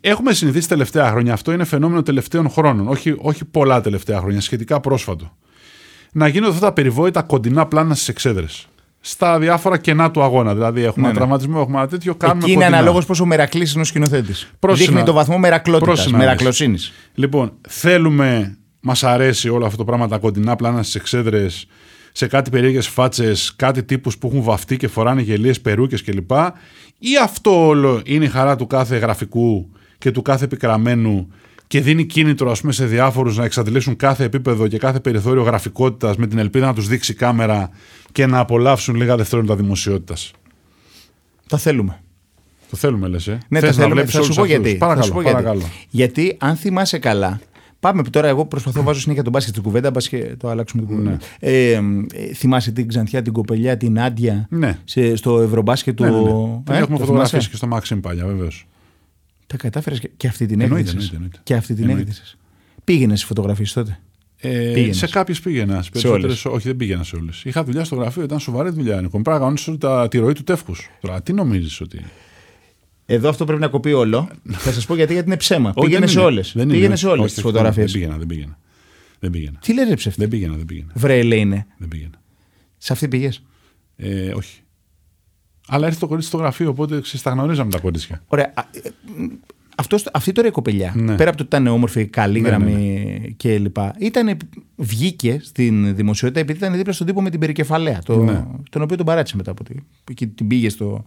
Έχουμε 0.00 0.32
συνηθίσει 0.32 0.68
τελευταία 0.68 1.10
χρόνια, 1.10 1.32
αυτό 1.32 1.52
είναι 1.52 1.64
φαινόμενο 1.64 2.02
τελευταίων 2.02 2.50
χρόνων, 2.50 2.88
όχι, 2.88 3.14
όχι 3.18 3.44
πολλά 3.44 3.80
τελευταία 3.80 4.18
χρόνια, 4.20 4.40
σχετικά 4.40 4.80
πρόσφατο. 4.80 5.36
Να 6.12 6.28
γίνονται 6.28 6.52
αυτά 6.54 6.66
τα 6.66 6.72
περιβόητα 6.72 7.22
κοντινά 7.22 7.66
πλάνα 7.66 7.94
στις 7.94 8.08
εξέδρες. 8.08 8.66
Στα 9.00 9.38
διάφορα 9.38 9.78
κενά 9.78 10.10
του 10.10 10.22
αγώνα. 10.22 10.54
Δηλαδή, 10.54 10.80
έχουμε 10.82 10.94
Ναι, 10.96 11.02
ένα 11.02 11.12
ναι. 11.12 11.18
τραυματισμό, 11.18 11.58
έχουμε 11.62 11.78
ένα 11.78 11.88
τέτοιο. 11.88 12.14
Κάνουμε 12.14 12.40
Εκεί 12.42 12.52
είναι 12.52 12.60
κοντινά. 12.62 12.78
αναλόγως 12.78 13.06
πόσο 13.06 13.24
μερακλής 13.24 13.72
είναι 13.72 13.80
ο 13.82 13.84
σκηνοθέτης. 13.84 14.50
Πρόσυνα- 14.58 14.88
Δείχνει 14.90 15.04
το 15.06 15.12
βαθμό 15.12 15.38
μερακλότητας, 15.38 15.94
πρόσυνα, 15.94 16.18
μερακλοσύνη. 16.18 16.78
Λοιπόν, 17.14 17.52
θέλουμε, 17.68 18.58
μας 18.80 19.02
αρέσει 19.04 19.48
όλο 19.48 19.64
αυτό 19.64 19.76
το 19.76 19.84
πράγμα, 19.84 20.08
τα 20.08 20.18
κοντινά 20.18 20.56
πλάνα 20.56 20.82
στις 20.82 20.94
εξέδρες, 20.94 21.66
σε 22.12 22.26
κάτι 22.26 22.50
περίεργες 22.50 22.88
φάτσες, 22.88 23.52
κάτι 23.56 23.82
τύπους 23.84 24.18
που 24.18 24.26
έχουν 24.26 24.42
βαφτεί 24.42 24.76
και 24.76 24.88
φοράνε 24.88 25.22
γελίες 25.22 25.60
περούκες 25.60 26.02
κλπ. 26.02 26.30
Ή 26.98 27.10
αυτό 27.22 27.66
όλο 27.66 28.00
είναι 28.04 28.24
η 28.24 28.28
χαρά 28.28 28.56
του 28.56 28.66
κάθε 28.66 28.96
γραφικού 28.96 29.70
και 30.04 30.10
του 30.10 30.22
κάθε 30.22 30.44
επικραμένου 30.44 31.28
και 31.66 31.80
δίνει 31.80 32.04
κίνητρο 32.04 32.50
ας 32.50 32.60
πούμε, 32.60 32.72
σε 32.72 32.86
διάφορους 32.86 33.36
να 33.36 33.44
εξαντλήσουν 33.44 33.96
κάθε 33.96 34.24
επίπεδο 34.24 34.68
και 34.68 34.78
κάθε 34.78 35.00
περιθώριο 35.00 35.42
γραφικότητας 35.42 36.16
με 36.16 36.26
την 36.26 36.38
ελπίδα 36.38 36.66
να 36.66 36.74
τους 36.74 36.88
δείξει 36.88 37.12
η 37.12 37.14
κάμερα 37.14 37.70
και 38.12 38.26
να 38.26 38.38
απολαύσουν 38.38 38.94
λίγα 38.94 39.16
δευτερόλεπτα 39.16 39.56
δημοσιότητας. 39.56 40.32
Το 41.46 41.56
θέλουμε. 41.56 42.00
Το 42.70 42.76
θέλουμε, 42.76 43.08
λες. 43.08 43.26
Ε; 43.26 43.38
Ναι, 43.48 43.58
Θες 43.60 43.68
το 43.68 43.74
θέλουμε. 43.74 43.94
βλέπεις 43.94 44.12
Θα 44.14 44.18
σου 44.18 44.24
όλους 44.24 44.36
πω 44.36 44.42
αυτούς. 44.42 44.56
γιατί. 44.56 44.78
Παρακαλώ, 44.78 45.00
θα 45.02 45.06
σου 45.08 45.14
πω 45.14 45.20
γιατί. 45.22 45.36
παρακαλώ. 45.42 45.62
Γιατί 45.90 46.36
αν 46.38 46.56
θυμάσαι 46.56 46.98
καλά. 46.98 47.40
Πάμε 47.80 48.02
τώρα, 48.02 48.28
εγώ 48.28 48.46
προσπαθώ 48.46 48.78
να 48.78 48.84
βάζω 48.84 49.00
συνέχεια 49.00 49.22
τον 49.22 49.32
μπάσκετ 49.32 49.52
στην 49.52 49.64
κουβέντα, 49.64 49.90
μπας 49.90 50.08
και 50.08 50.34
το 50.38 50.48
αλλάξουμε 50.48 50.82
την 50.82 50.96
κουβέντα. 50.96 51.18
Ε, 51.38 51.70
ε, 51.72 51.80
θυμάσαι 52.34 52.70
την 52.70 52.88
Ξανθιά, 52.88 53.22
την 53.22 53.32
κοπελιά, 53.32 53.76
την 53.76 54.00
Άντια 54.00 54.46
Ναι. 54.50 54.78
σε, 54.84 55.16
στο 55.16 55.40
Ευρωμπάσκετ 55.40 55.96
του. 55.96 56.02
Ναι, 56.04 56.10
ναι, 56.10 56.16
ναι. 56.20 56.60
Την 56.64 56.74
Ε, 56.74 56.78
έχουμε 56.78 56.98
το 56.98 57.04
φωτογραφίσει 57.04 57.30
θυμάσαι; 57.30 57.48
και 57.50 57.56
στο 57.56 57.68
Maxim 57.72 57.98
παλιά, 58.02 58.26
βεβαίως. 58.26 58.66
Τα 59.56 59.62
κατάφερες 59.62 60.00
και, 60.00 60.10
και 60.16 60.26
αυτή 60.26 60.46
την 60.46 60.60
Εννοείται, 60.60 60.90
έκδησε. 60.90 60.96
εννοείται, 60.96 61.14
εννοείται. 61.16 61.38
Και 61.42 61.54
αυτή 61.54 61.74
την 61.74 61.82
Εννοείται. 61.84 62.10
έκδησε. 62.10 62.36
Πήγαινες 62.84 63.16
στις 63.18 63.28
φωτογραφίες 63.28 63.72
τότε; 63.72 63.98
Ε, 64.36 64.72
Πήγαινες. 64.74 64.96
σε 64.96 65.06
κάποιες 65.06 65.40
πήγαινα. 65.40 65.82
Σε 65.82 65.90
περισσότερες, 65.90 66.44
όχι, 66.44 66.66
δεν 66.68 66.76
πήγαινα 66.76 67.02
σε 67.02 67.16
όλες. 67.16 67.42
Είχα 67.44 67.64
δουλειά 67.64 67.84
στο 67.84 67.94
γραφείο, 67.96 68.22
ήταν 68.22 68.40
σοβαρή 68.40 68.70
δουλειά. 68.70 68.96
Νίκο. 69.00 69.08
Πρέπει 69.10 69.28
να 69.30 69.38
κανονίσω 69.38 69.78
τα- 69.78 70.08
τη 70.08 70.18
ροή 70.18 70.32
του 70.32 70.42
τεύχους. 70.44 70.90
Τώρα, 71.00 71.22
τι 71.22 71.32
νομίζεις 71.32 71.80
ότι. 71.80 72.04
Εδώ 73.06 73.28
αυτό 73.28 73.44
πρέπει 73.44 73.60
να 73.60 73.68
κοπεί 73.68 73.92
όλο. 73.92 74.28
Θα 74.50 74.72
σας 74.72 74.86
πω 74.86 74.94
γιατί, 74.94 75.12
γιατί 75.12 75.28
είναι 75.28 75.36
ψέμα. 75.36 75.68
Όχι, 75.74 75.86
Πήγαινε 75.86 75.98
δεν 76.04 76.08
σε 76.08 76.18
είναι. 76.18 76.28
όλες. 76.28 76.52
Δεν 76.54 76.62
είναι. 76.64 76.72
Πήγαινε 76.72 76.96
σε 76.96 77.06
όλες 77.06 77.18
Όχι, 77.24 77.26
τις 77.34 77.42
δεν- 77.42 77.44
φωτογραφίες. 77.44 77.92
Δεν 77.92 78.00
πήγαινα, 78.00 78.18
δεν 78.18 78.26
πήγαινα. 78.26 78.58
Δεν 79.18 79.30
πήγαινα. 79.30 79.58
Τι 79.58 79.74
λες, 79.74 79.94
ψεύτη; 79.94 80.20
Δεν 80.20 80.28
πήγαινα, 80.28 80.54
δεν 80.56 80.64
πήγαινα. 80.64 80.92
Βρε, 80.94 81.22
λέει 81.22 81.38
είναι. 81.38 81.66
Δεν 81.78 81.88
πήγαινα. 81.88 82.20
Σε 82.78 82.92
αυτή 82.92 83.08
πηγέ. 83.08 83.30
Ε, 83.96 84.32
όχι. 84.34 84.60
Αλλά 85.68 85.86
ήρθε 85.86 85.98
το 85.98 86.06
κορίτσι 86.06 86.28
στο 86.28 86.36
γραφείο, 86.38 86.68
οπότε 86.70 87.00
ξέρεις, 87.00 87.22
τα 87.22 87.30
γνωρίζαμε 87.30 87.70
τα 87.70 87.78
κορίτσια. 87.78 88.22
Ωραία. 88.26 88.52
Α, 88.54 88.62
ε, 88.82 88.90
μ, 89.16 89.26
αυτός, 89.76 90.06
αυτή 90.12 90.32
τώρα 90.32 90.48
η 90.48 90.50
κοπελιά, 90.50 90.92
Ναι. 90.96 91.16
πέρα 91.16 91.28
από 91.30 91.38
το 91.38 91.44
ότι 91.46 91.56
ήταν 91.56 91.66
όμορφη, 91.66 92.06
καλήγραμμη 92.06 92.72
Ναι, 92.72 92.78
ναι, 92.78 93.18
και 93.36 93.58
λοιπά, 93.58 93.94
ήταν, 93.98 94.36
βγήκε 94.76 95.38
στην 95.42 95.94
δημοσιότητα 95.96 96.40
επειδή 96.40 96.58
ήταν 96.58 96.76
δίπλα 96.76 96.92
στον 96.92 97.06
τύπο 97.06 97.22
με 97.22 97.30
την 97.30 97.40
περικεφαλαία. 97.40 97.98
Το, 98.04 98.16
Ναι. 98.24 98.44
Τον 98.70 98.82
οποίο 98.82 98.96
τον 98.96 99.06
παράτησε 99.06 99.36
μετά 99.36 99.50
από 99.50 99.62
ότι 99.68 99.84
εκεί 100.10 100.26
την 100.26 100.46
πήγε 100.46 100.68
στο, 100.68 101.04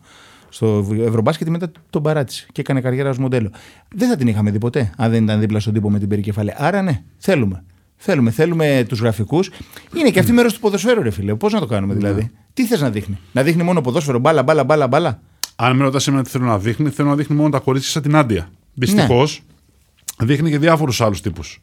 στο 0.50 0.88
Ευρωμπάσκετ 1.06 1.46
και 1.46 1.52
μετά 1.52 1.72
τον 1.90 2.04
παράτησε 2.04 2.48
και 2.52 2.62
έκανε 2.62 2.82
καριέρα 2.82 3.10
ως 3.10 3.18
μοντέλο. 3.18 3.52
Δεν 3.96 4.10
θα 4.10 4.16
την 4.16 4.28
είχαμε 4.28 4.52
δει 4.52 4.58
ποτέ 4.58 4.92
αν 4.98 5.12
δεν 5.12 5.24
ήταν 5.24 5.40
δίπλα 5.40 5.60
στον 5.60 5.74
τύπο 5.74 5.90
με 5.92 6.00
την 6.00 6.08
περικεφαλαία. 6.10 6.56
Άρα 6.58 6.82
ναι, 6.82 7.04
θέλουμε. 7.18 7.64
Θέλουμε, 7.98 8.32
θέλουμε 8.32 8.86
τους 8.88 9.00
γραφικούς. 9.00 9.50
Είναι 9.98 10.10
και 10.10 10.20
αυτή 10.20 10.32
μέρος 10.32 10.54
του 10.54 10.60
ποδοσφαίρου, 10.60 11.02
ρε 11.02 11.10
φίλε. 11.10 11.36
Πώς 11.36 11.54
να 11.54 11.60
το 11.60 11.66
κάνουμε 11.66 11.94
Ναι. 11.94 12.00
δηλαδή. 12.00 12.32
Τι 12.54 12.66
θες 12.66 12.82
να 12.82 12.90
δείχνει; 12.90 13.18
Να 13.32 13.44
δείχνει 13.44 13.64
μόνο 13.64 13.82
ποδόσφαιρο, 13.82 14.20
μπάλα, 14.20 14.44
μπάλα, 14.44 14.64
μπάλα, 14.64 14.88
μπάλα; 14.88 15.20
Αν 15.56 15.76
με 15.76 15.84
ρωτάς 15.84 16.08
εμένα 16.08 16.24
τι 16.24 16.30
θέλω 16.30 16.46
να 16.46 16.58
δείχνει, 16.60 16.90
θέλω 16.90 17.10
να 17.10 17.16
δείχνει 17.16 17.36
μόνο 17.36 17.50
τα 17.50 17.60
κορίτσια 17.60 17.92
σαν 17.92 18.02
την 18.02 18.16
Άντια. 18.16 18.50
Δυστυχώς 18.74 19.42
δείχνει 20.20 20.50
και 20.50 20.58
διάφορους 20.58 21.02
άλλους 21.02 21.22
τύπους. 21.22 21.60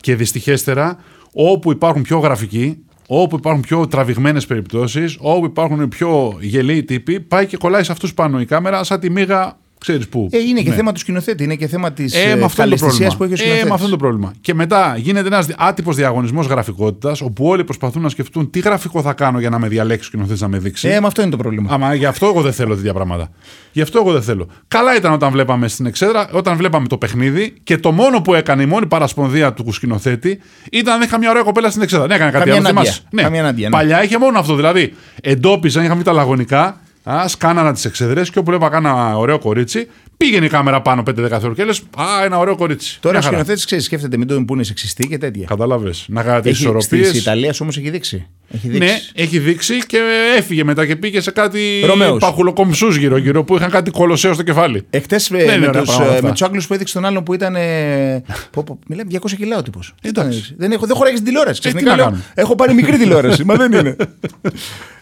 Και 0.00 0.16
δυστυχέστερα, 0.16 0.98
όπου 1.32 1.70
υπάρχουν 1.72 2.02
πιο 2.02 2.18
γραφικοί, 2.18 2.76
όπου 3.06 3.36
υπάρχουν 3.36 3.62
πιο 3.62 3.86
τραβηγμένες 3.86 4.46
περιπτώσεις, 4.46 5.16
όπου 5.20 5.44
υπάρχουν 5.44 5.88
πιο 5.88 6.38
γελίοι 6.40 6.84
τύποι, 6.84 7.20
πάει 7.20 7.46
και 7.46 7.56
κολλάει 7.56 7.84
σε 7.84 7.92
αυτούς 7.92 8.14
πάνω 8.14 8.40
η 8.40 8.44
κάμερα 8.44 8.84
σαν 8.84 9.00
τη 9.00 9.10
μίγα, 9.10 9.58
ξέρεις 9.86 10.08
πού. 10.08 10.28
Ε, 10.32 10.38
είναι 10.38 10.60
και 10.60 10.68
Ναι. 10.70 10.74
θέμα 10.74 10.92
του 10.92 10.98
σκηνοθέτη, 11.00 11.44
είναι 11.44 11.54
και 11.54 11.66
θέμα 11.66 11.92
της 11.92 12.14
Ε, 12.14 12.36
με 12.36 12.44
αυτό 12.44 12.62
είναι 12.62 12.76
το 12.76 12.86
πρόβλημα. 12.86 13.14
που 13.16 13.22
έχει 13.24 13.32
ο 13.32 13.34
Ε, 13.34 13.36
σκηνοθέτης. 13.36 13.64
με 13.68 13.70
αυτό 13.74 13.82
είναι 13.86 13.96
το 13.96 14.02
πρόβλημα. 14.02 14.32
Και 14.40 14.54
μετά 14.54 14.94
γίνεται 14.98 15.26
ένας 15.26 15.46
άτυπος 15.58 15.96
διαγωνισμός 15.96 16.46
γραφικότητας, 16.46 17.20
όπου 17.20 17.46
όλοι 17.46 17.64
προσπαθούν 17.64 18.02
να 18.02 18.08
σκεφτούν 18.08 18.50
τι 18.50 18.58
γραφικό 18.58 19.02
θα 19.02 19.12
κάνω 19.12 19.40
για 19.40 19.50
να 19.50 19.58
με 19.58 19.68
διαλέξει 19.68 20.02
ο 20.04 20.06
σκηνοθέτης 20.06 20.40
να 20.40 20.48
με 20.48 20.58
δείξει. 20.58 20.88
Ε, 20.88 21.00
με 21.00 21.06
αυτό 21.06 21.22
είναι 21.22 21.30
το 21.30 21.36
πρόβλημα. 21.36 21.68
Άμα 21.72 21.94
γι' 21.94 22.04
αυτό 22.06 22.26
εγώ 22.26 22.40
δεν 22.42 22.52
θέλω 22.52 22.74
τέτοια 22.76 22.92
πράγματα. 22.94 23.30
Γι' 23.72 23.80
αυτό 23.82 23.98
εγώ 23.98 24.12
δεν 24.12 24.22
θέλω. 24.22 24.48
Καλά 24.68 24.96
ήταν 24.96 25.12
όταν 25.12 25.30
βλέπαμε 25.30 25.68
στην 25.68 25.86
εξέδρα, 25.86 26.28
όταν 26.32 26.56
βλέπαμε 26.56 26.86
το 26.86 26.98
παιχνίδι 26.98 27.54
και 27.64 27.78
το 27.78 27.92
μόνο 27.92 28.20
που 28.20 28.34
έκανε, 28.34 28.62
η 28.62 28.66
μόνη 28.66 28.86
παρασπονδία 28.86 29.52
του 29.52 29.72
σκηνοθέτη 29.72 30.38
ήταν 30.72 30.98
να 30.98 31.04
είχα 31.04 31.18
μια 31.18 31.30
ωραία 31.30 31.42
κοπέλα 31.42 31.70
στην 31.70 31.82
εξέδρα. 31.82 32.06
Δεν 32.06 32.16
έκανε 32.16 32.30
κάτι 32.30 32.44
Καμιά 32.44 32.58
άλλο. 32.60 32.68
ενάντια. 32.68 32.90
θυμάσαι. 32.92 33.06
Ναι. 33.10 33.22
Καμιά 33.22 33.40
ενάντια, 33.40 33.68
ναι. 33.68 33.76
Παλιά 33.76 34.04
είχε 34.04 34.18
μόνο 34.18 34.38
αυτό. 34.38 34.54
Δηλαδή 34.54 34.94
εντόπιζαν, 35.22 35.84
είχαμε 35.84 36.02
τα 36.02 36.12
λαγωνικά, 36.12 36.80
α, 37.10 37.28
σκάνανα 37.28 37.72
τις 37.72 37.84
εξέδρε 37.84 38.22
και 38.22 38.38
όπου 38.38 38.52
έβλεπα 38.52 38.68
κάνα 38.68 39.18
ωραίο 39.18 39.38
κορίτσι, 39.38 39.88
πήγαινε 40.16 40.44
η 40.46 40.48
κάμερα 40.48 40.82
πάνω 40.82 41.02
5-10 41.06 41.12
θεωρώ 41.14 41.54
και 41.54 41.64
λες, 41.64 41.78
Α, 41.96 42.24
ένα 42.24 42.38
ωραίο 42.38 42.56
κορίτσι. 42.56 42.98
Τώρα 43.00 43.14
ο 43.16 43.18
Μια 43.18 43.26
χαρά. 43.26 43.36
σκηνοθέτης 43.36 43.64
ξέρεις, 43.64 43.84
σκέφτεται 43.84 44.16
μην 44.16 44.26
τον 44.26 44.44
πούνε 44.44 44.62
σεξιστή 44.62 45.06
και 45.08 45.18
τέτοια. 45.18 45.46
Κατάλαβε. 45.46 45.90
Να 46.06 46.22
κάνει 46.22 46.40
τι 46.42 46.48
Έχει, 46.48 46.60
ισορροπίες. 46.62 47.10
Τη 47.10 47.18
Ιταλίας 47.18 47.60
όμως 47.60 47.76
έχει 47.76 47.90
δείξει. 47.90 48.26
Έχει 48.48 48.68
δείξει. 48.68 48.88
Ναι, 48.88 48.98
έχει 49.14 49.38
δείξει 49.38 49.86
και 49.86 49.98
έφυγε 50.36 50.64
μετά 50.64 50.86
και 50.86 50.96
πήγε 50.96 51.20
σε 51.20 51.30
κάτι 51.30 51.82
Ρωμαίους. 51.86 52.18
παχουλοκομψούς 52.20 52.96
γύρω-γύρω 52.96 53.44
που 53.44 53.56
είχαν 53.56 53.70
κάτι 53.70 53.90
κολοσσέο 53.90 54.32
στο 54.34 54.42
κεφάλι. 54.42 54.86
Εχθές 54.90 55.28
είναι 55.28 55.44
με, 55.58 55.66
ωραία 55.68 55.82
τους, 55.82 55.84
πράγματα 55.96 56.04
ε, 56.12 56.14
αυτά. 56.14 56.26
με 56.28 56.32
του 56.34 56.44
Άγγλου 56.44 56.62
που 56.68 56.74
έδειξε 56.74 56.94
τον 56.94 57.04
άλλον 57.04 57.22
που 57.22 57.34
ήταν. 57.34 57.54
ε, 57.56 58.22
πω, 58.50 58.62
πω, 58.62 58.78
μιλάμε 58.86 59.10
200 59.12 59.30
κιλά 59.36 59.56
ο 59.58 59.62
τύπος. 59.62 59.94
Εντάξει. 60.02 60.54
Δεν, 60.58 60.72
έχω, 60.72 60.86
δεν 60.86 60.96
χωράει 60.96 61.12
στην 61.12 61.24
τηλεόραση. 61.24 61.60
Ε, 61.64 61.68
τι 61.68 61.68
Ξαφνικά 61.68 61.90
να 61.90 61.96
λέω, 61.96 62.04
κάνουμε. 62.04 62.22
έχω 62.34 62.54
πάρει 62.54 62.74
μικρή 62.74 62.96
τηλεόραση. 63.02 63.44
Μα 63.44 63.54
δεν 63.54 63.72
είναι. 63.72 63.96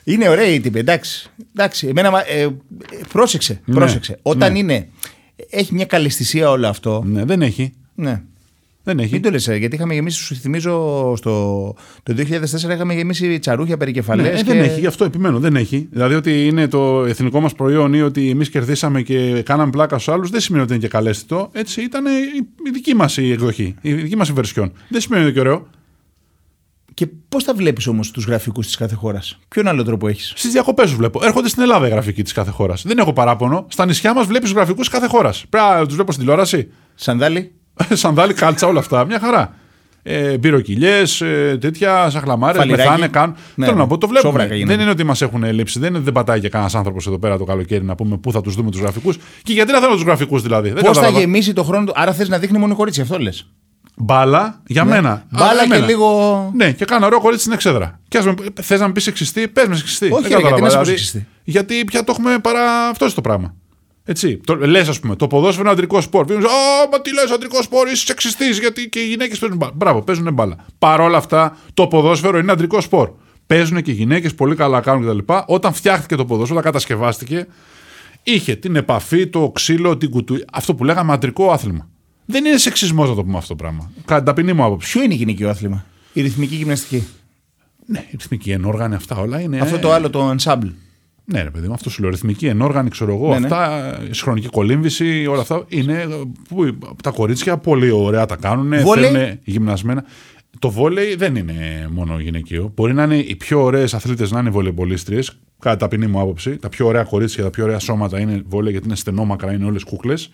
είναι 0.04 0.28
ωραία 0.28 0.46
η 0.46 0.60
τύπη. 0.60 0.78
Εντάξει. 0.78 1.30
εντάξει. 1.56 1.86
Εμένα, 1.88 2.10
μα- 2.10 2.30
ε, 2.30 2.40
ε, 2.42 2.48
πρόσεξε. 3.12 3.60
Ναι, 3.64 3.74
πρόσεξε. 3.74 4.18
Όταν 4.22 4.52
ναι. 4.52 4.58
είναι. 4.58 4.88
Έχει 5.50 5.74
μια 5.74 5.84
καλεσθησία 5.84 6.50
όλο 6.50 6.66
αυτό. 6.66 7.02
Ναι, 7.06 7.24
δεν 7.24 7.42
έχει. 7.42 7.72
Ναι. 7.94 8.22
Δεν 8.86 8.98
έχει. 8.98 9.12
Μην 9.12 9.22
το 9.22 9.30
λες, 9.30 9.48
ε, 9.48 9.56
γιατί 9.56 9.74
είχαμε 9.74 9.94
γεμίσει, 9.94 10.18
σου 10.18 10.34
θυμίζω, 10.34 11.14
στο, 11.16 11.74
το 12.02 12.14
2004 12.16 12.70
είχαμε 12.70 12.94
γεμίσει 12.94 13.38
τσαρούχια 13.38 13.76
περικεφαλές. 13.76 14.24
Ναι, 14.24 14.30
ε, 14.30 14.36
και... 14.36 14.52
Δεν 14.52 14.58
έχει, 14.58 14.80
γι' 14.80 14.86
αυτό 14.86 15.04
επιμένω. 15.04 15.38
Δεν 15.38 15.56
έχει. 15.56 15.88
Δηλαδή 15.90 16.14
ότι 16.14 16.46
είναι 16.46 16.68
το 16.68 17.04
εθνικό 17.04 17.40
μας 17.40 17.54
προϊόν 17.54 17.94
ή 17.94 18.02
ότι 18.02 18.30
εμείς 18.30 18.50
κερδίσαμε 18.50 19.02
και 19.02 19.42
κάναμε 19.42 19.70
πλάκα 19.70 19.98
στους 19.98 20.14
άλλους, 20.14 20.30
δεν 20.30 20.40
σημαίνει 20.40 20.64
ότι 20.64 20.72
είναι 20.72 20.82
και 20.82 20.88
καλέσθητο. 20.88 21.48
Έτσι 21.52 21.82
ήταν 21.82 22.06
η, 22.06 22.08
η 22.66 22.70
δική 22.72 22.94
μας 22.94 23.16
η 23.16 23.32
εκδοχή, 23.32 23.74
η 23.80 23.92
δική 23.92 24.16
μας 24.16 24.32
βερσιόν. 24.32 24.72
Δεν 24.88 25.00
σημαίνει 25.00 25.22
ότι 25.24 25.30
είναι 25.30 25.42
και 25.42 25.48
ωραίο. 25.48 25.66
Και 26.94 27.06
πώς 27.28 27.44
τα 27.44 27.54
βλέπεις 27.54 27.86
όμως 27.86 28.10
τους 28.10 28.24
γραφικούς 28.24 28.66
της 28.66 28.76
κάθε 28.76 28.94
χώρας, 28.94 29.38
Ποιον 29.48 29.68
άλλο 29.68 29.82
τρόπο 29.84 30.08
έχεις; 30.08 30.32
Στις 30.36 30.50
διακοπές 30.52 30.90
σου 30.90 30.96
βλέπω. 30.96 31.20
Έρχονται 31.24 31.48
στην 31.48 31.62
Ελλάδα 31.62 31.86
οι 31.86 31.90
γραφικοί 31.90 32.22
της 32.22 32.32
κάθε 32.32 32.50
χώρας. 32.50 32.82
Δεν 32.86 32.98
έχω 32.98 33.12
παράπονο. 33.12 33.66
Στα 33.68 33.86
νησιά 33.86 34.14
μας 34.14 34.26
βλέπεις 34.26 34.48
τους 34.48 34.56
γραφικούς 34.58 34.88
κάθε 34.88 35.06
χώρας. 35.06 35.44
Πρέπει 35.48 35.66
να 35.78 35.84
τους 35.86 35.94
βλέπω 35.94 36.12
στην 36.12 36.24
τηλεόραση. 36.24 36.68
Σανδάλι. 36.94 37.52
Σανδάλι, 38.02 38.34
κάλτσα, 38.34 38.66
όλα 38.66 38.78
αυτά. 38.78 39.04
Μια 39.04 39.18
χαρά. 39.18 39.54
Ε, 40.06 40.38
Μπυροκυλιές, 40.38 41.20
ε, 41.20 41.58
τέτοια, 41.60 42.10
σαχλαμάρες, 42.10 42.56
Φαλιράκι. 42.56 42.88
μεθάνε, 42.88 43.08
κάνουν. 43.08 43.36
Ναι, 43.54 43.64
Θέλω 43.64 43.76
ναι. 43.76 43.82
να 43.82 43.88
πω, 43.88 43.98
το 43.98 44.06
βλέπουμε. 44.08 44.30
Σόβρακα 44.32 44.54
γίνονται. 44.54 44.72
Δεν 44.74 44.82
είναι 44.82 44.90
ότι 44.92 45.04
μας 45.04 45.22
έχουν 45.22 45.44
λείψει, 45.52 45.78
δεν 45.78 45.88
είναι 45.88 45.96
ότι 45.96 46.04
δεν 46.04 46.14
πατάει 46.14 46.40
και 46.40 46.48
κανένας 46.48 46.74
άνθρωπος 46.74 47.06
εδώ 47.06 47.18
πέρα 47.18 47.38
το 47.38 47.44
καλοκαίρι 47.44 47.84
να 47.84 47.94
πούμε 47.94 48.16
πού 48.18 48.32
θα 48.32 48.40
τους 48.40 48.54
δούμε 48.54 48.70
τους 48.70 48.80
γραφικούς. 48.80 49.16
Και 49.42 49.52
γιατί 49.52 49.72
να 49.72 49.80
θέλω 49.80 49.92
τους 49.92 50.02
γραφικούς 50.02 50.42
δηλαδή. 50.42 50.68
Δεν 50.68 50.82
Πώς 50.82 50.88
θα 50.88 50.94
κατάλαβα. 50.94 51.18
γεμίσει 51.20 51.52
το 51.52 51.62
χρόνο 51.62 51.84
του; 51.84 51.92
Άρα 51.96 52.12
θες 52.12 52.28
να 52.28 52.38
δείχνει 52.38 52.58
μόνο 52.58 52.74
κορίτσι, 52.74 53.00
αυτό 53.00 53.18
λες; 53.18 53.50
Μπάλα 53.96 54.62
για 54.66 54.84
μένα. 54.84 55.10
Α, 55.10 55.22
Μπάλα 55.30 55.52
για 55.52 55.62
και 55.62 55.68
μένα. 55.68 55.86
λίγο. 55.86 56.50
Ναι, 56.54 56.72
και 56.72 56.84
κάνω 56.84 57.06
ωραίο 57.06 57.20
κορίτσι 57.20 57.42
στην 57.42 57.52
εξέδρα. 57.54 58.00
Θες 58.62 58.80
να 58.80 58.86
με 58.86 58.92
πεις 58.92 59.02
σεξιστή, 59.02 59.48
πες 59.48 59.68
με 59.68 59.76
σεξιστή. 59.76 60.04
Όχι, 60.04 60.14
Δεν 60.14 60.22
ρε, 60.22 60.28
γιατί 60.28 60.42
κατάλαβα, 60.42 60.64
να 60.64 60.70
σε 60.70 60.76
πω 60.76 60.82
δηλαδή, 60.82 60.98
σεξιστή. 61.02 61.26
Γιατί 61.44 61.84
πια 61.84 62.04
το 62.04 62.12
έχουμε 62.12 62.38
παρά. 62.38 62.88
Αυτό 62.88 63.04
είναι 63.04 63.14
το 63.14 63.20
πράγμα. 63.20 63.54
Έτσι. 64.04 64.40
Λες, 64.58 64.88
ας 64.88 65.00
πούμε, 65.00 65.16
το 65.16 65.26
ποδόσφαιρο 65.26 65.62
είναι 65.62 65.70
αντρικό 65.72 66.00
σπορ. 66.00 66.24
Πήγαινε, 66.24 66.44
Α, 66.46 66.50
μα 66.92 67.00
τι 67.00 67.12
λες, 67.14 67.30
αντρικό 67.30 67.62
σπορ, 67.62 67.86
είσαι 67.88 68.04
σεξιστή, 68.06 68.48
γιατί 68.50 68.88
και 68.88 68.98
οι 68.98 69.06
γυναίκες 69.06 69.38
παίζουν 69.38 69.58
μπάλα. 69.58 69.72
Μπράβο, 69.74 70.02
παίζουν 70.02 70.32
μπάλα. 70.32 70.56
Παρ' 70.78 71.00
όλα 71.00 71.16
αυτά, 71.18 71.56
το 71.74 71.86
ποδόσφαιρο 71.86 72.38
είναι 72.38 72.52
αντρικό 72.52 72.80
σπορ. 72.80 73.10
Παίζουν 73.46 73.82
και 73.82 73.90
οι 73.90 73.94
γυναίκες, 73.94 74.34
πολύ 74.34 74.54
καλά 74.54 74.80
κάνουν 74.80 75.06
κτλ. 75.22 75.32
Όταν 75.46 75.72
φτιάχτηκε 75.72 76.16
το 76.16 76.24
ποδόσφαιρο, 76.24 76.58
όταν 76.58 76.72
κατασκευάστηκε, 76.72 77.46
είχε 78.22 78.54
την 78.54 78.76
επαφή, 78.76 79.26
το 79.26 79.50
ξύλο, 79.54 79.96
την 79.96 80.10
κουτού. 80.10 80.36
Αυτό 80.52 80.74
που 80.74 80.84
λέγαμε 80.84 81.12
αντρικό 81.12 81.50
άθλημα. 81.52 81.88
Δεν 82.26 82.44
είναι 82.44 82.56
σεξισμός 82.56 83.08
να 83.08 83.14
το 83.14 83.24
πούμε 83.24 83.36
αυτό 83.36 83.48
το 83.48 83.62
πράγμα. 83.62 83.90
Κατά 84.04 84.16
την 84.16 84.24
ταπεινή 84.24 84.52
μου 84.52 84.64
άποψη. 84.64 84.92
Ποιο 84.92 85.02
είναι 85.02 85.14
γυναικείο 85.14 85.48
άθλημα; 85.48 85.84
Η 86.12 86.20
ρυθμική 86.20 86.54
γυμναστική. 86.54 87.06
Ναι, 87.86 87.98
η 87.98 88.16
ρυθμική 88.16 88.50
ενόργανη, 88.50 88.94
αυτά 88.94 89.16
όλα 89.16 89.40
είναι. 89.40 89.58
Αυτό 89.58 89.78
το 89.78 89.92
άλλο 89.92 90.10
το 90.10 90.34
ensemble. 90.38 90.70
Ναι, 91.24 91.42
ρε 91.42 91.50
παιδί 91.50 91.66
μου, 91.66 91.72
αυτό 91.72 91.90
σου 91.90 92.00
λέω. 92.00 92.10
Ρυθμική, 92.10 92.46
ενόργανη, 92.46 92.88
ξέρω 92.88 93.14
εγώ. 93.14 93.28
Ναι, 93.28 93.38
ναι. 93.38 93.46
αυτά, 93.46 93.98
η 94.02 94.12
συγχρονική 94.12 94.48
κολύμβηση, 94.48 95.26
όλα 95.26 95.40
αυτά 95.40 95.64
είναι. 95.68 96.06
Που, 96.48 96.78
τα 97.02 97.10
κορίτσια 97.10 97.56
πολύ 97.56 97.90
ωραία 97.90 98.26
τα 98.26 98.36
κάνουν. 98.36 98.80
Βόλεϊ; 98.80 99.10
Θέλουν 99.10 99.38
γυμνασμένα. 99.44 100.04
Το 100.58 100.70
βόλεϊ 100.70 101.14
δεν 101.14 101.36
είναι 101.36 101.88
μόνο 101.90 102.18
γυναικείο. 102.20 102.72
Μπορεί 102.74 102.94
να 102.94 103.02
είναι 103.02 103.16
οι 103.16 103.36
πιο 103.36 103.62
ωραίες 103.62 103.94
αθλήτες 103.94 104.30
να 104.30 104.40
είναι 104.40 104.50
βολεμπολίστριε, 104.50 105.20
κατά 105.58 105.76
ταπεινή 105.76 106.06
μου 106.06 106.20
άποψη. 106.20 106.56
Τα 106.56 106.68
πιο 106.68 106.86
ωραία 106.86 107.02
κορίτσια, 107.02 107.42
τα 107.42 107.50
πιο 107.50 107.64
ωραία 107.64 107.78
σώματα 107.78 108.20
είναι 108.20 108.42
βόλεϊ 108.46 108.72
γιατί 108.72 108.86
είναι 108.86 108.96
στενόμακρα, 108.96 109.52
είναι 109.52 109.64
όλες 109.64 109.84
κούκλες. 109.84 110.30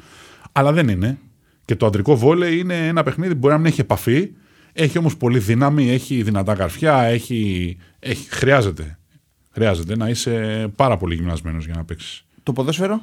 Αλλά 0.53 0.73
δεν 0.73 0.89
είναι. 0.89 1.19
Και 1.71 1.77
το 1.77 1.87
αντρικό 1.87 2.17
βόλεϊ 2.17 2.59
είναι 2.59 2.87
ένα 2.87 3.03
παιχνίδι 3.03 3.33
που 3.33 3.39
μπορεί 3.39 3.53
να 3.53 3.59
μην 3.59 3.67
έχει 3.71 3.81
επαφή, 3.81 4.31
έχει 4.73 4.99
όμως 4.99 5.17
πολύ 5.17 5.39
δύναμη, 5.39 5.91
έχει 5.91 6.23
δυνατά 6.23 6.55
καρφιά, 6.55 7.03
έχει, 7.03 7.77
έχει, 7.99 8.27
χρειάζεται. 8.31 8.99
Χρειάζεται 9.51 9.97
να 9.97 10.09
είσαι 10.09 10.67
πάρα 10.77 10.97
πολύ 10.97 11.15
γυμνασμένος 11.15 11.65
για 11.65 11.75
να 11.77 11.85
παίξεις. 11.85 12.25
Το 12.43 12.53
ποδόσφαιρο, 12.53 13.01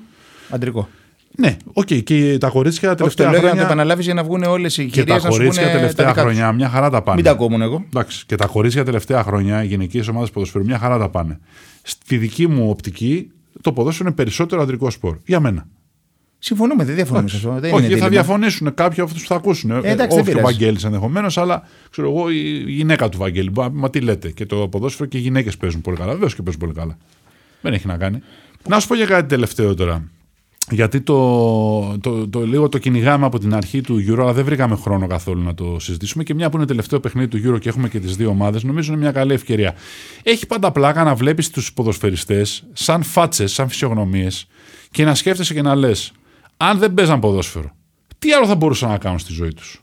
αντρικό. 0.49 0.89
Ναι, 1.38 1.58
οκ. 1.73 1.86
Και 1.86 2.38
τα 2.39 2.49
κορίτσια 2.49 2.89
Όχι, 2.89 2.97
το 2.97 3.03
τελευταία 3.03 3.30
λέω 3.32 3.39
για 3.39 3.49
να 3.49 3.53
το 3.53 3.58
χρόνια. 3.58 3.73
επαναλάβεις 3.73 4.06
για 4.06 4.13
να 4.13 4.23
βγουν 4.23 4.43
όλες 4.43 4.77
οι 4.77 4.84
Και 4.86 4.89
κυρίες 4.89 5.08
τα 5.08 5.13
να 5.13 5.19
σου 5.19 5.27
πούνε 5.27 5.38
κορίτσια 5.38 5.63
τα 5.65 5.71
τελευταία 5.71 6.06
δικά 6.08 6.13
τους. 6.21 6.32
χρόνια 6.32 6.51
μια 6.51 6.69
χαρά 6.69 6.89
τα 6.89 7.01
πάνε. 7.01 7.15
Μην 7.15 7.25
τα 7.25 7.34
κόμουν 7.34 7.62
εγώ. 7.62 7.84
Εντάξει, 7.86 8.25
και 8.25 8.36
τα 8.36 8.45
κορίτσια 8.45 8.86
τελευταία 8.86 9.23
χρόνια, 9.23 9.63
οι 9.63 9.67
γυναικείες 9.67 10.08
ομάδες 10.08 10.30
ποδοσφαίρου, 10.30 10.65
μια 10.65 10.77
χαρά 10.80 10.97
τα 10.97 11.10
πάνε. 11.10 11.39
Στη 11.82 12.17
δική 12.17 12.47
μου 12.47 12.69
οπτική, 12.69 13.32
το 13.62 13.73
ποδόσφαιρο 13.73 14.08
είναι 14.08 14.17
περισσότερο 14.17 14.62
αντρικό 14.62 14.89
σπορ. 14.89 15.17
Για 15.25 15.39
μένα. 15.39 15.67
Συμφωνούμε, 16.39 16.84
δεν 16.84 16.95
διαφωνούμε 16.95 17.30
σε 17.30 17.36
αυτό. 17.36 17.50
Δεν 17.50 17.60
Όχι, 17.60 17.69
είναι 17.71 17.82
θα 17.82 17.88
δίλημμα. 17.88 18.10
διαφωνήσουν 18.10 18.73
κάποιοι 18.73 19.00
από 19.00 19.10
αυτούς 19.10 19.21
που 19.21 19.28
θα 19.28 19.36
ακούσουν. 19.36 19.71
Ε, 19.71 19.73
εντάξει, 19.73 19.95
δεν 19.95 20.10
όχι 20.10 20.19
ο 20.19 20.23
πειράζει. 20.23 20.43
Βαγγέλης 20.43 20.84
ενδεχομένως, 20.84 21.38
αλλά 21.38 21.63
ξέρω 21.91 22.10
εγώ 22.10 22.30
η 22.30 22.63
γυναίκα 22.67 23.10
του 23.10 23.17
Βαγγέλη. 23.17 23.52
Μα, 23.56 23.69
μα 23.73 23.89
τι 23.89 24.00
λέτε. 24.00 24.32
Και 24.32 24.45
το 24.45 24.67
ποδόσφαιρο 24.67 25.10
και 25.10 25.17
οι 25.17 25.21
γυναίκες 25.21 25.58
παίζουν 25.58 25.82
πολύ 25.82 25.97
καλά. 25.97 26.12
Βεβαίως 26.12 26.36
και 26.36 26.41
παίζουν 26.41 26.62
πολύ 26.62 26.73
καλά. 26.73 26.97
Δεν 27.62 27.73
έχει 27.73 27.88
να 27.88 27.97
κάνει. 27.97 28.21
Να 28.67 28.80
σου 28.80 28.88
πω 28.88 28.95
για 28.95 29.06
κάτι 29.06 29.28
τελευταίο 29.28 29.73
τώρα. 29.73 30.04
Γιατί 30.71 31.02
το, 31.02 31.97
το, 32.02 32.28
το, 32.28 32.45
λίγο 32.45 32.69
το 32.69 32.78
κυνηγάμε 32.78 33.26
από 33.26 33.39
την 33.39 33.54
αρχή 33.54 33.82
του 33.82 34.06
Euro, 34.08 34.19
αλλά 34.19 34.34
δεν 34.34 34.45
βρήκαμε 34.45 34.76
χρόνο 34.76 35.08
καθόλου 35.08 35.41
να 35.43 35.54
το 35.54 35.76
συζητήσουμε. 35.80 36.23
Και 36.23 36.34
μια 36.34 36.50
που 36.50 36.58
είναι 36.58 36.65
τελευταίο 36.65 37.00
παιχνίδι 37.00 37.28
του 37.28 37.56
Euro 37.56 37.60
και 37.60 37.69
έχουμε 37.69 37.89
και 37.89 38.00
τις 38.00 38.15
δύο 38.15 38.30
ομάδες, 38.30 38.63
νομίζω 38.63 38.91
είναι 38.91 39.02
μια 39.02 39.12
καλή 39.12 39.34
ευκαιρία. 39.34 39.76
Έχει 40.23 40.45
πάντα 40.47 40.71
πλάκα 40.71 41.04
να 41.04 41.15
βλέπεις 41.15 41.50
τους 41.50 41.73
ποδοσφαιριστές 41.73 42.63
σαν 42.73 43.04
φάτσες, 43.04 43.54
σαν 43.54 43.69
φυσιογνωμίες 43.69 44.47
και 44.91 45.06
να 45.06 45.15
σκέφτεσαι 45.15 45.54
και 45.54 45.62
να 45.62 45.76
λες, 45.76 46.12
αν 46.58 46.78
δεν 46.78 46.93
παίζαν 46.93 47.20
ποδόσφαιρο, 47.20 47.72
τι 48.20 48.34
άλλο 48.34 48.46
θα 48.46 48.56
μπορούσαν 48.56 48.89
να 48.89 48.98
κάνουν 48.98 49.20
στη 49.20 49.34
ζωή 49.34 49.54
τους; 49.54 49.82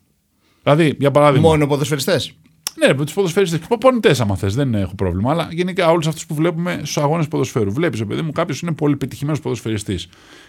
Δηλαδή, 0.62 0.96
για 0.98 1.10
παράδειγμα. 1.10 1.48
Μόνο 1.48 1.66
ποδοσφαιριστές. 1.66 2.32
Ναι, 2.76 2.94
τους 2.94 3.12
ποδοσφαιριστές. 3.12 3.58
Προπονητέ, 3.58 4.14
άμα 4.18 4.36
θες, 4.36 4.54
δεν 4.54 4.74
έχω 4.74 4.94
πρόβλημα. 4.94 5.30
Αλλά 5.30 5.48
γενικά 5.50 5.90
όλους 5.90 6.06
αυτούς 6.06 6.26
που 6.26 6.34
βλέπουμε 6.34 6.74
στους 6.76 6.98
αγώνες 6.98 7.28
ποδοσφαίρου. 7.28 7.72
Βλέπεις, 7.72 8.04
παιδί 8.04 8.22
μου, 8.22 8.32
κάποιος 8.32 8.60
είναι 8.60 8.72
πολύ 8.72 8.96
πετυχημένος 8.96 9.40
ποδοσφαιριστής. 9.40 10.08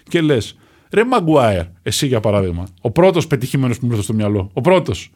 Και 0.09 0.21
λες, 0.21 0.57
ρε 0.89 1.05
Μαγκουάερ, 1.05 1.65
εσύ 1.81 2.07
για 2.07 2.19
παράδειγμα, 2.19 2.67
ο 2.81 2.91
πρώτος 2.91 3.27
πετυχημένος 3.27 3.79
που 3.79 3.85
μου 3.85 3.91
ήρθε 3.91 4.03
στο 4.03 4.13
μυαλό. 4.13 4.49
Ο 4.53 4.61
πρώτος. 4.61 5.11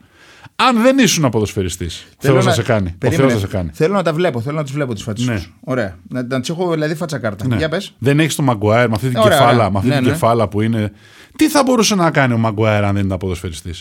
Αν 0.56 0.82
δεν 0.82 0.97
ήσουν 0.97 1.30
ποδοσφαιριστή, 1.30 1.88
Θεός 2.17 2.45
θα 2.45 2.52
σε 2.52 2.63
κάνει. 2.63 2.88
Ο 2.89 2.95
Περίμενε. 2.97 3.30
Θεό 3.30 3.39
θα 3.39 3.47
σε 3.47 3.52
κάνει. 3.54 3.69
Θέλω 3.73 3.93
να 3.93 4.04
τα 4.04 4.13
βλέπω, 4.13 4.41
θέλω 4.41 4.56
να 4.58 4.63
τι 4.63 4.71
βλέπω 4.71 4.93
τι 4.93 5.02
φάτσε 5.04 5.25
Ναι. 5.25 5.36
τους. 5.36 5.54
Ωραία. 5.60 5.97
Να, 6.10 6.23
να 6.23 6.39
τι 6.39 6.52
έχω 6.52 6.71
δηλαδή 6.71 6.95
φάτσα 6.95 7.17
κάρτα. 7.17 7.47
Ναι. 7.47 7.56
Για 7.56 7.69
πες. 7.69 7.93
Δεν 7.99 8.19
έχεις 8.19 8.36
τον 8.36 8.45
Μαγκουάερ 8.45 8.88
με 8.89 8.95
αυτή 8.95 9.08
την 9.10 9.17
Ωραία, 9.17 9.38
κεφάλα, 9.38 9.54
ωραία. 9.58 9.69
με 9.69 9.78
αυτή 9.78 9.89
Ναι, 9.89 9.95
την 9.95 10.04
ναι. 10.06 10.12
κεφάλα 10.12 10.47
που 10.47 10.62
είναι. 10.62 10.91
Τι 11.36 11.49
θα 11.49 11.63
μπορούσε 11.63 11.95
να 11.95 12.12
κάνει 12.12 12.34
ο 12.34 12.38
Μαγκουάερ 12.38 12.84
αν 12.84 12.95
δεν 12.95 13.06
ήταν 13.06 13.17
ποδοσφαιριστή. 13.17 13.73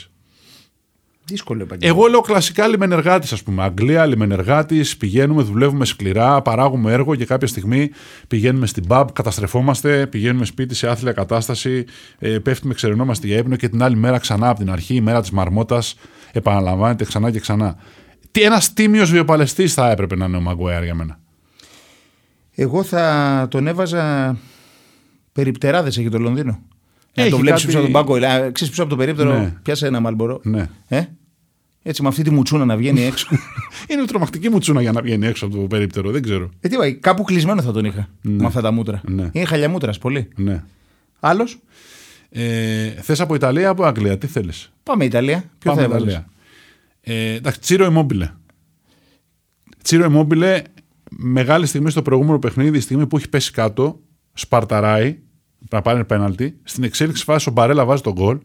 Δύσκολο 1.25 1.63
επαγγέλμα. 1.63 1.97
Εγώ 1.99 2.07
λέω 2.09 2.21
κλασικά 2.21 2.67
λιμενεργάτης, 2.67 3.33
ας 3.33 3.43
πούμε. 3.43 3.63
Αγγλία, 3.63 4.07
λιμενεργάτης, 4.07 4.97
πηγαίνουμε, 4.97 5.43
δουλεύουμε 5.43 5.85
σκληρά, 5.85 6.43
παράγουμε 6.43 6.93
έργο 6.93 7.15
και 7.15 7.25
κάποια 7.25 7.47
στιγμή 7.47 7.91
πηγαίνουμε 8.29 8.67
στην 8.67 8.85
pub, 8.89 9.05
καταστρεφόμαστε, 9.13 10.07
πηγαίνουμε 10.07 10.45
σπίτι 10.45 10.75
σε 10.75 10.89
άθλια 10.89 11.13
κατάσταση, 11.13 11.85
ε, 12.19 12.29
πέφτουμε, 12.39 12.75
ξερενόμαστε 12.75 13.27
για 13.27 13.37
ύπνο 13.37 13.57
και 13.57 13.69
την 13.69 13.83
άλλη 13.83 13.97
μέρα 13.97 14.19
ξανά 14.19 14.49
από 14.49 14.59
την 14.59 14.71
αρχή, 14.71 14.95
η 14.95 15.01
μέρα 15.01 15.21
της 15.21 15.31
μαρμότας, 15.31 15.95
επαναλαμβάνεται 16.33 17.05
ξανά 17.05 17.31
και 17.31 17.41
ξανά. 17.41 17.77
Τι 18.31 18.43
ένας 18.43 18.73
τίμιος 18.73 19.11
βιοπαλαιστής 19.11 19.75
θα 19.75 19.91
έπρεπε 19.91 20.17
να 20.17 20.25
είναι 20.25 20.37
ο 20.37 20.41
Μαγκουέαρ 20.41 20.85
για 20.85 20.95
μένα; 20.95 21.19
Εγώ 22.55 22.83
θα 22.83 23.47
τον 23.51 23.67
έβαζα 23.67 24.37
περιπτεράδες 25.33 25.99
έχει 25.99 26.09
το 26.09 26.19
Λονδίνο. 26.19 26.59
Να 27.15 27.23
Έχει 27.23 27.31
το 27.33 27.39
βλέπεις 27.39 27.61
κάτι- 27.61 27.67
πίσω 27.75 27.85
από 27.85 27.93
τον 27.93 28.19
πάγκο. 28.19 28.53
Ξέρεις 28.53 28.69
πίσω 28.69 28.83
από 28.83 28.91
το 28.91 28.97
περίπτερο, 28.97 29.39
Ναι. 29.39 29.55
πιάσε 29.63 29.87
ένα 29.87 30.01
μαλμπορό. 30.01 30.41
Ναι. 30.43 30.69
Ε; 30.89 31.03
Έτσι 31.83 32.03
με 32.03 32.09
αυτή 32.09 32.23
τη 32.23 32.31
μουτσούνα 32.31 32.65
να 32.65 32.77
βγαίνει 32.77 33.03
έξω. 33.03 33.29
Είναι 33.91 34.05
τρομακτική 34.05 34.49
μου 34.49 34.59
τσούνα 34.59 34.81
για 34.81 34.93
να 34.93 35.03
βγαίνει 35.03 35.27
έξω 35.27 35.47
από 35.47 35.55
το 35.57 35.61
περίπτερο, 35.61 36.11
δεν 36.11 36.23
ξέρω. 36.23 36.51
ε, 36.61 36.69
τι 36.69 36.77
πάει, 36.77 36.95
κάπου 36.95 37.23
κλεισμένο 37.23 37.63
θα 37.63 37.73
τον 37.73 37.85
είχα 37.85 38.09
με 38.23 38.47
αυτά 38.47 38.61
τα 38.61 38.71
μούτρα. 38.71 39.01
Ναι. 39.05 39.29
Είναι 39.33 39.45
χαλιαμούτρα 39.45 39.93
πολύ. 40.01 40.29
Ναι. 40.37 40.65
Άλλος, 41.21 41.59
Ε, 42.31 42.89
Θες 42.89 43.21
από 43.21 43.35
Ιταλία 43.35 43.63
ή 43.63 43.65
από 43.65 43.85
Αγγλία, 43.85 44.19
τι 44.19 44.27
θέλεις; 44.27 44.73
πάμε 44.83 45.05
Ιταλία. 45.05 45.45
Ποιο 45.59 45.75
θα 45.75 45.83
έβαλες; 45.83 46.25
Ε, 47.01 47.33
εντάξει, 47.35 47.61
Τσίρο 47.61 47.93
Immobile. 47.93 48.29
Τσίρο 49.83 50.13
Immobile, 50.13 50.61
μεγάλη 51.11 51.67
στιγμή 51.67 51.91
στο 51.91 52.03
προηγούμενο 52.03 52.39
παιχνίδι, 52.39 52.79
η 52.79 52.81
στιγμή 52.81 53.07
που 53.07 53.17
έχει 53.17 53.29
πέσει 53.29 53.53
κάτω, 53.53 54.01
σπαρταράει, 54.33 55.19
να 55.71 55.83
πάρει 55.83 56.05
πέναλτι. 56.05 56.59
Στην 56.63 56.85
εξέλιξη 56.85 57.25
φάση 57.25 57.49
ο 57.49 57.53
Μπαρέλα 57.53 57.85
βάζει 57.85 58.03
τον 58.03 58.13
γκολ. 58.13 58.39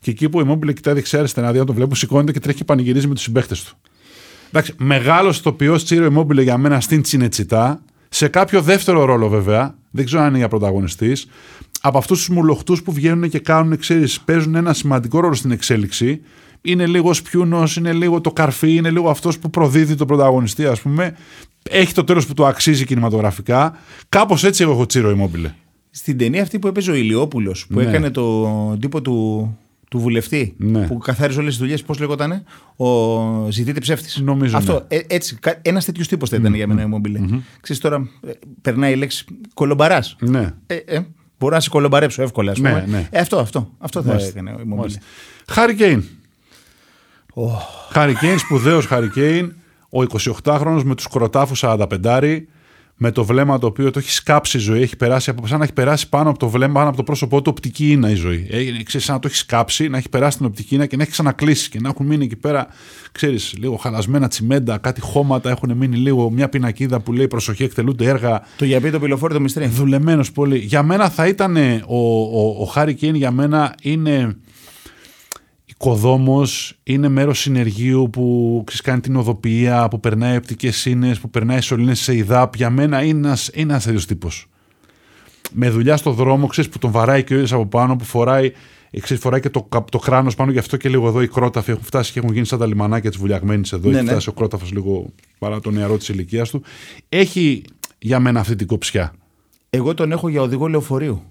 Και 0.00 0.10
εκεί 0.10 0.28
που 0.28 0.38
ο 0.38 0.42
Immobile 0.46 0.74
κοιτάει 0.74 0.94
δεξιά-αριστερά, 0.94 1.52
να 1.52 1.64
το 1.64 1.72
βλέπω, 1.72 1.94
σηκώνεται 1.94 2.32
και 2.32 2.40
τρέχει 2.40 2.58
και 2.58 2.64
πανηγυρίζει 2.64 3.06
με 3.06 3.14
τους 3.14 3.22
συμπαίχτες 3.22 3.64
του. 3.64 3.76
Εντάξει, 4.48 4.74
μεγάλος 4.78 5.38
ηθοποιός 5.38 5.84
Τσίρο 5.84 6.12
Immobile 6.14 6.42
για 6.42 6.58
μένα 6.58 6.80
στην 6.80 7.02
Τσινετσιτά. 7.02 7.82
Σε 8.08 8.28
κάποιο 8.28 8.62
δεύτερο 8.62 9.04
ρόλο 9.04 9.28
βέβαια, 9.28 9.78
δεν 9.90 10.04
ξέρω 10.04 10.22
αν 10.22 10.28
είναι 10.28 10.38
για 10.38 10.48
πρωταγωνιστής. 10.48 11.26
Από 11.84 11.98
αυτούς 11.98 12.18
τους 12.18 12.28
μουλοχτούς 12.28 12.82
που 12.82 12.92
βγαίνουν 12.92 13.28
και 13.28 13.38
κάνουν, 13.38 13.78
ξέρεις, 13.78 14.20
παίζουν 14.20 14.54
ένα 14.54 14.72
σημαντικό 14.72 15.20
ρόλο 15.20 15.34
στην 15.34 15.50
εξέλιξη. 15.50 16.20
Είναι 16.62 16.86
λίγο 16.86 17.08
ο 17.08 17.12
σπιούνος, 17.12 17.76
είναι 17.76 17.92
λίγο 17.92 18.20
το 18.20 18.32
καρφί, 18.32 18.74
είναι 18.74 18.90
λίγο 18.90 19.10
αυτός 19.10 19.38
που 19.38 19.50
προδίδει 19.50 19.94
τον 19.94 20.06
πρωταγωνιστή, 20.06 20.66
ας 20.66 20.80
πούμε. 20.80 21.16
Έχει 21.70 21.94
το 21.94 22.04
τέλος 22.04 22.26
που 22.26 22.34
του 22.34 22.46
αξίζει 22.46 22.84
κινηματογραφικά. 22.84 23.76
Κάπως 24.08 24.44
έτσι 24.44 24.62
εγώ 24.62 24.72
έχω 24.72 24.86
Τσίρο 24.86 25.16
Immobile. 25.16 25.50
Στην 25.90 26.18
ταινία 26.18 26.42
αυτή 26.42 26.58
που 26.58 26.66
έπαιζε 26.66 26.90
ο 26.90 26.94
Ηλιόπουλος, 26.94 27.66
που 27.66 27.78
Ναι. 27.78 27.82
έκανε 27.84 28.10
τον 28.10 28.78
τύπο 28.80 29.02
του, 29.02 29.56
του 29.90 29.98
βουλευτή, 29.98 30.54
Ναι. 30.56 30.86
που 30.86 30.98
καθάριζε 30.98 31.38
όλες 31.38 31.50
τις 31.50 31.60
δουλειές, 31.60 31.82
πώς 31.82 31.98
λεγότανε, 31.98 32.44
ο 32.76 32.86
ζητείτε 33.50 33.80
ψεύτης. 33.80 34.16
Νομίζω, 34.20 34.56
Αυτό. 34.56 34.72
ναι. 34.72 34.96
Ε, 34.96 35.00
έτσι, 35.06 35.38
ένας 35.62 35.84
τέτοιος 35.84 36.08
τύπος 36.08 36.28
θα 36.28 36.36
ήταν 36.36 36.54
για 36.54 36.66
μένα 36.66 36.82
η 36.82 36.86
Mobile. 36.94 37.40
Ξέρεις 37.60 37.82
τώρα, 37.82 38.08
ε, 38.26 38.30
περνάει 38.62 38.92
η 38.92 38.96
λέξη 38.96 39.24
κολομπαράς. 39.54 40.16
Ναι. 40.20 40.54
Ε, 40.66 40.74
ε, 40.74 41.00
μπορώ 41.42 41.54
να 41.54 41.60
σε 41.60 41.68
κολομπαρέψω 41.68 42.22
εύκολα, 42.22 42.50
ας 42.52 42.58
Ναι, 42.58 42.68
πούμε. 42.68 42.84
ναι. 42.88 43.08
Ε, 43.10 43.18
αυτό, 43.20 43.38
αυτό, 43.38 43.68
αυτό 43.78 44.02
θα 44.02 44.08
Μάλιστα. 44.08 44.28
έκανε 44.38 44.50
η 44.50 44.54
Mobile. 44.58 44.76
Μάλιστα. 44.76 45.00
Χάρη 45.48 45.74
Κέιν. 45.74 46.04
Χάρη 47.90 48.14
Κέιν, 48.14 48.38
σπουδαίος 48.38 48.86
Χάρη 48.86 49.10
Κέιν, 49.10 49.54
ο 49.90 50.02
28χρονο 50.42 50.82
με 50.84 50.94
τους 50.94 51.06
κροτάφους 51.08 51.58
45, 51.64 52.46
με 53.02 53.10
το 53.10 53.24
βλέμμα 53.24 53.58
το 53.58 53.66
οποίο 53.66 53.90
το 53.90 53.98
έχει 53.98 54.10
σκάψει 54.10 54.56
η 54.56 54.60
ζωή, 54.60 54.82
έχει 54.82 54.96
περάσει 54.96 55.30
από, 55.30 55.46
σαν 55.46 55.58
να 55.58 55.64
έχει 55.64 55.72
περάσει 55.72 56.08
πάνω 56.08 56.30
από 56.30 56.38
το 56.38 56.48
βλέμμα, 56.48 56.72
πάνω 56.72 56.88
από 56.88 56.96
το 56.96 57.02
πρόσωπό 57.02 57.42
του, 57.42 57.50
οπτική 57.54 57.90
είναι 57.90 58.10
η 58.10 58.14
ζωή. 58.14 58.46
Ε, 58.50 58.82
ξέρεις, 58.82 59.06
σαν 59.06 59.14
να 59.14 59.20
το 59.20 59.28
έχει 59.28 59.36
σκάψει, 59.36 59.88
να 59.88 59.96
έχει 59.96 60.08
περάσει 60.08 60.36
την 60.36 60.46
οπτική 60.46 60.74
είναι 60.74 60.86
και 60.86 60.96
να 60.96 61.02
έχει 61.02 61.10
ξανακλείσει 61.10 61.68
και 61.68 61.78
να 61.80 61.88
έχουν 61.88 62.06
μείνει 62.06 62.24
εκεί 62.24 62.36
πέρα, 62.36 62.66
ξέρεις, 63.12 63.54
λίγο 63.58 63.76
χαλασμένα 63.76 64.28
τσιμέντα, 64.28 64.78
κάτι 64.78 65.00
χώματα, 65.00 65.50
έχουν 65.50 65.76
μείνει 65.76 65.96
λίγο 65.96 66.30
μια 66.30 66.48
πινακίδα 66.48 67.00
που 67.00 67.12
λέει 67.12 67.28
προσοχή, 67.28 67.64
εκτελούνται 67.64 68.04
έργα. 68.04 68.42
Το 68.56 68.64
για 68.64 68.80
πει 68.80 68.90
το 68.90 68.98
πυλοφόρο 68.98 69.34
το 69.34 69.40
μυστρή. 69.40 69.66
Δουλεμένος 69.66 70.32
πολύ. 70.32 70.58
Για 70.58 70.82
μένα 70.82 71.10
θα 71.10 71.26
ήταν. 71.26 71.56
Ο, 71.86 71.96
ο, 71.96 72.56
ο 72.60 72.64
Χάρη 72.64 72.94
Κέιν 72.94 73.14
για 73.14 73.30
μένα 73.30 73.74
είναι 73.82 74.36
οικοδόμος, 75.86 76.78
είναι 76.82 77.08
μέρος 77.08 77.38
συνεργείου 77.38 78.10
που 78.12 78.62
ξέρεις, 78.66 78.82
κάνει 78.82 79.00
την 79.00 79.16
οδοποιία, 79.16 79.88
που 79.88 80.00
περνάει 80.00 80.36
οπτικές 80.36 80.76
σύνες, 80.76 81.18
που 81.18 81.30
περνάει 81.30 81.60
σωλήνες 81.60 82.00
σε 82.00 82.16
ιδάπ. 82.16 82.54
Για 82.54 82.70
μένα 82.70 83.02
είναι 83.02 83.26
ένας, 83.26 83.50
είναι 83.54 83.72
ένας 83.72 83.84
τέτοιος 83.84 84.06
τύπος. 84.06 84.46
Με 85.52 85.70
δουλειά 85.70 85.96
στο 85.96 86.10
δρόμο, 86.12 86.46
ξέρεις, 86.46 86.70
που 86.70 86.78
τον 86.78 86.90
βαράει 86.90 87.24
και 87.24 87.32
ο 87.32 87.36
ίδιος 87.36 87.52
από 87.52 87.66
πάνω, 87.66 87.96
που 87.96 88.04
φοράει, 88.04 88.52
ε, 88.90 89.00
ξέρεις, 89.00 89.22
φοράει 89.22 89.40
και 89.40 89.50
το, 89.50 89.62
κα- 89.62 89.84
το 89.90 89.98
κράνος 89.98 90.34
πάνω, 90.34 90.50
γι' 90.50 90.58
αυτό 90.58 90.76
και 90.76 90.88
λίγο 90.88 91.08
εδώ 91.08 91.22
οι 91.22 91.28
κρόταφοι 91.28 91.70
έχουν 91.70 91.84
φτάσει 91.84 92.12
και 92.12 92.18
έχουν 92.18 92.32
γίνει 92.32 92.46
σαν 92.46 92.58
τα 92.58 92.66
λιμανάκια 92.66 93.10
της 93.10 93.18
βουλιαγμένης 93.18 93.72
εδώ. 93.72 93.88
Ναι, 93.88 93.96
έχει 93.96 94.04
ναι. 94.04 94.10
φτάσει 94.10 94.28
ο 94.28 94.32
κρόταφος 94.32 94.72
λίγο 94.72 95.06
παρά 95.38 95.60
το 95.60 95.70
νεαρό 95.70 95.96
της 95.96 96.08
ηλικίας 96.08 96.50
του. 96.50 96.62
Έχει 97.08 97.64
για 97.98 98.20
μένα 98.20 98.40
αυτή 98.40 98.56
την 98.56 98.66
κοψιά. 98.66 99.12
Εγώ 99.70 99.94
τον 99.94 100.12
έχω 100.12 100.28
για 100.28 100.42
οδηγό 100.42 100.68
λεωφορείου. 100.68 101.22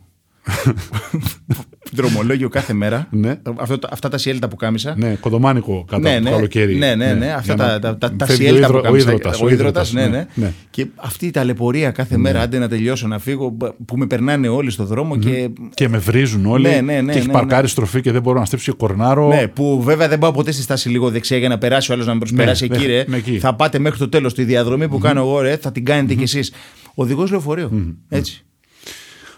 Δρομολόγιο 1.94 2.50
κάθε 2.50 2.74
μέρα. 2.74 3.08
Ναι. 3.12 3.36
Αυτό, 3.56 3.80
το- 3.80 3.88
αυτά 3.92 4.10
τα 4.10 4.18
σιέλτα 4.18 4.48
που 4.48 4.56
κάμισα. 4.56 4.94
Ναι, 4.98 5.16
κοντομάνικο 5.20 5.86
κατά 5.88 6.10
ναι, 6.10 6.16
το 6.18 6.24
ναι, 6.24 6.30
καλοκαίρι. 6.30 6.76
ναι, 6.76 6.96
ναι, 6.96 7.14
ναι, 7.14 7.32
αυτά 7.32 7.54
για 7.54 7.56
τα, 7.56 7.72
να 7.72 7.80
τα, 7.80 7.98
τα, 7.98 8.12
τα 8.16 8.26
φεύγει 8.26 8.44
σιέλτα 8.44 8.68
ο, 8.68 8.72
που 8.72 8.78
υδρο, 8.78 8.82
ο 8.82 8.82
κάμισα. 8.82 9.12
ίδρωτας, 9.12 9.42
Ο 9.42 9.50
ίδρωτας, 9.50 9.94
ναι, 9.94 10.08
ναι. 10.08 10.28
ναι. 10.34 10.54
Και 10.70 10.88
αυτή 10.96 11.26
η 11.26 11.32
ταλαιπωρία 11.32 11.92
κάθε 11.92 12.18
μέρα, 12.18 12.42
άντε 12.42 12.58
να 12.60 12.68
τελειώσω, 12.68 13.08
να 13.08 13.20
φύγω, 13.20 13.52
που 13.86 13.98
με 13.98 14.06
περνάνε 14.06 14.48
όλοι 14.48 14.70
στο 14.72 14.86
δρόμο 14.86 15.18
και. 15.18 15.50
Και 15.74 15.90
με 15.90 15.98
βρίζουν 15.98 16.46
όλοι. 16.46 16.68
Ναι, 16.70 16.82
ναι, 16.82 17.02
ναι, 17.02 17.12
και 17.12 17.18
έχει 17.18 17.28
ναι, 17.28 17.34
παρκάρει 17.34 17.62
ναι. 17.62 17.68
στροφή 17.68 18.02
και 18.02 18.12
δεν 18.12 18.22
μπορώ 18.22 18.40
να 18.40 18.46
στρέψω 18.46 18.72
και 18.72 18.78
κορνάρω. 18.78 19.28
Ναι, 19.28 19.48
που 19.48 19.82
βέβαια 19.84 20.08
δεν 20.08 20.20
πάω 20.20 20.32
ποτέ 20.32 20.52
στη 20.52 20.62
στάση 20.62 20.90
λίγο 20.90 21.10
δεξιά 21.10 21.38
για 21.38 21.50
να 21.50 21.58
περάσει 21.58 21.92
ο 21.92 21.94
άλλος 21.94 22.06
να 22.06 22.14
με 22.14 22.20
προσπεράσει 22.20 22.68
Ναι, 22.68 22.76
εκεί, 22.76 22.86
ναι, 22.88 22.92
ρε. 22.94 23.06
ναι, 23.08 23.18
εκεί. 23.18 23.40
Θα 23.40 23.56
πάτε 23.56 23.80
μέχρι 23.80 24.00
το 24.00 24.10
τέλος. 24.10 24.34
Τη 24.34 24.44
διαδρομή 24.44 24.88
που 24.88 24.98
κάνω 24.98 25.20
εγώ, 25.20 25.40
ρε, 25.42 25.58
θα 25.58 25.72
την 25.72 25.86
κάνετε 25.86 26.14
κι 26.14 26.24
εσείς. 26.24 26.54
Οδηγός 26.94 27.32
λεωφορείου. 27.32 27.98
Έτσι. 28.10 28.46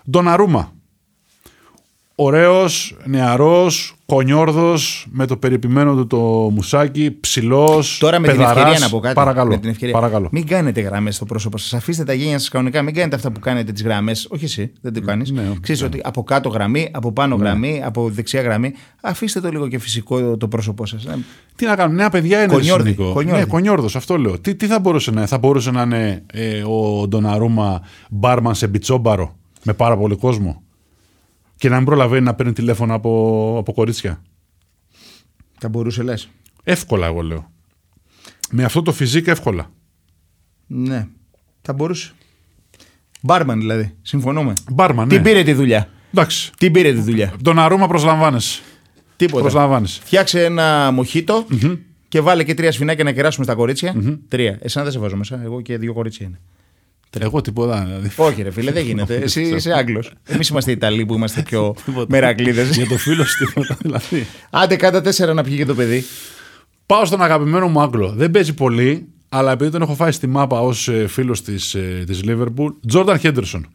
Ντοναρούμα. 0.10 0.74
Ωραίος, 2.16 2.98
νεαρός, 3.06 3.96
κονιόρδος, 4.06 5.08
με 5.10 5.26
το 5.26 5.38
περιποιημένο 5.38 5.96
του 5.96 6.08
το 6.08 6.18
μουσάκι, 6.54 7.18
ψηλός. 7.20 7.98
Τώρα 7.98 8.20
με 8.20 8.28
την 8.28 8.42
ευκαιρία 8.42 8.80
να 8.80 8.90
πω 8.90 9.00
κάτι. 9.00 9.16
Παρακαλώ. 9.16 9.50
Με 9.50 9.58
την 9.58 9.70
ευκαιρία. 9.70 9.94
παρακαλώ. 9.94 10.28
Μην 10.32 10.48
κάνετε 10.48 10.82
γραμμές 10.82 11.16
στο 11.16 11.26
πρόσωπο 11.26 11.58
σας. 11.58 11.74
Αφήστε 11.74 12.04
τα 12.04 12.14
γένια 12.14 12.40
σας 12.40 12.50
κανονικά. 12.50 12.82
Μην 12.82 12.94
κάνετε 12.94 13.16
αυτά 13.16 13.32
που 13.32 13.40
κάνετε 13.40 13.72
τις 13.72 13.84
γραμμές. 13.84 14.28
Όχι 14.30 14.46
εσύ, 14.46 14.72
δεν 14.82 14.94
το 14.94 15.02
κάνεις. 15.02 15.32
Ναι, 15.32 15.42
όχι, 15.42 15.60
Ξέρεις 15.60 15.82
ότι 15.82 16.02
από 16.04 16.24
κάτω 16.24 16.50
γραμμή, 16.50 16.90
από 16.92 17.12
πάνω 17.12 17.36
γραμμή, 17.36 17.82
από 17.86 18.10
δεξιά 18.10 18.42
γραμμή. 18.42 18.74
Αφήστε 19.02 19.40
το 19.40 19.50
λίγο 19.50 19.68
και 19.68 19.80
φυσικό 19.80 20.38
το 20.38 20.48
πρόσωπό 20.48 20.86
σας. 20.86 21.08
Τι 21.56 21.66
να 21.66 21.76
κάνουμε, 21.76 21.98
νέα 21.98 22.10
παιδιά 22.10 22.44
είναι 22.44 22.54
Κονιόρδη, 22.54 22.90
Νίκο. 22.90 23.12
κονιόρδη. 23.14 23.42
Ναι, 23.42 23.48
κονιόρδος, 23.48 23.96
αυτό 23.96 24.18
λέω. 24.18 24.40
Τι, 24.40 24.56
τι 24.56 24.66
θα 24.66 24.80
μπορούσε 24.80 25.12
να 25.12 25.18
είναι, 25.20 25.28
θα 25.28 25.38
μπορούσε 25.38 25.72
να 25.72 25.82
είναι 25.82 26.24
ε, 26.34 26.62
ο 26.62 27.08
Ντοναρούμα 27.08 27.82
μπάρμαν 28.10 28.56
σε 28.56 28.68
μπιτσόμπαρο 28.68 29.36
με 29.64 29.74
πάρα 29.74 29.98
πολύ 29.98 30.16
κόσμο; 30.16 30.62
Και 31.64 31.70
να 31.70 31.76
μην 31.76 31.86
προλαβαίνει 31.86 32.24
να 32.24 32.34
παίρνει 32.34 32.54
τηλέφωνο 32.54 32.94
από, 32.94 33.56
από 33.60 33.74
κορίτσια. 33.74 34.22
Θα 35.60 35.70
μπορούσε 35.70 36.04
λες. 36.04 36.30
Εύκολα, 36.64 37.06
εγώ 37.06 37.22
λέω. 37.22 37.52
Με 38.52 38.64
αυτό 38.64 38.82
το 38.82 38.92
φυσικό 38.92 39.32
εύκολα. 39.32 39.72
Ναι. 40.68 41.08
Θα 41.62 41.74
μπορούσε. 41.74 42.12
Μπάρμαν 43.22 43.60
δηλαδή. 43.60 43.96
Συμφωνούμε. 44.02 44.54
Μπάρμαν, 44.72 45.08
ναι. 45.08 45.16
Τι 45.16 45.22
πήρε 45.22 45.44
τη 45.44 45.54
δουλειά; 45.54 45.90
Εντάξει. 46.14 46.52
Τι 46.58 46.72
πήρε 46.72 46.94
τη 46.94 47.00
δουλειά; 47.00 47.34
Ντοναρούμα 47.42 47.88
προσλαμβάνεσαι. 47.88 48.62
Τίποτα. 49.16 49.42
Προσλαμβάνεσαι. 49.42 50.02
Φτιάξε 50.04 50.44
ένα 50.44 50.92
μοχίτο 50.92 51.46
και 52.08 52.22
βάλε 52.22 52.44
και 52.44 52.54
τρία 52.54 52.72
σφινάκια 52.72 53.04
να 53.04 53.12
κεράσουμε 53.12 53.46
στα 53.46 53.56
κοριτσια 53.56 54.20
Τρία. 54.28 54.58
Εσένα 54.62 54.84
δεν 54.84 54.94
σε 54.94 55.00
βάζω 55.00 55.16
μέσα. 55.16 55.42
Εγώ 55.44 55.62
και 55.62 55.78
δύο 55.78 55.94
κορίτσια 55.94 56.28
είναι. 56.28 56.40
Εγώ 57.20 57.42
τίποτα. 57.42 57.84
Δηλαδή. 57.86 58.12
Όχι, 58.16 58.42
ρε 58.42 58.52
φίλε, 58.52 58.72
δεν 58.72 58.86
γίνεται. 58.90 59.16
Εσύ 59.16 59.42
είσαι 59.42 59.74
Άγγλος. 59.74 60.12
Εμείς 60.24 60.48
είμαστε 60.48 60.72
Ιταλοί 60.72 61.06
που 61.06 61.14
είμαστε 61.14 61.42
πιο 61.42 61.76
μερακλείδες. 62.08 62.76
Για 62.76 62.88
το 62.88 62.98
φίλο 62.98 63.24
σου 63.24 63.46
τίποτα. 63.46 63.78
Δηλαδή. 63.82 64.28
Άντε, 64.50 64.76
κάτα 64.76 65.02
τέσσερα 65.02 65.34
να 65.34 65.44
πιει 65.44 65.66
το 65.66 65.76
παιδί. 65.76 66.04
Πάω 66.86 67.06
στον 67.06 67.22
αγαπημένο 67.22 67.68
μου 67.68 67.82
Άγγλο. 67.82 68.12
Δεν 68.12 68.32
παίζει 68.32 68.54
πολύ, 68.54 69.08
αλλά 69.30 69.52
επειδή 69.52 69.72
τον 69.72 69.82
έχω 69.82 69.94
φάει 69.96 70.12
στη 70.12 70.28
μάπα 70.28 70.60
ως 70.60 70.90
φίλος 71.08 71.42
της 71.42 71.76
της 72.06 72.22
Liverpool, 72.26 72.74
Τζόρνταν 72.88 73.18
Χέντερσον. 73.18 73.68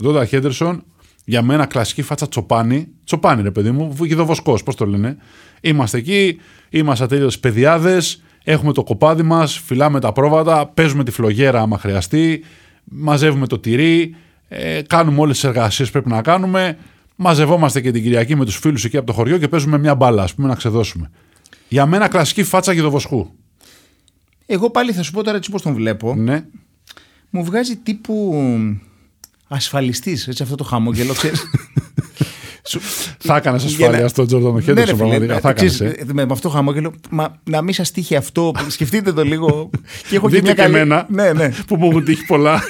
Τζόρνταν 0.00 0.26
Χέντερσον, 0.26 0.84
για 1.24 1.42
μένα 1.42 1.66
κλασική 1.66 2.02
φάτσα 2.02 2.28
τσοπάνι. 2.28 2.88
Τσοπάνι, 3.04 3.42
ρε 3.42 3.50
παιδί 3.50 3.70
μου, 3.70 3.96
βοσκό, 4.24 4.58
πώς 4.64 4.74
το 4.74 4.86
λένε. 4.86 5.16
Είμαστε 5.60 5.98
εκεί, 5.98 6.40
είμαστε 6.70 7.04
ατέλειωτες 7.04 7.38
παιδιάδες, 7.38 8.22
έχουμε 8.44 8.72
το 8.72 8.82
κοπάδι 8.82 9.22
μας, 9.22 9.58
φυλάμε 9.58 10.00
τα 10.00 10.12
πρόβατα, 10.12 10.66
παίζουμε 10.66 11.04
τη 11.04 11.10
φλογέρα 11.10 11.60
άμα 11.60 11.78
χρειαστεί, 11.78 12.44
μαζεύουμε 12.84 13.46
το 13.46 13.58
τυρί, 13.58 14.16
ε, 14.48 14.82
κάνουμε 14.82 15.20
όλες 15.20 15.34
τις 15.34 15.44
εργασίες 15.44 15.88
που 15.88 15.92
πρέπει 15.92 16.08
να 16.08 16.22
κάνουμε. 16.22 16.78
Μαζευόμαστε 17.16 17.80
και 17.80 17.90
την 17.90 18.02
Κυριακή 18.02 18.36
με 18.36 18.44
τους 18.44 18.56
φίλους 18.56 18.84
εκεί 18.84 18.96
από 18.96 19.06
το 19.06 19.12
χωριό 19.12 19.38
και 19.38 19.48
παίζουμε 19.48 19.78
μια 19.78 19.94
μπάλα, 19.94 20.22
ας 20.22 20.34
πούμε, 20.34 20.48
να 20.48 20.54
ξεδώσουμε. 20.54 21.10
Για 21.68 21.86
μένα 21.86 22.08
κλασική 22.08 22.42
φάτσα 22.42 22.72
γιδοβοσκού. 22.72 23.34
Εγώ 24.46 24.70
πάλι 24.70 24.92
θα 24.92 25.02
σου 25.02 25.12
πω 25.12 25.22
τώρα 25.22 25.36
έτσι 25.36 25.50
πώς 25.50 25.62
τον 25.62 25.74
βλέπω. 25.74 26.14
Ναι. 26.14 26.44
Μου 27.30 27.44
βγάζει 27.44 27.76
τύπου 27.76 28.34
ασφαλιστής. 29.48 30.28
Έτσι 30.28 30.42
αυτό 30.42 30.54
το 30.54 30.64
χαμόγελο, 30.64 31.12
ξέρεις. 31.12 31.44
Θα 33.26 33.36
έκανες 33.36 33.62
Για 33.64 33.76
ασφάλεια 33.86 34.02
να- 34.02 34.08
στον 34.08 34.26
Τζόρνταν 34.26 34.52
Ναι, 34.54 34.60
Χέντερσον, 34.60 34.96
ρε 34.98 35.04
φίλε, 35.04 35.08
πραγματικά. 35.08 35.40
Θα 35.40 35.52
ξέρεις, 35.52 35.80
έκανες, 35.80 35.98
ε. 35.98 36.04
με, 36.12 36.24
με 36.26 36.32
αυτό 36.32 36.48
το 36.48 36.54
χαμόγελο, 36.54 36.94
μα, 37.10 37.40
να 37.50 37.62
μην 37.62 37.74
σας 37.74 37.90
τύχει 37.90 38.16
αυτό. 38.16 38.52
Σκεφτείτε 38.68 39.12
το 39.12 39.22
λίγο. 39.24 39.70
και 40.08 40.16
έχω 40.16 40.28
και 40.28 40.34
Δείτε 40.34 40.42
μια 40.46 40.54
και 40.54 40.60
καλή. 40.62 40.74
εμένα 40.74 41.06
Ναι, 41.08 41.32
ναι. 41.32 41.48
που 41.66 41.76
μου 41.76 41.88
έχουν 41.90 42.04
τύχει 42.04 42.24
πολλά. 42.26 42.52
Μα 42.52 42.60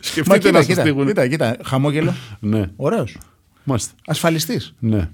Σκεφτείτε 0.00 0.38
κοίτα, 0.38 0.50
να 0.50 0.58
σας 0.58 0.66
κοίτα, 0.66 0.82
τύχουν. 0.82 1.06
κοίτα, 1.06 1.28
κοίτα, 1.28 1.56
χαμόγελο. 1.64 2.14
Ναι, 2.40 2.62
Ωραίος. 2.76 3.16
μάλιστα. 3.64 3.92
Ασφαλιστής. 4.06 4.74
Ναι. 4.78 5.08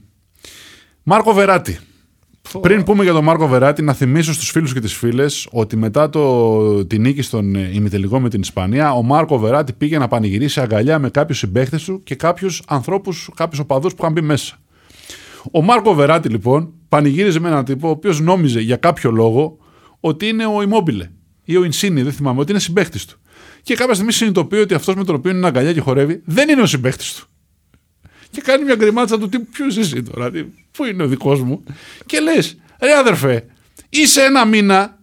Μάρκο 1.03 1.33
Βεράτη. 1.33 1.79
Πριν 2.61 2.83
πούμε 2.83 3.05
για 3.05 3.13
τον 3.13 3.25
Μάρκο 3.25 3.47
Βεράτη, 3.47 3.83
να 3.83 3.93
θυμίσω 3.93 4.33
στους 4.33 4.51
φίλους 4.51 4.73
και 4.73 4.81
τις 4.81 4.95
φίλες 4.95 5.49
ότι 5.51 5.77
μετά 5.77 6.11
το, 6.11 6.87
τη 6.87 6.99
νίκη 6.99 7.23
στον 7.23 7.55
ε, 7.55 7.71
ημιτελικό 7.73 8.21
με 8.21 8.29
την 8.29 8.41
Ισπανία, 8.41 8.93
ο 8.93 9.03
Μάρκο 9.03 9.39
Βεράτη 9.39 9.73
πήγε 9.73 9.99
να 9.99 10.09
πανηγυρίσει 10.09 10.61
αγκαλιά 10.61 10.99
με 10.99 11.11
κάποιους 11.11 11.39
συμπαίχτες 11.39 11.85
του 11.85 12.03
και 12.03 12.15
κάποιους 12.15 12.63
ανθρώπους, 12.69 13.31
κάποιους 13.35 13.61
οπαδούς 13.61 13.95
που 13.95 13.99
είχαν 14.01 14.13
μπει 14.13 14.21
μέσα. 14.21 14.57
Ο 15.53 15.63
Μάρκο 15.63 15.95
Βεράτη 15.95 16.29
λοιπόν 16.29 16.73
πανηγύριζε 16.89 17.41
με 17.41 17.49
έναν 17.49 17.65
τύπο 17.65 17.89
ο 17.89 17.91
οποίος 17.91 18.21
νόμιζε 18.21 18.61
για 18.61 18.77
κάποιο 18.77 19.11
λόγο 19.11 19.59
ότι 20.01 20.27
είναι 20.27 20.47
ο 20.47 20.57
Immobile 20.59 21.07
ή 21.45 21.57
ο 21.57 21.65
Ινσίνη, 21.65 22.03
δεν 22.03 22.13
θυμάμαι, 22.13 22.41
ότι 22.41 22.51
είναι 22.51 22.61
συμπαίχτης 22.61 23.05
του. 23.05 23.19
Και 23.63 23.75
κάποια 23.75 23.95
στιγμή 23.95 24.13
συνειδητοποιεί 24.13 24.61
ότι 24.63 24.75
αυτός 24.75 24.95
με 24.95 25.05
τον 25.05 25.15
οποίο 25.15 25.31
είναι 25.31 25.47
αγκαλιά 25.47 25.73
και 25.73 25.81
χορεύει 25.81 26.23
δεν 26.25 26.49
είναι 26.49 26.63
ο 26.63 26.67
συμπαίχτης 26.67 27.15
του. 27.15 27.27
Και 28.31 28.41
κάνει 28.41 28.65
μια 28.65 28.75
γκριμάτσα 28.75 29.19
του 29.19 29.29
τύπου 29.29 29.47
ποιο 29.53 29.67
εσύ 29.67 30.03
τώρα, 30.03 30.31
τι, 30.31 30.45
πού 30.71 30.85
είναι 30.85 31.03
ο 31.03 31.07
δικός 31.07 31.43
μου. 31.43 31.65
Και 32.07 32.21
λες, 32.21 32.57
ρε 32.81 32.95
αδερφέ, 32.95 33.47
είσαι 33.89 34.23
ένα 34.23 34.45
μήνα 34.45 34.99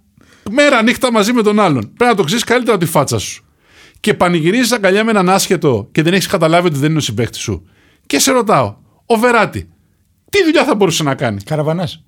μέρα 0.52 0.82
νύχτα 0.82 1.12
μαζί 1.12 1.34
με 1.34 1.42
τον 1.42 1.60
άλλον. 1.60 1.82
Πρέπει 1.82 2.12
να 2.12 2.16
το 2.16 2.24
ξέρεις 2.24 2.44
καλύτερα 2.44 2.76
από 2.76 2.86
τη 2.86 2.92
φάτσα 2.92 3.20
σου. 3.20 3.46
Και 4.00 4.14
πανηγυρίζεις 4.14 4.72
αγκαλιά 4.72 5.04
με 5.04 5.12
έναν 5.12 5.30
άσχετο 5.30 5.90
και 5.92 6.02
δεν 6.02 6.14
έχεις 6.14 6.28
καταλάβει 6.28 6.68
ότι 6.68 6.78
δεν 6.78 6.90
είναι 6.90 6.98
ο 6.98 7.02
συμπέχτη 7.02 7.38
σου. 7.38 7.70
Και 8.06 8.20
σε 8.20 8.32
ρωτάω, 8.32 8.76
ο 9.06 9.16
Βεράτη, 9.16 9.70
τι 10.30 10.44
δουλειά 10.44 10.64
θα 10.64 10.76
μπορούσε 10.76 11.04
να 11.04 11.16
κάνει; 11.16 11.42
Καραβανάς. 11.42 12.04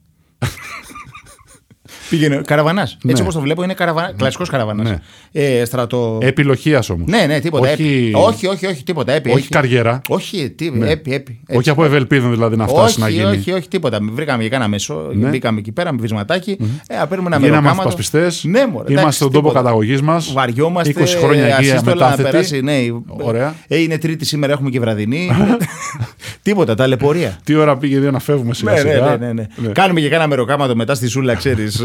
Πήγαινε. 2.09 2.41
Καραβανάς. 2.45 2.91
Έτσι 2.93 3.07
Ναι. 3.07 3.21
όπως 3.21 3.33
το 3.33 3.39
βλέπω 3.39 3.63
είναι 3.63 3.73
καραβα... 3.73 4.13
κλασικός 4.17 4.49
καραβανάς. 4.49 4.89
Ναι. 4.89 4.97
Ε, 5.31 5.65
στρατο. 5.65 6.17
Επιλογία 6.21 6.83
όμως. 6.89 7.07
Ναι, 7.09 7.25
ναι, 7.27 7.39
τίποτα. 7.39 7.71
Όχι- 7.71 7.83
Έπι. 7.83 8.11
όχι, 8.15 8.47
όχι, 8.47 8.65
όχι, 8.65 8.83
τίποτα. 8.83 9.11
Έπι, 9.13 9.29
Όχι 9.29 9.37
έχει- 9.37 9.49
καριέρα. 9.49 10.01
Όχι, 10.09 10.49
τι, 10.49 10.71
έπι, 10.85 11.13
έπι. 11.13 11.39
Έτσι. 11.47 11.57
Όχι 11.59 11.69
από 11.69 11.83
ευελπίδων 11.85 12.31
δηλαδή 12.31 12.55
να 12.55 12.67
φτάσει 12.67 12.83
όχι, 12.83 12.99
να 12.99 13.09
γίνει. 13.09 13.37
όχι, 13.37 13.51
όχι, 13.51 13.67
τίποτα. 13.67 13.99
Βρήκαμε 14.11 14.43
και 14.43 14.49
κάνα 14.49 14.67
μέσο. 14.67 15.09
Ναι. 15.13 15.29
Μπήκαμε 15.29 15.59
εκεί 15.59 15.71
πέρα 15.71 15.91
με 15.93 15.97
βυσματάκι. 16.01 16.57
Ε, 16.87 16.97
να 16.97 17.07
παίρνουμε 17.07 17.29
ένα 17.35 17.45
Γίναμε 17.45 17.61
μεροκάματο. 17.61 17.89
αυτοπασπιστέ. 17.89 18.47
Ναι, 18.49 18.59
μωρέ, 18.59 18.69
Είμαστε 18.73 18.91
εντάξει, 18.93 19.17
στον 19.17 19.31
τόπο 19.31 19.47
τίποτα. 19.47 19.59
καταγωγής 19.63 20.01
μας. 20.01 20.33
Βαριόμαστε. 20.33 20.93
20 21.03 21.05
χρόνια 21.23 21.43
ε, 21.45 21.47
εκεί 21.47 21.53
ασύστολα 21.71 21.95
να 21.95 22.05
αμετάθετοι. 22.05 22.29
περάσει, 22.29 22.61
ναι. 22.61 22.73
Ωραία. 23.07 23.55
Ε, 23.67 23.77
είναι 23.81 23.97
τρίτη 23.97 24.25
σήμερα, 24.25 24.53
έχουμε 24.53 24.69
και 24.69 24.79
βραδινή. 24.79 25.29
τίποτα, 26.41 26.75
ταλαιπωρία. 26.75 27.37
Τι 27.43 27.55
ώρα 27.55 27.77
πήγε 27.77 27.99
δύο 27.99 28.11
να 28.11 28.19
φεύγουμε 28.19 28.53
σιγά 28.53 28.71
Ναι, 28.71 28.81
ναι, 28.81 28.89
σιγά. 28.91 29.17
ναι, 29.19 29.33
ναι, 29.33 29.47
ναι. 29.55 29.67
Κάνουμε 29.71 29.99
και 29.99 30.09
κάνα 30.09 30.27
μεροκάματο 30.27 30.75
μετά 30.75 30.95
στη 30.95 31.07
Σούλα, 31.07 31.33
ξέρεις. 31.35 31.81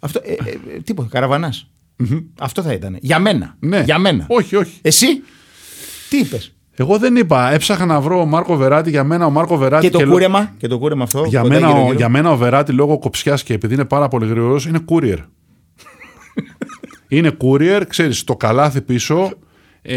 Αυτό. 0.00 0.20
Ε, 0.24 0.32
ε, 0.32 0.36
ε, 0.76 0.80
τίποτα, 0.84 1.08
καραβανάς. 1.10 1.66
Αυτό 2.40 2.62
θα 2.62 2.72
ήταν. 2.72 2.96
Για 3.00 3.18
μένα. 3.18 3.56
Ναι. 3.58 3.80
Για 3.84 3.98
μένα. 3.98 4.24
Όχι, 4.28 4.56
όχι. 4.56 4.78
Εσύ, 4.82 5.06
τι 6.10 6.18
είπες; 6.18 6.54
Εγώ 6.76 6.98
δεν 6.98 7.16
είπα. 7.16 7.52
Έψαχνα 7.52 7.84
να 7.86 8.00
βρω 8.00 8.20
ο 8.20 8.24
Μάρκο 8.24 8.56
Βεράτη. 8.56 8.90
Για 8.90 9.04
μένα 9.04 9.26
ο 9.26 9.30
Μάρκο 9.30 9.56
Βεράτη. 9.56 9.86
Και 9.90 9.92
το 9.98 10.04
λο- 10.04 10.12
κούρεμα. 10.12 10.54
Και 10.56 10.66
το 10.66 10.78
κούρεμα 10.78 11.02
αυτό. 11.02 11.24
Για 11.28 11.40
κοντά 11.40 11.54
μένα, 11.54 11.66
γύρω 11.66 11.78
ο, 11.80 11.82
γύρω. 11.84 11.96
για 11.96 12.08
μένα 12.08 12.30
ο 12.30 12.36
Βεράτη 12.36 12.72
λόγω 12.72 12.98
κοψιάς 12.98 13.42
και 13.42 13.54
επειδή 13.54 13.74
είναι 13.74 13.84
πάρα 13.84 14.08
πολύ 14.08 14.26
γρήγορος 14.26 14.66
είναι 14.66 14.78
courier. 14.88 15.18
είναι 17.08 17.36
courier, 17.40 17.82
ξέρεις, 17.88 18.24
το 18.24 18.36
καλάθι 18.36 18.80
πίσω. 18.80 19.30
Ε, 19.84 19.94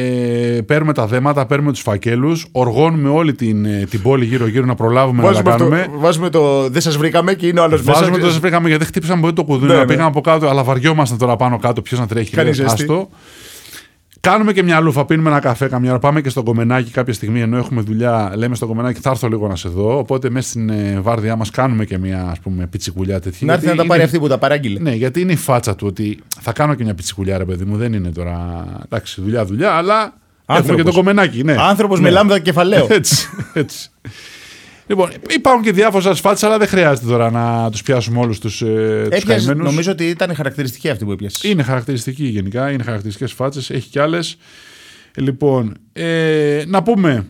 παίρνουμε 0.65 0.93
τα 0.93 1.07
δέματα, 1.07 1.45
παίρνουμε 1.45 1.71
τους 1.71 1.81
φακέλους, 1.81 2.45
οργώνουμε 2.51 3.09
όλη 3.09 3.33
την, 3.33 3.65
ε, 3.65 3.85
την 3.89 4.01
πόλη 4.01 4.25
γύρω-γύρω 4.25 4.65
να 4.65 4.75
προλάβουμε 4.75 5.21
να 5.21 5.27
τα 5.27 5.33
Βάζουμε, 5.33 5.49
κάνουμε. 5.57 5.79
αυτό, 5.79 5.99
βάζουμε 5.99 6.29
το. 6.29 6.69
Δεν 6.69 6.81
σας 6.81 6.97
βρήκαμε 6.97 7.33
και 7.33 7.47
είναι 7.47 7.59
ο 7.59 7.63
άλλος 7.63 7.83
μέσα. 7.83 7.99
Βάζουμε 7.99 8.17
το 8.17 8.29
βρήκαμε 8.29 8.67
γιατί 8.67 8.77
δεν 8.83 8.87
χτύπησαμε 8.87 9.21
πολύ 9.21 9.33
το 9.33 9.43
κουδούνι. 9.43 9.67
Ναι, 9.67 9.73
να 9.73 9.79
ναι. 9.79 9.85
πήγαμε 9.87 10.07
από 10.07 10.21
κάτω, 10.21 10.47
αλλά 10.47 10.63
βαριόμαστε 10.63 11.15
τώρα 11.15 11.35
πάνω 11.35 11.57
κάτω. 11.57 11.81
Ποιος 11.81 11.99
να 11.99 12.07
τρέχει, 12.07 12.31
Κάνει 12.31 12.43
λέει, 12.43 12.53
ζέστη. 12.53 12.81
άστο. 12.81 13.09
Κάνουμε 14.25 14.53
και 14.53 14.63
μια 14.63 14.79
λούφα, 14.79 15.05
πίνουμε 15.05 15.29
ένα 15.29 15.39
καφέ 15.39 15.67
καμιά 15.67 15.89
ώρα. 15.89 15.99
Πάμε 15.99 16.21
και 16.21 16.29
στο 16.29 16.43
κομμενάκι 16.43 16.91
κάποια 16.91 17.13
στιγμή 17.13 17.41
ενώ 17.41 17.57
έχουμε 17.57 17.81
δουλειά. 17.81 18.31
Λέμε 18.35 18.55
στο 18.55 18.67
κομμενάκι, 18.67 18.99
θα 19.01 19.09
έρθω 19.09 19.27
λίγο 19.27 19.47
να 19.47 19.55
σε 19.55 19.69
δω. 19.69 19.97
Οπότε 19.97 20.29
μέσα 20.29 20.49
στην 20.49 20.69
ε, 20.69 20.99
βάρδιά 21.01 21.35
μας 21.35 21.49
κάνουμε 21.49 21.85
και 21.85 21.97
μια 21.97 22.27
ας 22.31 22.39
πούμε, 22.39 22.67
πιτσικουλιά 22.67 23.19
τέτοια. 23.19 23.47
Να 23.47 23.53
έρθει 23.53 23.65
να 23.65 23.71
Γιατί 23.71 23.87
τα 23.87 23.93
πάρει 23.93 23.99
είναι- 24.01 24.03
αυτή 24.09 24.19
που 24.19 24.27
τα 24.27 24.37
παράγγειλε. 24.37 24.79
Ναι, 24.79 24.91
γιατί 24.95 25.21
είναι 25.21 25.31
η 25.31 25.35
φάτσα 25.35 25.75
του 25.75 25.87
ότι 25.87 26.19
θα 26.41 26.51
κάνω 26.51 26.73
και 26.73 26.83
μια 26.83 26.93
πιτσικουλιά, 26.93 27.37
ρε 27.37 27.45
παιδί 27.45 27.65
μου. 27.65 27.77
Δεν 27.77 27.93
είναι 27.93 28.09
τώρα. 28.09 28.65
Εντάξει, 28.85 29.21
δουλειά, 29.21 29.45
δουλειά, 29.45 29.71
αλλά. 29.71 30.01
Έχουμε 30.47 30.59
Άνθρωπος. 30.59 30.75
και 30.83 30.89
το 30.89 30.95
κομμενάκι. 30.95 31.43
Ναι. 31.43 31.55
Άνθρωπος 31.59 31.99
Ναι. 31.99 32.05
με 32.07 32.13
λάμδα 32.13 32.39
κεφαλαίο. 32.39 32.87
Έτσι. 32.89 33.27
έτσι. 33.53 33.89
Λοιπόν, 34.87 35.09
υπάρχουν 35.29 35.63
και 35.63 35.71
διάφορες 35.71 36.05
ασφάλειες, 36.05 36.43
αλλά 36.43 36.57
δεν 36.57 36.67
χρειάζεται 36.67 37.07
τώρα 37.07 37.31
να 37.31 37.69
τους 37.71 37.81
πιάσουμε 37.81 38.19
όλους 38.19 38.39
τους 38.39 38.61
ε, 38.61 39.07
τους 39.09 39.19
Έπιασε, 39.21 39.45
καημένους. 39.45 39.69
νομίζω 39.69 39.91
ότι 39.91 40.05
ήταν 40.09 40.35
χαρακτηριστική 40.35 40.89
αυτή 40.89 41.05
που 41.05 41.11
έπιασες. 41.11 41.43
Είναι 41.51 41.63
χαρακτηριστική 41.63 42.25
γενικά, 42.25 42.71
είναι 42.71 42.83
χαρακτηριστικές 42.83 43.33
φάτσες, 43.33 43.69
έχει 43.69 43.89
κι 43.89 43.99
άλλες. 43.99 44.37
Λοιπόν, 45.17 45.73
ε, 45.93 46.63
να 46.67 46.83
πούμε 46.83 47.25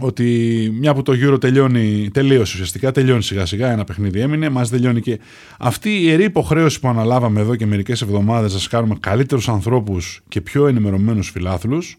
ότι 0.00 0.68
μια 0.78 0.94
που 0.94 1.02
το 1.02 1.12
Euro 1.12 1.40
τελειώνει, 1.40 2.10
τελείωσε 2.12 2.52
ουσιαστικά, 2.54 2.92
τελειώνει 2.92 3.22
σιγά 3.22 3.46
σιγά, 3.46 3.70
ένα 3.70 3.84
παιχνίδι 3.84 4.20
έμεινε, 4.20 4.48
μας 4.48 4.68
τελειώνει 4.70 5.00
και 5.00 5.18
αυτή 5.58 5.90
η 5.90 6.00
ιερή 6.02 6.24
υποχρέωση 6.24 6.80
που 6.80 6.88
αναλάβαμε 6.88 7.40
εδώ 7.40 7.56
και 7.56 7.66
μερικές 7.66 8.02
εβδομάδες 8.02 8.52
να 8.52 8.58
σας 8.58 8.68
κάνουμε 8.68 8.96
καλύτερους 9.00 9.48
ανθρώπους 9.48 10.20
και 10.28 10.40
πιο 10.40 10.66
ενημερωμένους 10.66 11.30
φιλάθλους. 11.30 11.96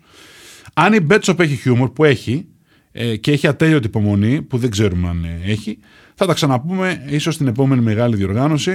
Αν 0.74 0.94
η 0.94 1.00
Μπέτσοπ 1.00 1.40
έχει 1.40 1.56
χιούμορ 1.56 1.90
που 1.90 2.04
έχει 2.04 2.46
ε, 2.96 3.16
και 3.16 3.32
έχει 3.32 3.48
ατέλειωτη 3.48 3.88
υπομονή 3.88 4.42
που 4.42 4.58
δεν 4.58 4.70
ξέρουμε 4.70 5.08
αν 5.10 5.24
ε, 5.24 5.52
έχει, 5.52 5.78
Θα 6.16 6.26
τα 6.26 6.34
ξαναπούμε 6.34 7.04
ίσως 7.10 7.34
στην 7.34 7.48
επόμενη 7.48 7.82
μεγάλη 7.82 8.16
διοργάνωση. 8.16 8.72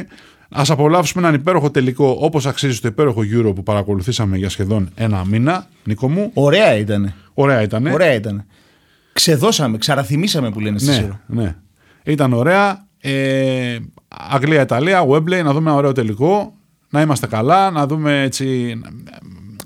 Α 0.50 0.62
απολαύσουμε 0.68 1.22
έναν 1.22 1.40
υπέροχο 1.40 1.70
τελικό 1.70 2.16
όπως 2.20 2.46
αξίζει 2.46 2.80
το 2.80 2.88
υπέροχο 2.88 3.20
Euro 3.34 3.54
που 3.54 3.62
παρακολουθήσαμε 3.62 4.36
για 4.36 4.48
σχεδόν 4.48 4.90
ένα 4.94 5.24
μήνα. 5.24 5.66
Νίκο 5.84 6.08
μου. 6.10 6.30
Ωραία 6.34 6.76
ήταν. 6.76 7.14
Ωραία 7.34 7.62
ήταν. 7.62 7.86
Ωραία 7.86 8.14
ήταν. 8.14 8.44
Ξεδώσαμε, 9.12 9.78
ξαραθυμίσαμε 9.78 10.50
που 10.50 10.60
λένε 10.60 10.78
στη 10.78 10.88
Ναι, 10.88 10.94
Σύρο. 10.94 11.20
ναι. 11.26 11.54
Ήταν 12.04 12.32
ωραία. 12.32 12.86
Ε, 13.00 13.76
Αγγλία-Ιταλία, 14.08 15.06
Wembley, 15.08 15.42
να 15.44 15.52
δούμε 15.52 15.70
ένα 15.70 15.74
ωραίο 15.74 15.92
τελικό. 15.92 16.52
Να 16.90 17.00
είμαστε 17.00 17.26
καλά, 17.26 17.70
να 17.70 17.86
δούμε 17.86 18.22
έτσι. 18.22 18.78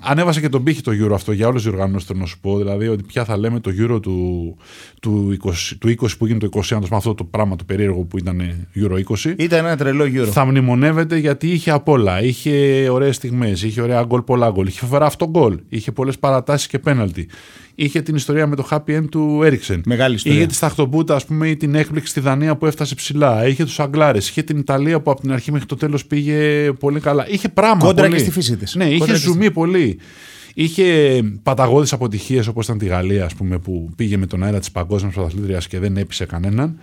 Ανέβασε 0.05 0.39
και 0.41 0.49
τον 0.49 0.63
πύχη 0.63 0.81
το 0.81 0.91
Euro 0.91 1.13
αυτό 1.13 1.31
για 1.31 1.47
όλες 1.47 1.61
τις 1.61 1.71
διοργανώσεις, 1.71 2.07
θέλω 2.07 2.19
να 2.19 2.25
σου 2.25 2.39
πω. 2.39 2.57
Δηλαδή, 2.57 2.87
ότι 2.87 3.03
πια 3.03 3.25
θα 3.25 3.37
λέμε 3.37 3.59
το 3.59 3.71
Euro 3.79 4.01
του, 4.01 4.57
του, 5.01 5.37
20, 5.43 5.51
του 5.79 5.87
20 5.89 6.07
που 6.17 6.25
έγινε 6.25 6.39
το 6.39 6.49
20, 6.53 6.77
με 6.89 6.95
αυτό 6.95 7.13
το 7.13 7.23
πράγμα 7.23 7.55
το 7.55 7.63
περίεργο 7.63 8.01
που 8.03 8.17
ήταν 8.17 8.41
Euro 8.75 8.97
20. 9.15 9.33
Ήταν 9.37 9.65
ένα 9.65 9.77
τρελό 9.77 10.05
γύρο. 10.05 10.25
Θα 10.25 10.45
μνημονεύεται 10.45 11.17
γιατί 11.17 11.47
είχε 11.51 11.71
απ' 11.71 11.87
όλα. 11.89 12.23
Είχε 12.23 12.87
ωραίες 12.89 13.15
στιγμές, 13.15 13.63
είχε 13.63 13.81
ωραία 13.81 14.03
γκολ, 14.03 14.21
πολλά 14.21 14.49
γκολ. 14.49 14.67
Είχε 14.67 14.79
φοβερά 14.79 15.05
αυτό 15.05 15.29
γκολ. 15.29 15.59
Είχε 15.69 15.91
πολλές 15.91 16.19
παρατάσεις 16.19 16.67
και 16.67 16.79
πέναλτι. 16.79 17.27
Είχε 17.75 18.01
την 18.01 18.15
ιστορία 18.15 18.47
με 18.47 18.55
το 18.55 18.67
happy 18.71 18.97
end 18.97 19.05
του 19.11 19.41
Έριξεν. 19.43 19.81
Μεγάλη 19.85 20.15
ιστορία. 20.15 20.37
Είχε 20.37 20.47
τη 20.47 20.53
Σταχτοπούτα, 20.53 21.15
ας 21.15 21.25
πούμε, 21.25 21.47
ή 21.47 21.55
την 21.57 21.75
έκπληξη 21.75 22.09
στη 22.11 22.19
Δανία 22.19 22.55
που 22.55 22.65
έφτασε 22.65 22.95
ψηλά. 22.95 23.47
Είχε 23.47 23.63
τους 23.63 23.79
Αγγλάρες. 23.79 24.29
Είχε 24.29 24.41
την 24.43 24.57
Ιταλία 24.57 25.01
που 25.01 25.11
από 25.11 25.21
την 25.21 25.31
αρχή 25.31 25.51
μέχρι 25.51 25.67
το 25.67 25.75
τέλος 25.75 26.05
πήγε 26.05 26.71
πολύ 26.79 26.99
καλά. 26.99 27.29
Είχε 27.29 27.49
πράγμα. 27.49 27.85
Κόντρα 27.85 28.03
πολύ. 28.05 28.15
και 28.15 28.21
στη 28.21 28.31
φύση 28.31 28.57
της. 28.57 28.75
Ναι, 28.75 28.85
είχε 28.85 28.97
Κόντρα 28.97 29.13
και 29.13 29.19
στη- 29.19 29.29
ζουμί 29.29 29.51
πολύ. 29.95 30.07
Είχε 30.53 31.21
παταγώδεις 31.43 31.93
αποτυχίες 31.93 32.47
όπως 32.47 32.65
ήταν 32.65 32.77
τη 32.77 32.85
Γαλλία, 32.85 33.25
ας 33.25 33.33
πούμε, 33.35 33.57
που 33.57 33.89
πήγε 33.95 34.17
με 34.17 34.25
τον 34.25 34.43
αέρα 34.43 34.59
της 34.59 34.71
παγκόσμιας 34.71 35.13
πρωταθλήτριας 35.13 35.67
και 35.67 35.79
δεν 35.79 35.97
έπεισε 35.97 36.25
κανέναν. 36.25 36.79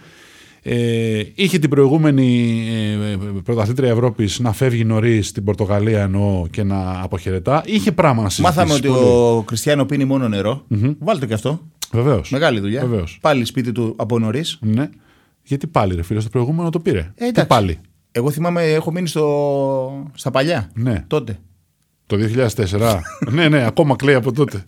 Ε, 0.63 1.23
είχε 1.35 1.59
την 1.59 1.71
προηγούμενη 1.71 2.61
ε, 3.13 3.17
πρωταθλήτρια 3.45 3.91
Ευρώπης 3.91 4.39
να 4.39 4.53
φεύγει 4.53 4.85
νωρίς 4.85 5.29
στην 5.29 5.45
Πορτογαλία 5.45 6.03
εννοώ 6.03 6.47
και 6.51 6.63
να 6.63 7.01
αποχαιρετά. 7.03 7.63
Είχε 7.67 7.93
πράγμα 7.93 8.23
να 8.23 8.29
συζητήσει. 8.29 8.59
Μάθαμε 8.59 8.75
ότι 8.75 8.89
ο 8.89 9.43
Κριστιανό 9.47 9.85
πίνει 9.85 10.05
μόνο 10.05 10.29
νερό. 10.29 10.65
Βάλτε 10.99 11.27
και 11.27 11.35
αυτό. 11.35 11.61
Βεβαίως. 11.93 12.31
Μεγάλη 12.31 12.61
δουλειά. 12.61 12.81
Βεβαίως. 12.81 13.19
Πάλι 13.21 13.45
σπίτι 13.45 13.73
του 13.73 13.95
από 13.97 14.19
νωρίς. 14.19 14.59
Ναι. 14.61 14.89
Γιατί 15.43 15.67
πάλι, 15.67 15.95
ρε 15.95 16.03
φίλε, 16.03 16.21
στο 16.21 16.29
προηγούμενο 16.29 16.71
το 16.71 16.81
πήρε. 16.81 16.99
Ε, 16.99 17.11
Τι 17.15 17.27
εντάξει. 17.27 17.49
πάλι; 17.49 17.79
Εγώ 18.13 18.31
θυμάμαι, 18.31 18.63
έχω 18.63 18.93
μείνει 18.93 19.09
στο... 19.09 20.11
στα 20.15 20.31
παλιά. 20.31 20.71
Ναι. 20.75 21.05
Τότε. 21.07 21.39
Το 22.11 22.17
2004. 22.81 22.99
ναι, 23.37 23.49
ναι, 23.49 23.67
ακόμα 23.67 23.97
κλαίει 23.97 24.15
από 24.15 24.33
τότε. 24.33 24.65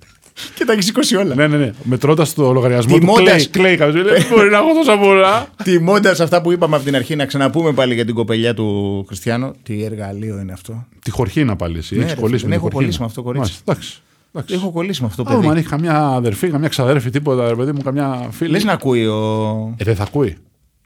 Και 0.54 0.64
τα 0.64 0.72
έχεις 0.72 0.84
σηκώσει 0.84 1.16
όλα. 1.16 1.34
ναι, 1.34 1.46
ναι, 1.46 1.56
ναι. 1.56 1.72
Μετρώντας 1.82 2.34
το 2.34 2.52
λογαριασμό 2.52 2.92
του, 2.94 2.98
Τιμώντας- 3.00 3.50
κλαίει, 3.50 3.66
κλαίει 3.66 3.76
κάποιος. 3.76 4.04
Λέει, 4.04 4.22
Μπορεί 4.30 4.50
να 4.50 4.56
έχω 4.56 4.74
τόσα 4.74 4.98
πολλά. 4.98 5.46
Τιμώντας 5.64 6.20
αυτά 6.20 6.42
που 6.42 6.52
είπαμε 6.52 6.76
από 6.76 6.84
την 6.84 6.94
αρχή, 6.96 7.16
να 7.16 7.24
ξαναπούμε 7.26 7.72
πάλι 7.72 7.94
για 7.94 8.04
την 8.04 8.14
κοπελιά 8.14 8.54
του 8.54 9.04
Χριστιανό. 9.06 9.52
Τι 9.62 9.84
εργαλείο 9.84 10.38
είναι 10.38 10.52
αυτό. 10.52 10.86
Τη 11.02 11.10
χορχίνα 11.10 11.56
πάλι 11.56 11.78
εσύ. 11.78 11.94
Ναι, 11.96 12.00
Έχεις 12.02 12.14
ρε 12.14 12.20
κολλήσει 12.20 12.38
φίλε, 12.38 12.50
με 12.50 12.56
έχω 12.56 12.68
τη 12.68 12.74
κολλήσει 12.74 12.98
χορχίνα. 12.98 13.04
με 13.04 13.06
αυτό, 13.06 13.22
κορίτσι. 13.22 13.62
Μάλιστα, 13.66 13.72
Εντάξει. 13.72 14.00
εντάξει. 14.34 14.54
Έχω 14.54 14.70
κολλήσει 14.72 15.00
με 15.02 15.06
αυτό 15.06 15.22
το 15.22 15.28
Άμα 15.30 15.38
αν 15.40 15.46
παιδί. 15.46 15.58
έχει 15.58 15.68
καμιά 15.68 15.98
αδερφή, 15.98 16.48
καμιά 16.48 16.68
ξαδέρφη, 16.68 17.10
τίποτα, 17.10 17.48
ρε 17.48 17.54
παιδί 17.54 17.72
μου, 17.72 17.82
καμιά 17.82 18.28
φίλη. 18.30 18.50
Λες 18.50 18.64
να 18.64 18.72
ακούει 18.72 19.06
ο. 19.06 19.74
Ε, 19.76 19.84
δεν 19.84 19.96
θα 19.96 20.02
ακούει. 20.02 20.36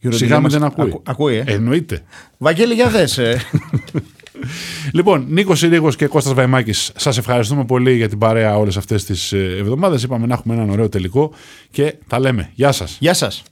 Γιώργο 0.01 0.19
Σιγά 0.19 0.35
μην 0.35 0.43
μας- 0.43 0.53
δεν 0.53 0.65
ακούει. 0.65 0.89
Ακού- 0.89 1.09
ακούει, 1.09 1.35
ε. 1.37 1.45
Εννοείται. 1.47 2.01
Βαγγέλη, 2.39 2.75
για 2.75 2.89
δες, 2.89 3.19
ε. 3.19 3.41
Λοιπόν, 4.93 5.27
Νίκος 5.29 5.59
Συρίγος 5.59 5.97
και 5.97 6.07
Κώστας 6.07 6.35
Βαϊμάκης, 6.35 6.93
σας 6.97 7.19
ευχαριστούμε 7.19 7.65
πολύ 7.65 7.95
για 7.97 8.09
την 8.09 8.19
παρέα 8.19 8.57
όλες 8.57 8.77
αυτές 8.77 9.05
τις 9.05 9.33
εβδομάδες. 9.33 10.03
Είπαμε 10.03 10.27
να 10.27 10.35
έχουμε 10.35 10.55
έναν 10.55 10.71
ωραίο 10.71 10.89
τελικό 10.89 11.33
και 11.71 11.95
τα 12.07 12.19
λέμε. 12.19 12.51
Γεια 12.55 12.73
σας. 12.73 12.97
Γεια 13.01 13.15
σας. 13.15 13.43